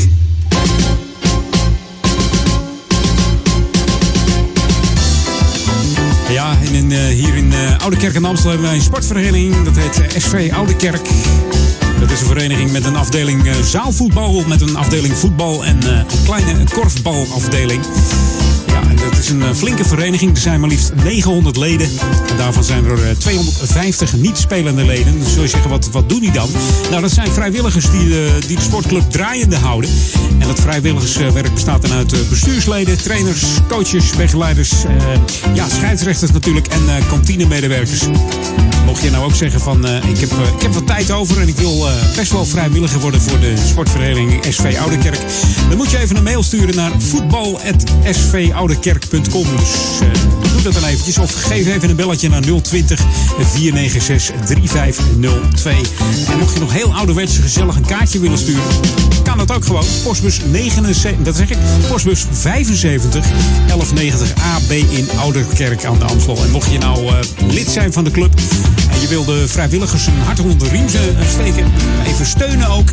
Ja, 6.29 6.57
in, 6.73 6.93
eh, 6.93 6.99
hier 7.07 7.35
in 7.35 7.53
eh, 7.53 7.79
Oude 7.79 7.97
Kerk 7.97 8.15
en 8.15 8.25
Amstel 8.25 8.51
hebben 8.51 8.67
wij 8.67 8.77
een 8.77 8.83
sportvereniging. 8.83 9.65
Dat 9.65 9.77
heet 9.77 10.23
SV 10.23 10.51
Oude 10.53 10.77
Kerk. 10.77 11.09
Is 12.15 12.23
vereniging 12.23 12.73
met 12.73 12.85
een 12.85 12.97
afdeling 12.97 13.47
eh, 13.47 13.55
zaalvoetbal, 13.63 14.45
met 14.47 14.61
een 14.61 14.77
afdeling 14.77 15.17
voetbal 15.17 15.65
en 15.65 15.83
eh, 15.83 15.99
een 15.99 16.25
kleine 16.25 16.65
korfbalafdeling. 16.73 17.85
Ja, 18.67 18.94
dat 19.11 19.19
is 19.19 19.29
een 19.29 19.43
eh, 19.43 19.55
flinke 19.55 19.85
vereniging. 19.85 20.31
Er 20.31 20.41
zijn 20.41 20.61
maar 20.61 20.69
liefst 20.69 20.93
900 21.05 21.57
leden. 21.57 21.89
En 22.29 22.37
daarvan 22.37 22.65
zijn 22.65 22.85
er 22.85 23.09
eh, 23.09 23.17
250 23.17 24.17
niet-spelende 24.17 24.85
leden. 24.85 25.19
Dus 25.19 25.33
zul 25.33 25.43
je 25.43 25.49
zeggen, 25.49 25.71
wat, 25.71 25.91
wat 25.91 26.09
doen 26.09 26.21
die 26.21 26.33
dan? 26.33 26.49
Nou, 26.91 27.03
dat 27.03 27.11
zijn 27.11 27.31
vrijwilligers 27.31 27.91
die 27.91 28.09
de, 28.09 28.39
die 28.47 28.57
de 28.57 28.63
sportclub 28.63 29.11
draaiende 29.11 29.57
houden. 29.57 29.91
En 30.39 30.47
dat 30.47 30.61
vrijwilligerswerk 30.61 31.55
bestaat 31.55 31.83
dan 31.83 31.93
uit 31.93 32.13
eh, 32.13 32.19
bestuursleden, 32.29 33.03
trainers, 33.03 33.43
coaches, 33.69 34.11
begeleiders, 34.17 34.73
eh, 34.85 35.55
ja, 35.55 35.69
scheidsrechters 35.69 36.31
natuurlijk 36.31 36.67
en 36.67 36.89
eh 36.89 37.09
kantinemedewerkers. 37.09 38.03
Mocht 38.85 39.03
je 39.03 39.11
nou 39.11 39.25
ook 39.25 39.35
zeggen 39.35 39.61
van 39.61 39.87
eh, 39.87 40.09
ik, 40.09 40.19
heb, 40.19 40.31
eh, 40.31 40.55
ik 40.57 40.63
heb 40.63 40.73
wat 40.73 40.87
tijd 40.87 41.11
over 41.11 41.41
en 41.41 41.49
ik 41.49 41.57
wil 41.57 41.89
eh, 41.89 41.93
best 42.17 42.33
wel 42.33 42.45
vrijwilliger 42.45 43.01
worden 43.01 43.21
voor 43.21 43.41
de 43.41 43.55
sportvereniging 43.67 44.45
SV 44.45 44.77
Oudekerk. 44.81 45.19
Dan 45.69 45.77
moet 45.77 45.91
je 45.91 45.99
even 45.99 46.17
een 46.17 46.23
mail 46.23 46.43
sturen 46.43 46.75
naar 46.75 46.93
Dus 49.01 50.01
eh, 50.01 50.53
doe 50.53 50.63
dat 50.63 50.75
dan 50.75 50.85
eventjes 50.85 51.19
of 51.19 51.33
geef 51.33 51.67
even 51.67 51.91
een 51.91 51.97
belletje 51.97 52.29
naar 52.29 52.41
020 52.41 53.01
496 53.41 54.35
3502. 54.45 55.75
En 56.31 56.39
mocht 56.39 56.55
je 56.55 56.61
nog 56.61 56.73
heel 56.73 56.95
ouderwets 56.95 57.39
gezellig 57.39 57.77
een 57.77 57.87
kaartje 57.87 58.19
willen 58.19 58.39
sturen, 58.39 58.63
kan 59.23 59.39
dat 59.39 59.53
ook 59.53 59.65
gewoon. 59.65 59.85
Postbus 60.03 60.41
79, 60.51 61.25
dat 61.25 61.37
zeg 61.37 61.51
ik, 61.51 61.57
postbus 61.89 62.27
75 62.31 63.25
1190 63.67 64.33
AB 64.55 64.71
in 64.71 65.09
Ouderkerk 65.17 65.85
aan 65.85 65.99
de 65.99 66.05
Amstel. 66.05 66.37
En 66.37 66.51
mocht 66.51 66.73
je 66.73 66.79
nou 66.79 67.07
eh, 67.07 67.15
lid 67.49 67.69
zijn 67.69 67.93
van 67.93 68.05
de 68.05 68.11
club 68.11 68.35
en 68.91 69.01
je 69.01 69.09
wil 69.09 69.25
de 69.25 69.49
vrijwilligers 69.49 70.07
een 70.07 70.21
hart 70.25 70.41
onder 70.41 70.59
de 70.59 70.69
riem 70.69 70.87
eh, 70.87 71.29
steken, 71.29 71.73
even 72.07 72.27
steunen 72.27 72.69
ook, 72.69 72.89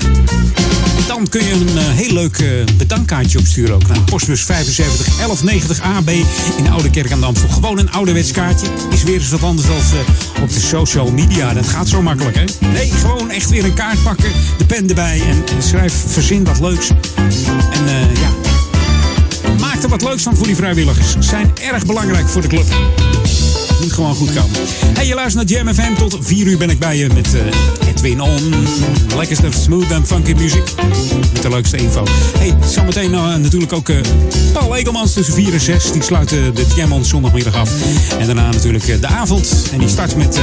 dan 1.07 1.27
kun 1.29 1.43
je 1.43 1.51
een 1.51 1.77
eh, 1.77 1.83
heel 1.83 2.13
leuk 2.13 2.37
eh, 2.37 2.47
bedankkaartje 2.77 3.39
opsturen 3.39 3.75
ook 3.75 3.87
naar 3.87 4.01
postbus 4.01 4.43
75 4.43 5.05
1190 5.05 5.81
AB 5.81 6.09
in 6.57 6.71
Ouderkerk 6.71 7.11
aan 7.11 7.19
de. 7.19 7.49
Gewoon 7.49 7.77
een 7.79 7.91
ouderwets 7.91 8.31
kaartje. 8.31 8.67
Is 8.89 9.03
weer 9.03 9.13
eens 9.13 9.29
wat 9.29 9.43
anders 9.43 9.67
dan 9.67 9.77
eh, 9.77 10.43
op 10.43 10.49
de 10.49 10.59
social 10.59 11.11
media. 11.11 11.53
Dat 11.53 11.67
gaat 11.67 11.87
zo 11.87 12.01
makkelijk, 12.01 12.35
hè? 12.35 12.67
Nee, 12.67 12.91
gewoon 12.91 13.29
echt 13.29 13.49
weer 13.49 13.65
een 13.65 13.73
kaart 13.73 14.03
pakken, 14.03 14.31
de 14.57 14.65
pen 14.65 14.89
erbij 14.89 15.21
en, 15.21 15.63
schrijf, 15.63 15.93
verzin 16.07 16.43
wat 16.43 16.59
leuks. 16.59 16.89
En 17.71 17.85
ja, 18.21 18.29
maak 19.59 19.83
er 19.83 19.89
wat 19.89 20.03
leuks 20.03 20.23
van 20.23 20.35
voor 20.35 20.47
die 20.47 20.55
vrijwilligers. 20.55 21.15
Zijn 21.19 21.51
erg 21.61 21.85
belangrijk 21.85 22.29
voor 22.29 22.41
de 22.41 22.47
club. 22.47 22.65
Moet 23.81 23.93
gewoon 23.93 24.15
goed 24.15 24.33
komen. 24.33 24.59
Hey, 24.93 25.07
je 25.07 25.15
luistert 25.15 25.49
naar 25.49 25.57
Jam 25.57 25.73
FM. 25.73 25.93
Tot 25.93 26.17
4 26.21 26.47
uur 26.47 26.57
ben 26.57 26.69
ik 26.69 26.79
bij 26.79 26.97
je 26.97 27.09
met 27.13 27.33
eh, 27.33 27.87
Edwin 27.89 28.21
On. 28.21 28.67
Lekkerste 29.17 29.47
smooth 29.63 29.91
en 29.91 30.07
funky 30.07 30.33
music. 30.33 30.63
Met 31.33 31.41
de 31.41 31.49
leukste 31.49 31.77
info. 31.77 32.03
Hey, 32.37 32.55
zometeen 32.67 33.11
uh, 33.11 33.35
natuurlijk 33.35 33.73
ook 33.73 33.89
eh, 33.89 33.97
Paul 34.53 34.75
Egelmans 34.75 35.13
tussen 35.13 35.33
4 35.33 35.53
en 35.53 35.61
6. 35.61 35.91
Die 35.91 36.03
sluiten 36.03 36.55
de 36.55 36.65
Jam 36.75 36.91
On 36.91 37.05
zondagmiddag 37.05 37.55
af. 37.55 37.69
En 38.19 38.25
daarna 38.25 38.51
natuurlijk 38.51 39.01
de 39.01 39.07
avond. 39.07 39.69
En 39.71 39.79
die 39.79 39.89
start 39.89 40.15
met, 40.15 40.39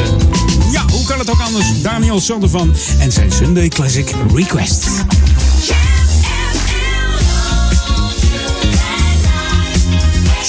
ja, 0.73 0.85
hoe 0.93 1.05
kan 1.05 1.19
het 1.19 1.31
ook 1.31 1.41
anders? 1.41 1.67
Daniel 1.83 2.21
Sondervan 2.21 2.75
en 2.99 3.13
zijn 3.13 3.33
Sunday 3.33 3.69
Classic 3.69 4.15
Request. 4.35 4.85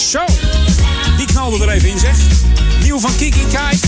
Zo, 0.09 0.19
die 1.17 1.25
knalde 1.25 1.63
er 1.63 1.69
even 1.69 1.89
in 1.89 1.99
zeg. 1.99 2.17
Van 2.99 3.15
Kiki 3.15 3.45
Kai. 3.51 3.79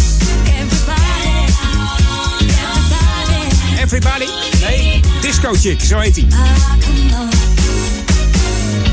Everybody? 3.82 4.28
Nee, 4.62 5.00
Disco 5.22 5.54
Chick, 5.54 5.82
zo 5.82 5.98
heet 6.00 6.16
hij. 6.16 6.26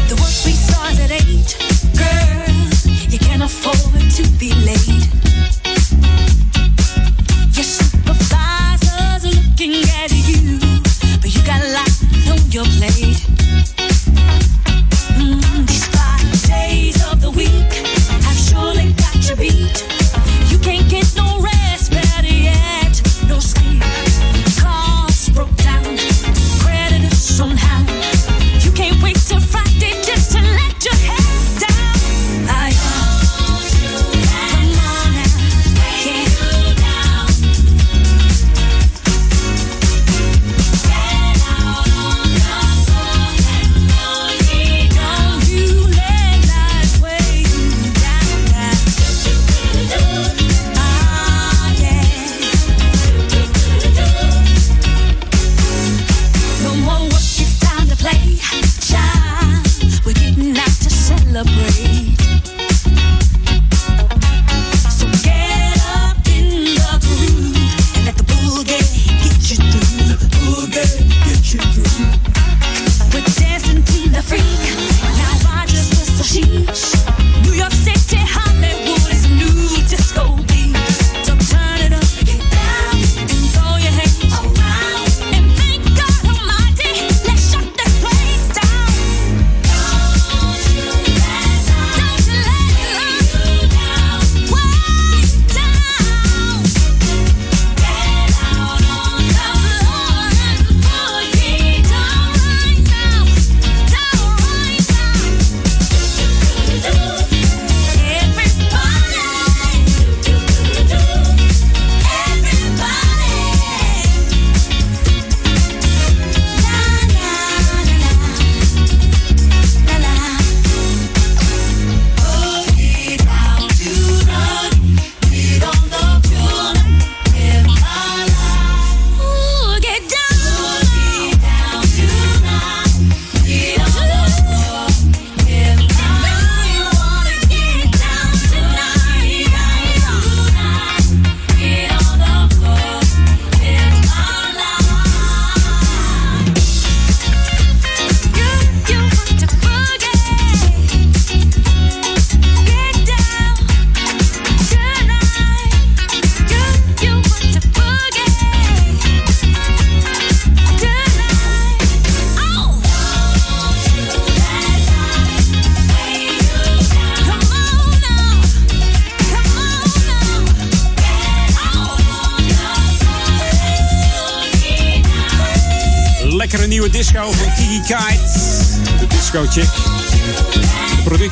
The 0.06 0.14
work 0.14 0.42
we 0.44 0.52
start 0.66 1.00
at 1.00 1.10
eight, 1.10 1.56
girl. 1.94 2.66
You 3.08 3.18
can't 3.18 3.42
afford 3.42 4.14
to 4.16 4.22
be 4.38 4.52
late. 4.64 5.08
Your 7.52 7.64
supervisor's 7.64 9.22
looking 9.22 9.84
at 10.02 10.10
you, 10.10 10.58
but 11.20 11.32
you 11.34 11.42
got 11.42 11.62
a 11.62 11.70
lot 11.70 11.90
on 12.30 12.50
your 12.50 12.66
plate. 12.78 13.07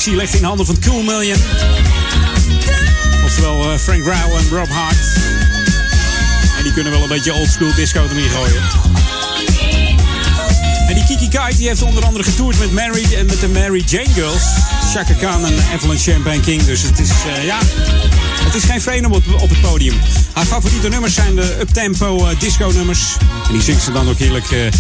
Productie 0.06 0.16
ligt 0.16 0.34
in 0.34 0.44
handen 0.44 0.66
van 0.66 0.78
Cool 0.80 1.02
Million. 1.02 1.38
Oftewel 3.24 3.72
eh, 3.72 3.78
Frank 3.78 4.04
Rao 4.04 4.36
en 4.36 4.48
Rob 4.50 4.68
Hart. 4.68 4.96
En 6.56 6.62
die 6.62 6.72
kunnen 6.72 6.92
wel 6.92 7.02
een 7.02 7.08
beetje 7.08 7.34
oldschool 7.34 7.74
disco 7.74 8.02
erin 8.10 8.30
gooien. 8.30 8.62
En 10.88 10.94
die 10.94 11.04
Kiki 11.04 11.28
Kite 11.28 11.56
die 11.56 11.68
heeft 11.68 11.82
onder 11.82 12.04
andere 12.04 12.24
getoerd 12.24 12.58
met 12.58 12.72
Mary 12.72 13.14
en 13.14 13.26
met 13.26 13.40
de 13.40 13.48
Mary 13.48 13.82
Jane 13.86 14.12
Girls. 14.14 14.42
Chaka 14.94 15.14
Khan 15.14 15.46
en 15.46 15.54
Evelyn 15.74 15.98
Champagne 15.98 16.40
King. 16.40 16.62
Dus 16.64 16.82
het 16.82 16.98
is, 16.98 17.10
eh, 17.10 17.44
ja, 17.44 17.58
het 18.44 18.54
is 18.54 18.64
geen 18.64 18.80
vreemde 18.80 19.08
op, 19.08 19.22
op 19.40 19.48
het 19.48 19.60
podium. 19.60 19.94
Haar 20.32 20.46
favoriete 20.46 20.88
nummers 20.88 21.14
zijn 21.14 21.34
de 21.34 21.56
uptempo 21.60 22.26
eh, 22.26 22.40
disco 22.40 22.70
nummers. 22.74 23.16
En 23.46 23.52
die 23.52 23.62
zingt 23.62 23.82
ze 23.82 23.92
dan 23.92 24.08
ook 24.08 24.18
heerlijk, 24.18 24.70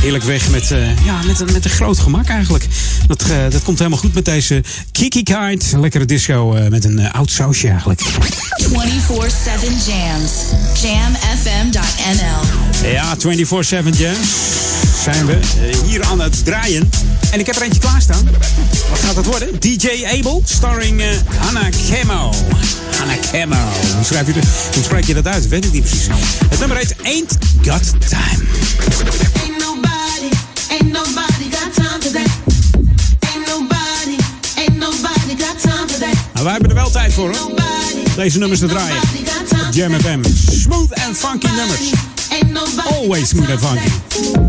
heerlijk 0.00 0.24
weg 0.24 0.50
met, 0.50 0.68
ja, 1.04 1.22
met, 1.26 1.52
met 1.52 1.64
een 1.64 1.70
groot 1.70 1.98
gemak 1.98 2.28
eigenlijk. 2.28 2.66
Dat, 3.08 3.22
eh, 3.22 3.36
dat 3.50 3.62
komt 3.62 3.78
helemaal 3.78 3.98
goed 3.98 4.14
met 4.14 4.24
deze 4.24 4.62
Kiki 4.92 5.22
Kite. 5.22 5.78
Lekkere 5.80 6.04
disco 6.04 6.54
eh, 6.54 6.68
met 6.68 6.84
een 6.84 6.98
eh, 6.98 7.14
oud 7.14 7.30
sausje 7.30 7.68
eigenlijk. 7.68 8.00
24-7 8.00 8.06
jams. 9.86 10.32
Jamfm.nl. 10.82 12.40
Ja, 12.90 13.16
24-7 13.16 13.98
jams 13.98 14.28
zijn 15.02 15.26
we 15.26 15.38
hier 15.86 16.02
aan 16.02 16.20
het 16.20 16.44
draaien. 16.44 16.90
En 17.30 17.40
ik 17.40 17.46
heb 17.46 17.56
er 17.56 17.62
eentje 17.62 17.80
klaarstaan. 17.80 18.28
Wat 18.90 18.98
gaat 18.98 19.16
het 19.16 19.26
worden? 19.26 19.60
DJ 19.60 19.88
Abel, 20.18 20.42
starring 20.44 21.02
Hannah 21.38 21.68
Camo. 21.90 22.34
Hannah 22.98 23.16
Camo. 23.32 23.70
Hoe, 23.94 24.04
schrijf 24.04 24.26
je 24.26 24.32
de, 24.32 24.40
hoe 24.74 24.82
spreek 24.82 25.04
je 25.04 25.14
dat 25.14 25.26
uit? 25.26 25.48
Weet 25.48 25.64
ik 25.64 25.72
niet 25.72 25.82
precies. 25.82 26.06
Het 26.48 26.58
nummer 26.58 26.76
heet 26.76 26.94
Ain't 27.02 27.36
Got 27.62 28.08
Time. 28.08 29.37
Deze 38.16 38.38
nummers 38.38 38.60
te 38.60 38.66
draaien. 38.66 39.00
Jam 39.70 39.92
FM. 39.92 40.24
Smooth 40.50 40.92
and 41.06 41.16
funky 41.16 41.46
nummers. 41.46 41.92
Always 42.90 43.28
smooth 43.28 43.50
and 43.50 43.60
funky. 43.60 44.47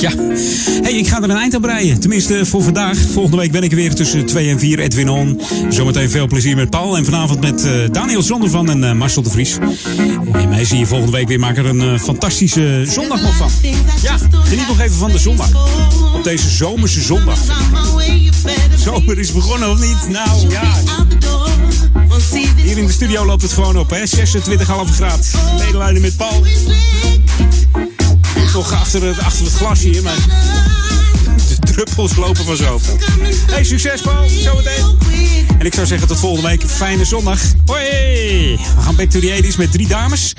Ja. 0.00 0.10
hey, 0.82 0.92
ik 0.92 1.08
ga 1.08 1.16
er 1.16 1.30
een 1.30 1.36
eind 1.36 1.54
aan 1.54 1.60
breien. 1.60 2.00
Tenminste 2.00 2.46
voor 2.46 2.62
vandaag. 2.62 2.98
Volgende 2.98 3.36
week 3.36 3.52
ben 3.52 3.62
ik 3.62 3.70
er 3.70 3.76
weer 3.76 3.94
tussen 3.94 4.26
2 4.26 4.50
en 4.50 4.58
4. 4.58 4.78
Edwin 4.78 5.08
On. 5.08 5.40
Zometeen 5.68 6.10
veel 6.10 6.26
plezier 6.26 6.56
met 6.56 6.70
Paul. 6.70 6.96
En 6.96 7.04
vanavond 7.04 7.40
met 7.40 7.64
eh, 7.64 7.72
Daniel 7.92 8.22
Zondervan 8.22 8.70
en 8.70 8.84
eh, 8.84 8.92
Marcel 8.92 9.22
de 9.22 9.30
Vries. 9.30 9.58
En 10.32 10.48
mij 10.48 10.64
zie 10.64 10.78
je 10.78 10.86
volgende 10.86 11.12
week 11.12 11.28
weer. 11.28 11.38
Maak 11.38 11.56
er 11.56 11.66
een 11.66 11.80
eh, 11.80 11.98
fantastische 11.98 12.84
zondag 12.86 13.22
nog 13.22 13.36
van. 13.36 13.50
Ja, 14.02 14.16
geniet 14.44 14.66
nog 14.66 14.80
even 14.80 14.96
van 14.96 15.10
de 15.10 15.18
zondag. 15.18 15.48
Op 16.14 16.24
deze 16.24 16.48
zomerse 16.48 17.00
zondag. 17.00 17.38
Zomer 18.76 19.18
is 19.18 19.32
begonnen 19.32 19.70
of 19.70 19.80
niet? 19.80 20.08
Nou 20.08 20.50
ja. 20.50 20.74
Hier 22.62 22.78
in 22.78 22.86
de 22.86 22.92
studio 22.92 23.26
loopt 23.26 23.42
het 23.42 23.52
gewoon 23.52 23.78
op, 23.78 23.90
hè? 23.90 23.98
26,5 23.98 24.94
graad. 24.94 25.30
Medelijden 25.58 26.02
met 26.02 26.16
Paul. 26.16 26.42
Toch 28.56 28.72
achter 28.72 29.02
het, 29.02 29.18
achter 29.18 29.44
het 29.44 29.54
glas 29.54 29.80
hier, 29.80 30.02
maar 30.02 30.16
de 31.48 31.56
druppels 31.60 32.16
lopen 32.16 32.44
van 32.44 32.56
zo. 32.56 32.80
Hey, 33.50 33.64
succes 33.64 34.00
Paul, 34.00 34.28
zometeen. 34.28 34.98
En 35.58 35.66
ik 35.66 35.74
zou 35.74 35.86
zeggen 35.86 36.08
tot 36.08 36.18
volgende 36.18 36.48
week. 36.48 36.62
Fijne 36.66 37.04
zondag. 37.04 37.40
Hoi! 37.66 37.82
We 38.56 38.82
gaan 38.82 38.96
back 38.96 39.10
to 39.10 39.20
the 39.20 39.42
80s 39.42 39.56
met 39.58 39.72
drie 39.72 39.86
dames. 39.86 40.32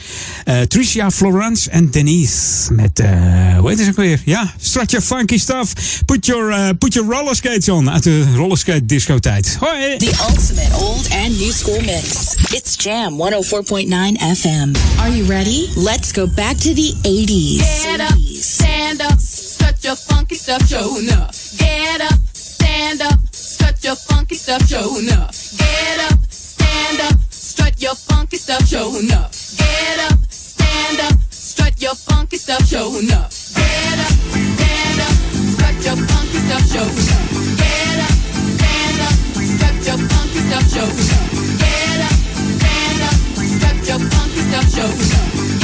Eh, 0.43 0.61
Tricia, 0.61 1.11
Florence 1.11 1.69
en 1.69 1.91
Denise. 1.91 2.73
Met, 2.73 2.99
eh 2.99 3.57
hoe 3.57 3.69
heet 3.69 3.79
het 3.79 3.89
ook 3.89 3.95
weer? 3.95 4.21
Ja, 4.25 4.53
strut 4.77 4.91
your 4.91 5.01
funky 5.01 5.39
stuff. 5.39 5.73
Put 6.05 6.27
your, 6.27 6.51
eh, 6.51 6.73
put 6.77 6.93
your 6.93 7.05
roller 7.05 7.35
skates 7.35 7.69
on. 7.69 7.89
Uit 7.89 8.03
de 8.03 8.33
rollerskate 8.35 8.85
disco 8.85 9.19
tijd. 9.19 9.57
Hoi! 9.59 9.97
The 9.97 10.11
ultimate 10.29 10.73
old 10.73 11.07
and 11.11 11.37
new 11.37 11.51
school 11.51 11.81
mix. 11.81 12.35
It's 12.51 12.75
Jam 12.75 13.17
104.9 13.17 14.17
FM. 14.37 14.71
Are 14.99 15.15
you 15.15 15.25
ready? 15.25 15.69
Let's 15.75 16.11
go 16.11 16.27
back 16.27 16.57
to 16.57 16.73
the 16.73 16.93
80s. 17.01 17.57
Get 17.57 17.99
up, 17.99 18.17
stand 18.33 19.01
up, 19.01 19.19
strut 19.19 19.75
your 19.81 19.95
funky 19.95 20.35
stuff, 20.35 20.67
showing 20.67 21.09
up. 21.09 21.33
Get 21.57 22.01
up, 22.01 22.19
stand 22.33 23.01
up, 23.01 23.19
strut 23.31 23.83
your 23.83 23.95
funky 23.95 24.35
stuff, 24.35 24.67
showing 24.67 25.09
up. 25.09 25.33
Get 25.57 26.11
up, 26.11 26.19
stand 26.29 26.99
up, 27.01 27.19
strut 27.29 27.81
your 27.81 27.95
funky 27.95 28.37
stuff, 28.37 28.67
showing 28.67 29.11
up. 29.11 29.31
Get 29.57 30.11
up, 30.11 30.19
stand 30.29 30.99
up, 30.99 31.19
strut 31.31 31.81
your 31.81 31.95
funky 31.95 32.37
stuff, 32.37 32.67
showing 32.67 33.11
up. 33.11 33.31
Get 33.55 33.99
up, 33.99 34.11
stand 34.11 34.21
up, 34.21 34.37
strut 34.37 34.56
your 35.87 35.95
funky 35.95 36.37
stuff, 36.39 36.67
up. 36.73 36.91
Get 37.55 37.99
up, 38.03 38.15
stand 38.59 39.01
up, 39.07 39.15
strut 39.39 39.75
your 39.87 39.97
funky 40.09 40.39
stuff, 40.47 40.67
up. 40.75 40.91
Get 41.61 42.01
up, 42.07 42.17
stand 42.59 43.03
up, 43.07 43.17
strut 43.47 43.87
your 43.87 43.99
funky 44.11 44.41
stuff, 44.49 44.67
showing 44.75 45.56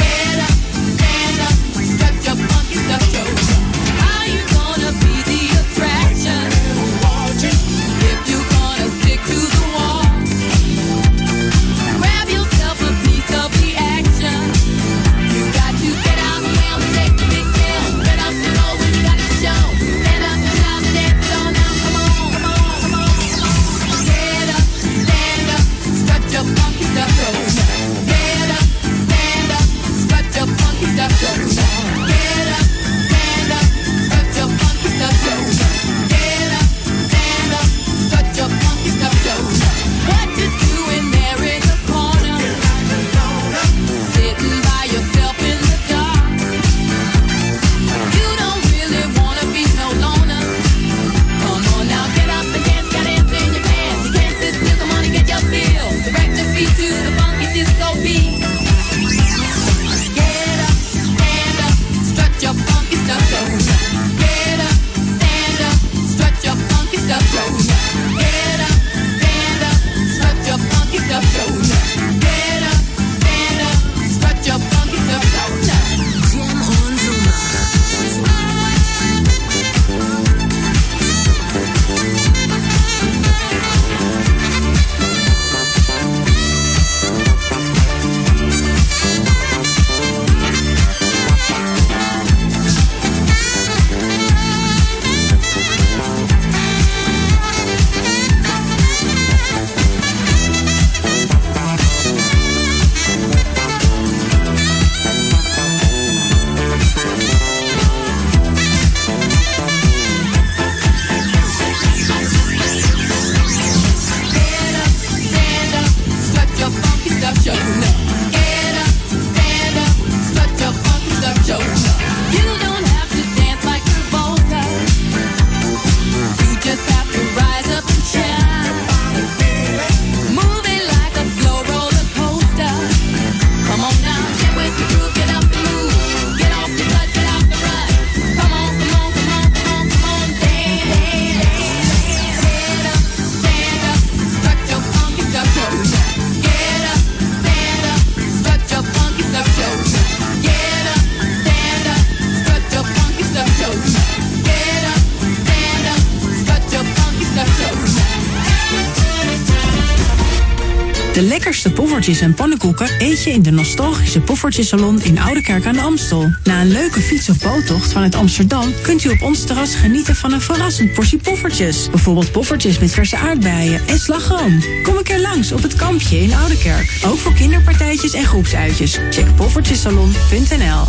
poffertjes 162.04 162.30
en 162.30 162.34
pannenkoeken 162.34 162.88
eet 162.98 163.22
je 163.22 163.30
in 163.30 163.42
de 163.42 163.50
nostalgische 163.50 164.20
Poffertjesalon 164.20 165.02
in 165.02 165.18
Oudekerk 165.18 165.66
aan 165.66 165.72
de 165.72 165.80
Amstel. 165.80 166.30
Na 166.44 166.60
een 166.60 166.68
leuke 166.68 167.00
fiets- 167.00 167.28
of 167.28 167.38
boottocht 167.38 167.92
vanuit 167.92 168.14
Amsterdam 168.14 168.72
kunt 168.82 169.04
u 169.04 169.08
op 169.08 169.22
ons 169.22 169.44
terras 169.44 169.74
genieten 169.74 170.16
van 170.16 170.32
een 170.32 170.40
verrassend 170.40 170.92
portie 170.92 171.18
poffertjes. 171.18 171.90
Bijvoorbeeld 171.90 172.32
poffertjes 172.32 172.78
met 172.78 172.92
verse 172.92 173.16
aardbeien 173.16 173.80
en 173.86 173.98
slagroom. 173.98 174.62
Kom 174.82 174.96
een 174.96 175.02
keer 175.02 175.20
langs 175.20 175.52
op 175.52 175.62
het 175.62 175.74
kampje 175.74 176.20
in 176.20 176.34
Oudekerk. 176.34 177.00
Ook 177.06 177.18
voor 177.18 177.32
kinderpartijtjes 177.32 178.12
en 178.12 178.24
groepsuitjes. 178.24 178.98
Check 179.10 179.36
poffertjesalon.nl 179.36 180.84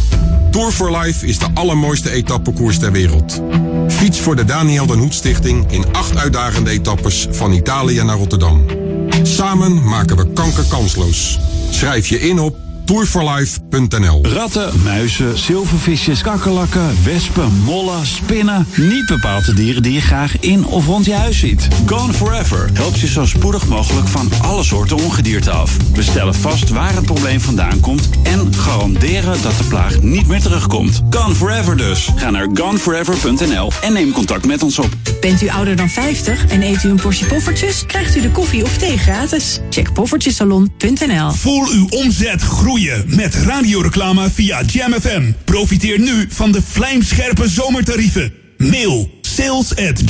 Tour 0.51 0.71
for 0.71 0.97
Life 0.97 1.27
is 1.27 1.39
de 1.39 1.47
allermooiste 1.53 2.11
etappekoers 2.11 2.79
ter 2.79 2.91
wereld. 2.91 3.41
Fiets 3.87 4.19
voor 4.19 4.35
de 4.35 4.45
Daniel 4.45 4.85
den 4.85 4.99
Hoed 4.99 5.13
Stichting 5.13 5.71
in 5.71 5.85
acht 5.91 6.17
uitdagende 6.17 6.69
etappes 6.69 7.27
van 7.31 7.53
Italië 7.53 8.03
naar 8.03 8.17
Rotterdam. 8.17 8.84
Samen 9.23 9.83
maken 9.83 10.17
we 10.17 10.33
kanker 10.33 10.63
kansloos. 10.69 11.39
Schrijf 11.69 12.07
je 12.07 12.19
in 12.19 12.39
op 12.39 12.55
tourforlife.nl. 12.85 14.23
Ratten, 14.23 14.81
muizen, 14.83 15.37
zilvervisjes, 15.37 16.21
kakkerlakken, 16.21 17.03
wespen, 17.03 17.53
mollen, 17.63 18.05
spinnen. 18.05 18.67
Niet 18.75 19.05
bepaald 19.05 19.45
de 19.45 19.53
dieren 19.53 19.83
die 19.83 19.93
je 19.93 20.01
graag 20.01 20.39
in 20.39 20.65
of 20.65 20.85
rond 20.85 21.05
je 21.05 21.13
huis 21.13 21.39
ziet. 21.39 21.67
Gone 21.85 22.13
Forever 22.13 22.69
helpt 22.73 22.99
je 22.99 23.07
zo 23.07 23.25
spoedig 23.25 23.67
mogelijk 23.67 24.07
van 24.07 24.29
alle 24.41 24.63
soorten 24.63 24.97
ongedierte 24.97 25.51
af. 25.51 25.77
We 25.93 26.03
stellen 26.03 26.35
vast 26.35 26.69
waar 26.69 26.95
het 26.95 27.05
probleem 27.05 27.41
vandaan 27.41 27.79
komt 27.79 28.09
en 28.23 28.53
garanderen 28.53 29.41
dat 29.41 29.57
de 29.57 29.63
plaag 29.63 30.01
niet 30.01 30.27
meer 30.27 30.41
terugkomt. 30.41 31.01
Gone 31.09 31.35
Forever 31.35 31.77
dus. 31.77 32.09
Ga 32.15 32.29
naar 32.29 32.47
goneforever.nl 32.53 33.71
en 33.81 33.93
neem 33.93 34.11
contact 34.11 34.45
met 34.45 34.63
ons 34.63 34.79
op. 34.79 35.04
Bent 35.25 35.41
u 35.41 35.49
ouder 35.49 35.75
dan 35.75 35.89
50 35.89 36.45
en 36.47 36.61
eet 36.61 36.83
u 36.83 36.89
een 36.89 36.95
portie 36.95 37.25
poffertjes? 37.25 37.85
Krijgt 37.85 38.15
u 38.15 38.21
de 38.21 38.31
koffie 38.31 38.63
of 38.63 38.77
thee 38.77 38.97
gratis. 38.97 39.59
Check 39.69 39.93
poffertjesalon.nl 39.93 41.31
Voel 41.31 41.67
uw 41.71 41.87
omzet 41.89 42.41
groeien 42.41 43.03
met 43.07 43.35
radioreclame 43.35 44.29
via 44.29 44.61
Jam 44.61 44.93
FM. 44.93 45.31
Profiteer 45.45 45.99
nu 45.99 46.25
van 46.29 46.51
de 46.51 46.61
vlijmscherpe 46.61 47.49
zomertarieven. 47.49 48.33
Mail 48.57 49.19
sales 49.21 49.75
at 49.75 50.01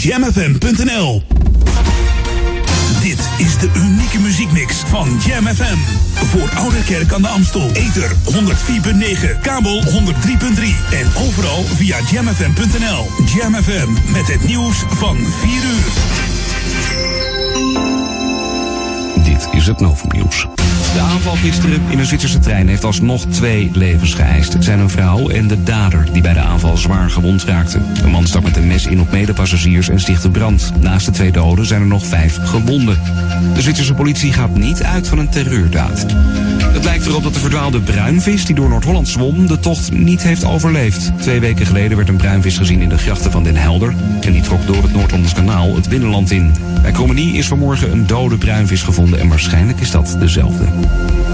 Dit 3.01 3.29
is 3.37 3.57
de 3.57 3.69
unieke 3.75 4.19
muziekmix 4.19 4.75
van 4.75 5.21
Jam 5.25 5.47
Voor 6.15 6.49
Ouderkerk 6.55 7.13
aan 7.13 7.21
de 7.21 7.27
Amstel. 7.27 7.69
Ether 7.73 8.11
104.9, 8.11 9.41
kabel 9.41 9.83
103.3 9.83 9.89
en 10.91 11.07
overal 11.27 11.63
via 11.63 11.97
jamfm.nl. 12.11 13.09
Jam 13.25 13.55
FM 13.55 14.11
met 14.11 14.27
het 14.27 14.43
nieuws 14.43 14.83
van 14.87 15.17
4 15.17 15.51
uur. 15.51 15.93
Dit 19.23 19.47
is 19.51 19.67
het 19.67 19.79
Novumnieuws. 19.79 20.47
De 20.95 21.01
aanval 21.01 21.35
gisteren 21.35 21.81
in 21.89 21.99
een 21.99 22.05
Zwitserse 22.05 22.39
trein 22.39 22.67
heeft 22.67 22.83
alsnog 22.83 23.25
twee 23.25 23.71
levens 23.73 24.13
geëist. 24.13 24.53
Het 24.53 24.63
zijn 24.63 24.79
een 24.79 24.89
vrouw 24.89 25.29
en 25.29 25.47
de 25.47 25.63
dader 25.63 26.07
die 26.11 26.21
bij 26.21 26.33
de 26.33 26.39
aanval 26.39 26.77
zwaar 26.77 27.09
gewond 27.09 27.43
raakte. 27.43 27.79
De 28.01 28.07
man 28.07 28.27
stak 28.27 28.43
met 28.43 28.57
een 28.57 28.67
mes 28.67 28.85
in 28.85 29.01
op 29.01 29.11
medepassagiers 29.11 29.89
en 29.89 29.99
stichtte 29.99 30.29
brand. 30.29 30.71
Naast 30.79 31.05
de 31.05 31.11
twee 31.11 31.31
doden 31.31 31.65
zijn 31.65 31.81
er 31.81 31.87
nog 31.87 32.05
vijf 32.05 32.39
gewonden. 32.43 32.99
De 33.53 33.61
Zwitserse 33.61 33.93
politie 33.93 34.33
gaat 34.33 34.57
niet 34.57 34.83
uit 34.83 35.07
van 35.07 35.17
een 35.17 35.29
terreurdaad. 35.29 36.05
Het 36.73 36.83
lijkt 36.83 37.05
erop 37.05 37.23
dat 37.23 37.33
de 37.33 37.39
verdwaalde 37.39 37.81
bruinvis 37.81 38.45
die 38.45 38.55
door 38.55 38.69
Noord-Holland 38.69 39.07
zwom 39.07 39.47
de 39.47 39.59
tocht 39.59 39.91
niet 39.91 40.23
heeft 40.23 40.45
overleefd. 40.45 41.11
Twee 41.21 41.39
weken 41.39 41.65
geleden 41.65 41.97
werd 41.97 42.09
een 42.09 42.15
bruinvis 42.15 42.57
gezien 42.57 42.81
in 42.81 42.89
de 42.89 42.97
grachten 42.97 43.31
van 43.31 43.43
Den 43.43 43.55
Helder 43.55 43.93
en 44.21 44.31
die 44.31 44.41
trok 44.41 44.65
door 44.65 44.83
het 44.83 44.93
Noord-Hollands 44.93 45.33
kanaal 45.33 45.75
het 45.75 45.89
binnenland 45.89 46.31
in. 46.31 46.53
Bij 46.81 46.91
Krommenie 46.91 47.33
is 47.33 47.47
vanmorgen 47.47 47.91
een 47.91 48.07
dode 48.07 48.37
bruinvis 48.37 48.83
gevonden 48.83 49.19
en 49.19 49.27
waarschijnlijk 49.27 49.79
is 49.79 49.91
dat 49.91 50.15
dezelfde. 50.19 50.65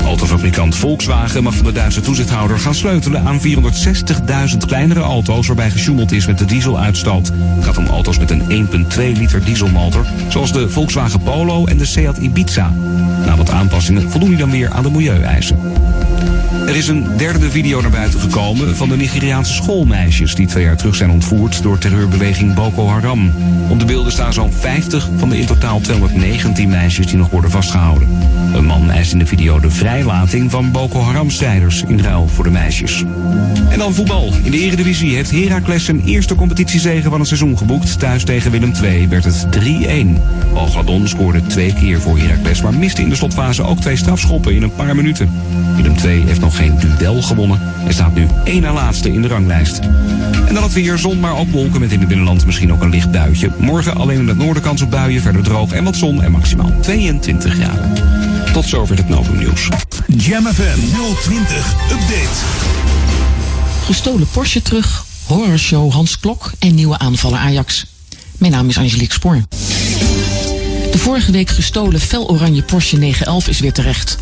Autofabrikant 0.06 0.76
Volkswagen 0.76 1.44
mag 1.44 1.56
van 1.56 1.66
de 1.66 1.72
Duitse 1.72 2.02
toezichthouder 2.02 2.60
gaan 2.60 2.76
sleutelen 2.76 3.26
aan 3.26 3.40
460.000 3.40 4.58
kleinere 4.68 5.00
auto's 5.00 5.48
waarbij 5.48 5.70
gesjoemeld 5.70 6.12
is 6.12 6.28
met 6.28 6.38
de 6.38 6.46
dieseluitstoot. 6.46 7.32
Het 7.34 7.66
gaat 7.66 7.78
om 7.78 7.88
auto's 7.88 8.20
met 8.20 8.32
een 8.32 8.68
1,2 8.98 9.18
liter 9.18 9.46
dieselmotor, 9.46 10.06
zoals 10.28 10.52
de 10.52 10.70
Volkswagen 10.70 11.22
Polo 11.22 11.66
en 11.66 11.78
de 11.78 11.86
Seat 11.86 12.18
Ibiza. 12.18 12.74
Na 13.26 13.38
wat 13.38 13.50
aanpassingen 13.50 14.12
voldoen 14.12 14.30
die 14.30 14.38
dan 14.38 14.52
weer 14.52 14.70
aan 14.70 14.84
de 14.84 14.92
milieueisen. 14.92 15.60
Er 16.68 16.76
is 16.76 16.88
een 16.88 17.18
derde 17.18 17.50
video 17.50 17.82
naar 17.82 17.92
buiten 17.92 18.20
gekomen 18.20 18.76
van 18.76 18.90
de 18.90 18.98
Nigeriaanse 18.98 19.54
schoolmeisjes 19.54 20.36
die 20.36 20.48
twee 20.48 20.64
jaar 20.64 20.78
terug 20.78 20.96
zijn 20.96 21.10
ontvoerd 21.10 21.64
door 21.64 21.78
terreurbeweging 21.78 22.54
Boko 22.54 22.88
Haram. 22.88 23.34
Op 23.70 23.80
de 23.80 23.86
beelden 23.86 24.12
staan 24.12 24.34
zo'n 24.34 24.52
50 24.52 25.10
van 25.18 25.30
de 25.30 25.38
in 25.38 25.46
totaal 25.46 25.80
219 25.80 26.70
meisjes 26.70 27.08
die 27.08 27.18
nog 27.18 27.30
worden 27.30 27.52
vastgehouden. 27.52 28.08
Een 28.62 28.68
man 28.68 28.92
eist 28.92 29.12
in 29.12 29.20
de 29.20 29.26
video 29.26 29.60
de 29.60 29.70
vrijlating 29.70 30.52
van 30.52 30.72
Boko 30.72 31.00
Haram-strijders 31.00 31.84
in 31.88 32.00
ruil 32.00 32.28
voor 32.28 32.44
de 32.44 32.50
meisjes. 32.50 33.04
En 33.70 33.80
dan 33.80 33.94
voetbal. 33.94 34.34
In 34.44 34.52
de 34.52 34.60
Eredivisie 34.60 35.16
heeft 35.16 35.32
Heracles 35.32 35.86
zijn 35.86 36.02
eerste 36.06 36.36
competitiezege 36.36 37.10
van 37.10 37.20
het 37.20 37.28
seizoen 37.28 37.58
geboekt. 37.58 38.00
Thuis 38.00 38.24
tegen 38.24 38.52
Willem 38.52 38.74
II 38.84 39.08
werd 39.08 39.24
het 39.24 39.48
3-1. 39.60 39.64
Balgladon 40.54 41.08
scoorde 41.08 41.42
twee 41.42 41.74
keer 41.74 42.02
voor 42.02 42.18
Heracles, 42.18 42.62
maar 42.62 42.74
miste 42.74 43.02
in 43.02 43.10
de 43.10 43.16
slotfase 43.16 43.64
ook 43.64 43.80
twee 43.80 43.96
strafschoppen 43.96 44.56
in 44.56 44.64
een 44.64 44.76
paar 44.76 44.96
minuten. 44.96 45.32
Willem 45.76 45.96
II 46.06 46.24
heeft 46.26 46.42
nog 46.42 46.56
geen 46.56 46.80
duel 46.98 47.22
gewonnen 47.22 47.60
en 47.86 47.94
staat 47.94 48.16
nu 48.16 48.28
één 48.44 48.62
na 48.62 48.74
laatste 48.74 49.14
in 49.14 49.22
de 49.22 49.28
ranglijst. 49.28 49.80
En 50.48 50.54
dan 50.54 50.64
het 50.64 50.74
weer, 50.74 50.98
zon, 50.98 51.20
maar 51.20 51.38
ook 51.38 51.52
wolken 51.52 51.80
met 51.80 51.92
in 51.92 52.00
het 52.00 52.08
binnenland 52.08 52.46
misschien 52.46 52.74
ook 52.74 52.82
een 52.82 52.90
licht 52.90 53.12
buitje. 53.12 53.50
Morgen 53.58 53.96
alleen 53.96 54.20
in 54.20 54.28
het 54.28 54.38
noorden 54.38 54.64
kans 54.64 54.82
op 54.82 54.92
buien, 54.92 55.22
verder 55.22 55.44
droog 55.44 55.72
en 55.72 55.84
wat 55.84 55.96
zon 55.96 56.24
en 56.24 56.32
maximaal 56.32 56.72
22 56.82 57.54
graden. 57.54 58.31
Tot 58.54 58.66
zover 58.66 58.98
het 58.98 59.10
Novum 59.10 59.38
Nieuws. 59.38 59.70
Jam 60.18 60.46
FM 60.46 60.80
020 61.22 61.74
Update. 61.92 62.30
Gestolen 63.86 64.28
Porsche 64.32 64.62
terug, 64.62 65.06
horrorshow 65.26 65.92
Hans 65.92 66.20
Klok 66.20 66.52
en 66.60 66.76
nieuwe 66.76 66.98
aanvaller 66.98 67.40
Ajax. 67.40 67.86
Mijn 68.38 68.52
naam 68.52 68.70
is 68.70 68.78
Angelique 68.78 69.14
Spoor. 69.14 69.42
De 70.92 70.98
vorige 70.98 71.32
week 71.32 71.50
gestolen 71.50 72.00
fel 72.00 72.30
oranje 72.30 72.64
Porsche 72.64 72.98
911 72.98 73.48
is 73.48 73.60
weer 73.60 73.74
terecht. 73.74 74.18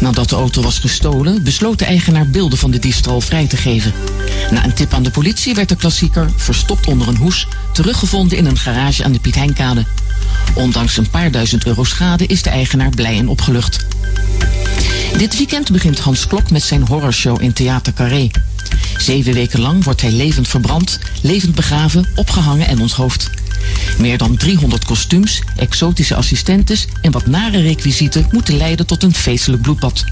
Nadat 0.00 0.28
de 0.28 0.36
auto 0.36 0.62
was 0.62 0.78
gestolen, 0.78 1.44
besloot 1.44 1.78
de 1.78 1.84
eigenaar 1.84 2.30
beelden 2.30 2.58
van 2.58 2.70
de 2.70 2.78
diefstal 2.78 3.20
vrij 3.20 3.46
te 3.46 3.56
geven. 3.56 3.92
Na 4.50 4.64
een 4.64 4.74
tip 4.74 4.94
aan 4.94 5.02
de 5.02 5.10
politie 5.10 5.54
werd 5.54 5.68
de 5.68 5.76
klassieker, 5.76 6.30
verstopt 6.36 6.86
onder 6.86 7.08
een 7.08 7.16
hoes, 7.16 7.46
teruggevonden 7.72 8.38
in 8.38 8.46
een 8.46 8.58
garage 8.58 9.04
aan 9.04 9.12
de 9.12 9.20
Piet 9.20 9.34
Heinkade. 9.34 9.84
Ondanks 10.54 10.96
een 10.96 11.10
paar 11.10 11.30
duizend 11.30 11.66
euro 11.66 11.84
schade 11.84 12.26
is 12.26 12.42
de 12.42 12.50
eigenaar 12.50 12.90
blij 12.90 13.18
en 13.18 13.28
opgelucht. 13.28 13.86
Dit 15.16 15.36
weekend 15.36 15.72
begint 15.72 15.98
Hans 15.98 16.26
Klok 16.26 16.50
met 16.50 16.62
zijn 16.62 16.86
horrorshow 16.86 17.42
in 17.42 17.52
Theater 17.52 17.92
Carré. 17.92 18.30
Zeven 18.96 19.32
weken 19.34 19.60
lang 19.60 19.84
wordt 19.84 20.00
hij 20.00 20.10
levend 20.10 20.48
verbrand, 20.48 20.98
levend 21.20 21.54
begraven, 21.54 22.06
opgehangen 22.14 22.66
en 22.66 22.80
onthoofd. 22.80 23.30
Meer 23.98 24.18
dan 24.18 24.36
300 24.36 24.84
kostuums, 24.84 25.42
exotische 25.56 26.14
assistentes 26.14 26.86
en 27.00 27.10
wat 27.10 27.26
nare 27.26 27.60
requisieten 27.60 28.28
moeten 28.30 28.56
leiden 28.56 28.86
tot 28.86 29.02
een 29.02 29.14
feestelijk 29.14 29.62
bloedbad. 29.62 30.04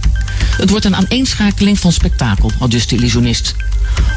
Het 0.56 0.70
wordt 0.70 0.84
een 0.84 0.96
aaneenschakeling 0.96 1.78
van 1.78 1.92
spektakel, 1.92 2.50
aldus 2.58 2.86
de 2.86 2.96
illusionist. 2.96 3.54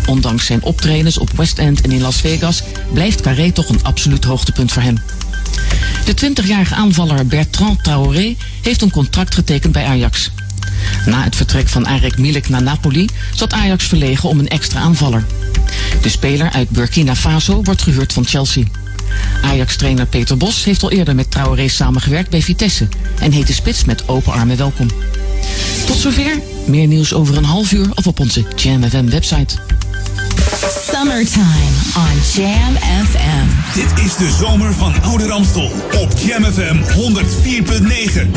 Ondanks 0.05 0.45
zijn 0.45 0.63
optredens 0.63 1.17
op 1.17 1.31
West 1.31 1.57
End 1.57 1.81
en 1.81 1.91
in 1.91 2.01
Las 2.01 2.15
Vegas 2.15 2.63
blijft 2.93 3.21
Carré 3.21 3.51
toch 3.51 3.69
een 3.69 3.83
absoluut 3.83 4.23
hoogtepunt 4.23 4.71
voor 4.71 4.81
hem. 4.81 4.97
De 6.05 6.13
20-jarige 6.25 6.75
aanvaller 6.75 7.27
Bertrand 7.27 7.83
Traoré 7.83 8.35
heeft 8.61 8.81
een 8.81 8.91
contract 8.91 9.33
getekend 9.33 9.73
bij 9.73 9.85
Ajax. 9.85 10.31
Na 11.05 11.23
het 11.23 11.35
vertrek 11.35 11.67
van 11.67 11.87
Arek 11.87 12.17
Milik 12.17 12.49
naar 12.49 12.63
Napoli 12.63 13.09
zat 13.35 13.53
Ajax 13.53 13.85
verlegen 13.85 14.29
om 14.29 14.39
een 14.39 14.47
extra 14.47 14.79
aanvaller. 14.79 15.25
De 16.01 16.09
speler 16.09 16.51
uit 16.51 16.69
Burkina 16.69 17.15
Faso 17.15 17.63
wordt 17.63 17.81
gehuurd 17.81 18.13
van 18.13 18.25
Chelsea. 18.25 18.63
Ajax-trainer 19.41 20.05
Peter 20.05 20.37
Bos 20.37 20.63
heeft 20.63 20.83
al 20.83 20.91
eerder 20.91 21.15
met 21.15 21.31
Traoré 21.31 21.67
samengewerkt 21.67 22.29
bij 22.29 22.41
Vitesse 22.41 22.87
en 23.19 23.31
heet 23.31 23.47
de 23.47 23.53
spits 23.53 23.85
met 23.85 24.07
open 24.07 24.33
armen 24.33 24.57
welkom. 24.57 24.87
Tot 25.85 25.97
zover. 25.97 26.39
Meer 26.65 26.87
nieuws 26.87 27.13
over 27.13 27.37
een 27.37 27.43
half 27.43 27.71
uur 27.71 27.87
of 27.95 28.07
op 28.07 28.19
onze 28.19 28.45
Jam 28.55 28.83
FM 28.89 29.09
website. 29.09 29.55
Summertime 30.69 31.73
on 31.95 32.15
Jam 32.33 32.75
FM. 32.75 33.47
Dit 33.73 34.05
is 34.05 34.15
de 34.15 34.29
zomer 34.39 34.73
van 34.73 34.93
Oude 35.01 35.27
Ramstel 35.27 35.71
op 35.99 36.11
Jam 36.25 36.43
FM 36.43 36.75
104.9. 36.93 38.27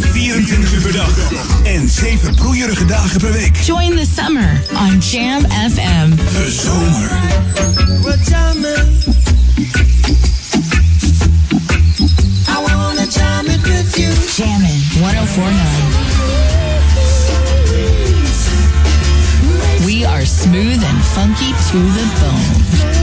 24 0.00 0.72
uur 0.72 0.80
per 0.80 0.92
dag 0.92 1.18
en 1.64 1.88
7 1.88 2.34
broeierige 2.34 2.84
dagen 2.84 3.20
per 3.20 3.32
week. 3.32 3.56
Join 3.56 3.96
the 3.96 4.06
summer 4.16 4.62
on 4.76 4.98
Jam 4.98 5.42
FM. 5.50 6.10
De 6.16 6.60
zomer. 6.62 7.10
I 12.48 12.74
wanna 12.76 13.06
jam 13.06 13.46
it 13.46 13.62
with 13.62 13.96
you. 13.96 14.12
Jammin' 14.36 14.82
1049. 15.00 16.53
Are 20.08 20.26
smooth 20.26 20.82
and 20.82 21.04
funky 21.14 21.52
to 21.70 21.78
the 21.96 22.06
bone. 22.20 22.94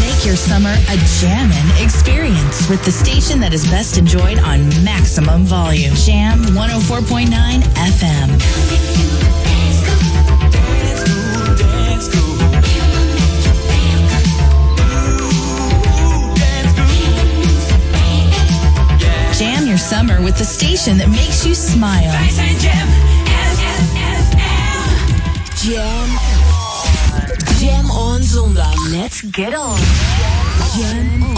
Make 0.00 0.24
your 0.24 0.36
summer 0.36 0.68
summer 0.68 0.74
a 0.88 0.96
jammin' 1.20 1.82
experience 1.82 2.68
with 2.68 2.84
the 2.84 2.92
station 2.92 3.40
that 3.40 3.52
is 3.52 3.66
best 3.68 3.96
enjoyed 3.98 4.38
on 4.38 4.68
maximum 4.84 5.44
volume. 5.44 5.94
Jam 5.94 6.42
104.9 6.54 7.62
FM. 7.74 9.57
Your 19.78 19.86
summer 19.86 20.20
with 20.22 20.36
the 20.36 20.44
station 20.44 20.98
that 20.98 21.08
makes 21.08 21.46
you 21.46 21.54
smile. 21.54 22.10
Jam. 25.62 26.08
Jam 27.60 27.90
on 27.90 28.20
zondag. 28.20 28.74
Let's 28.90 29.22
get 29.22 29.54
on. 29.54 29.78
Jam 30.74 31.37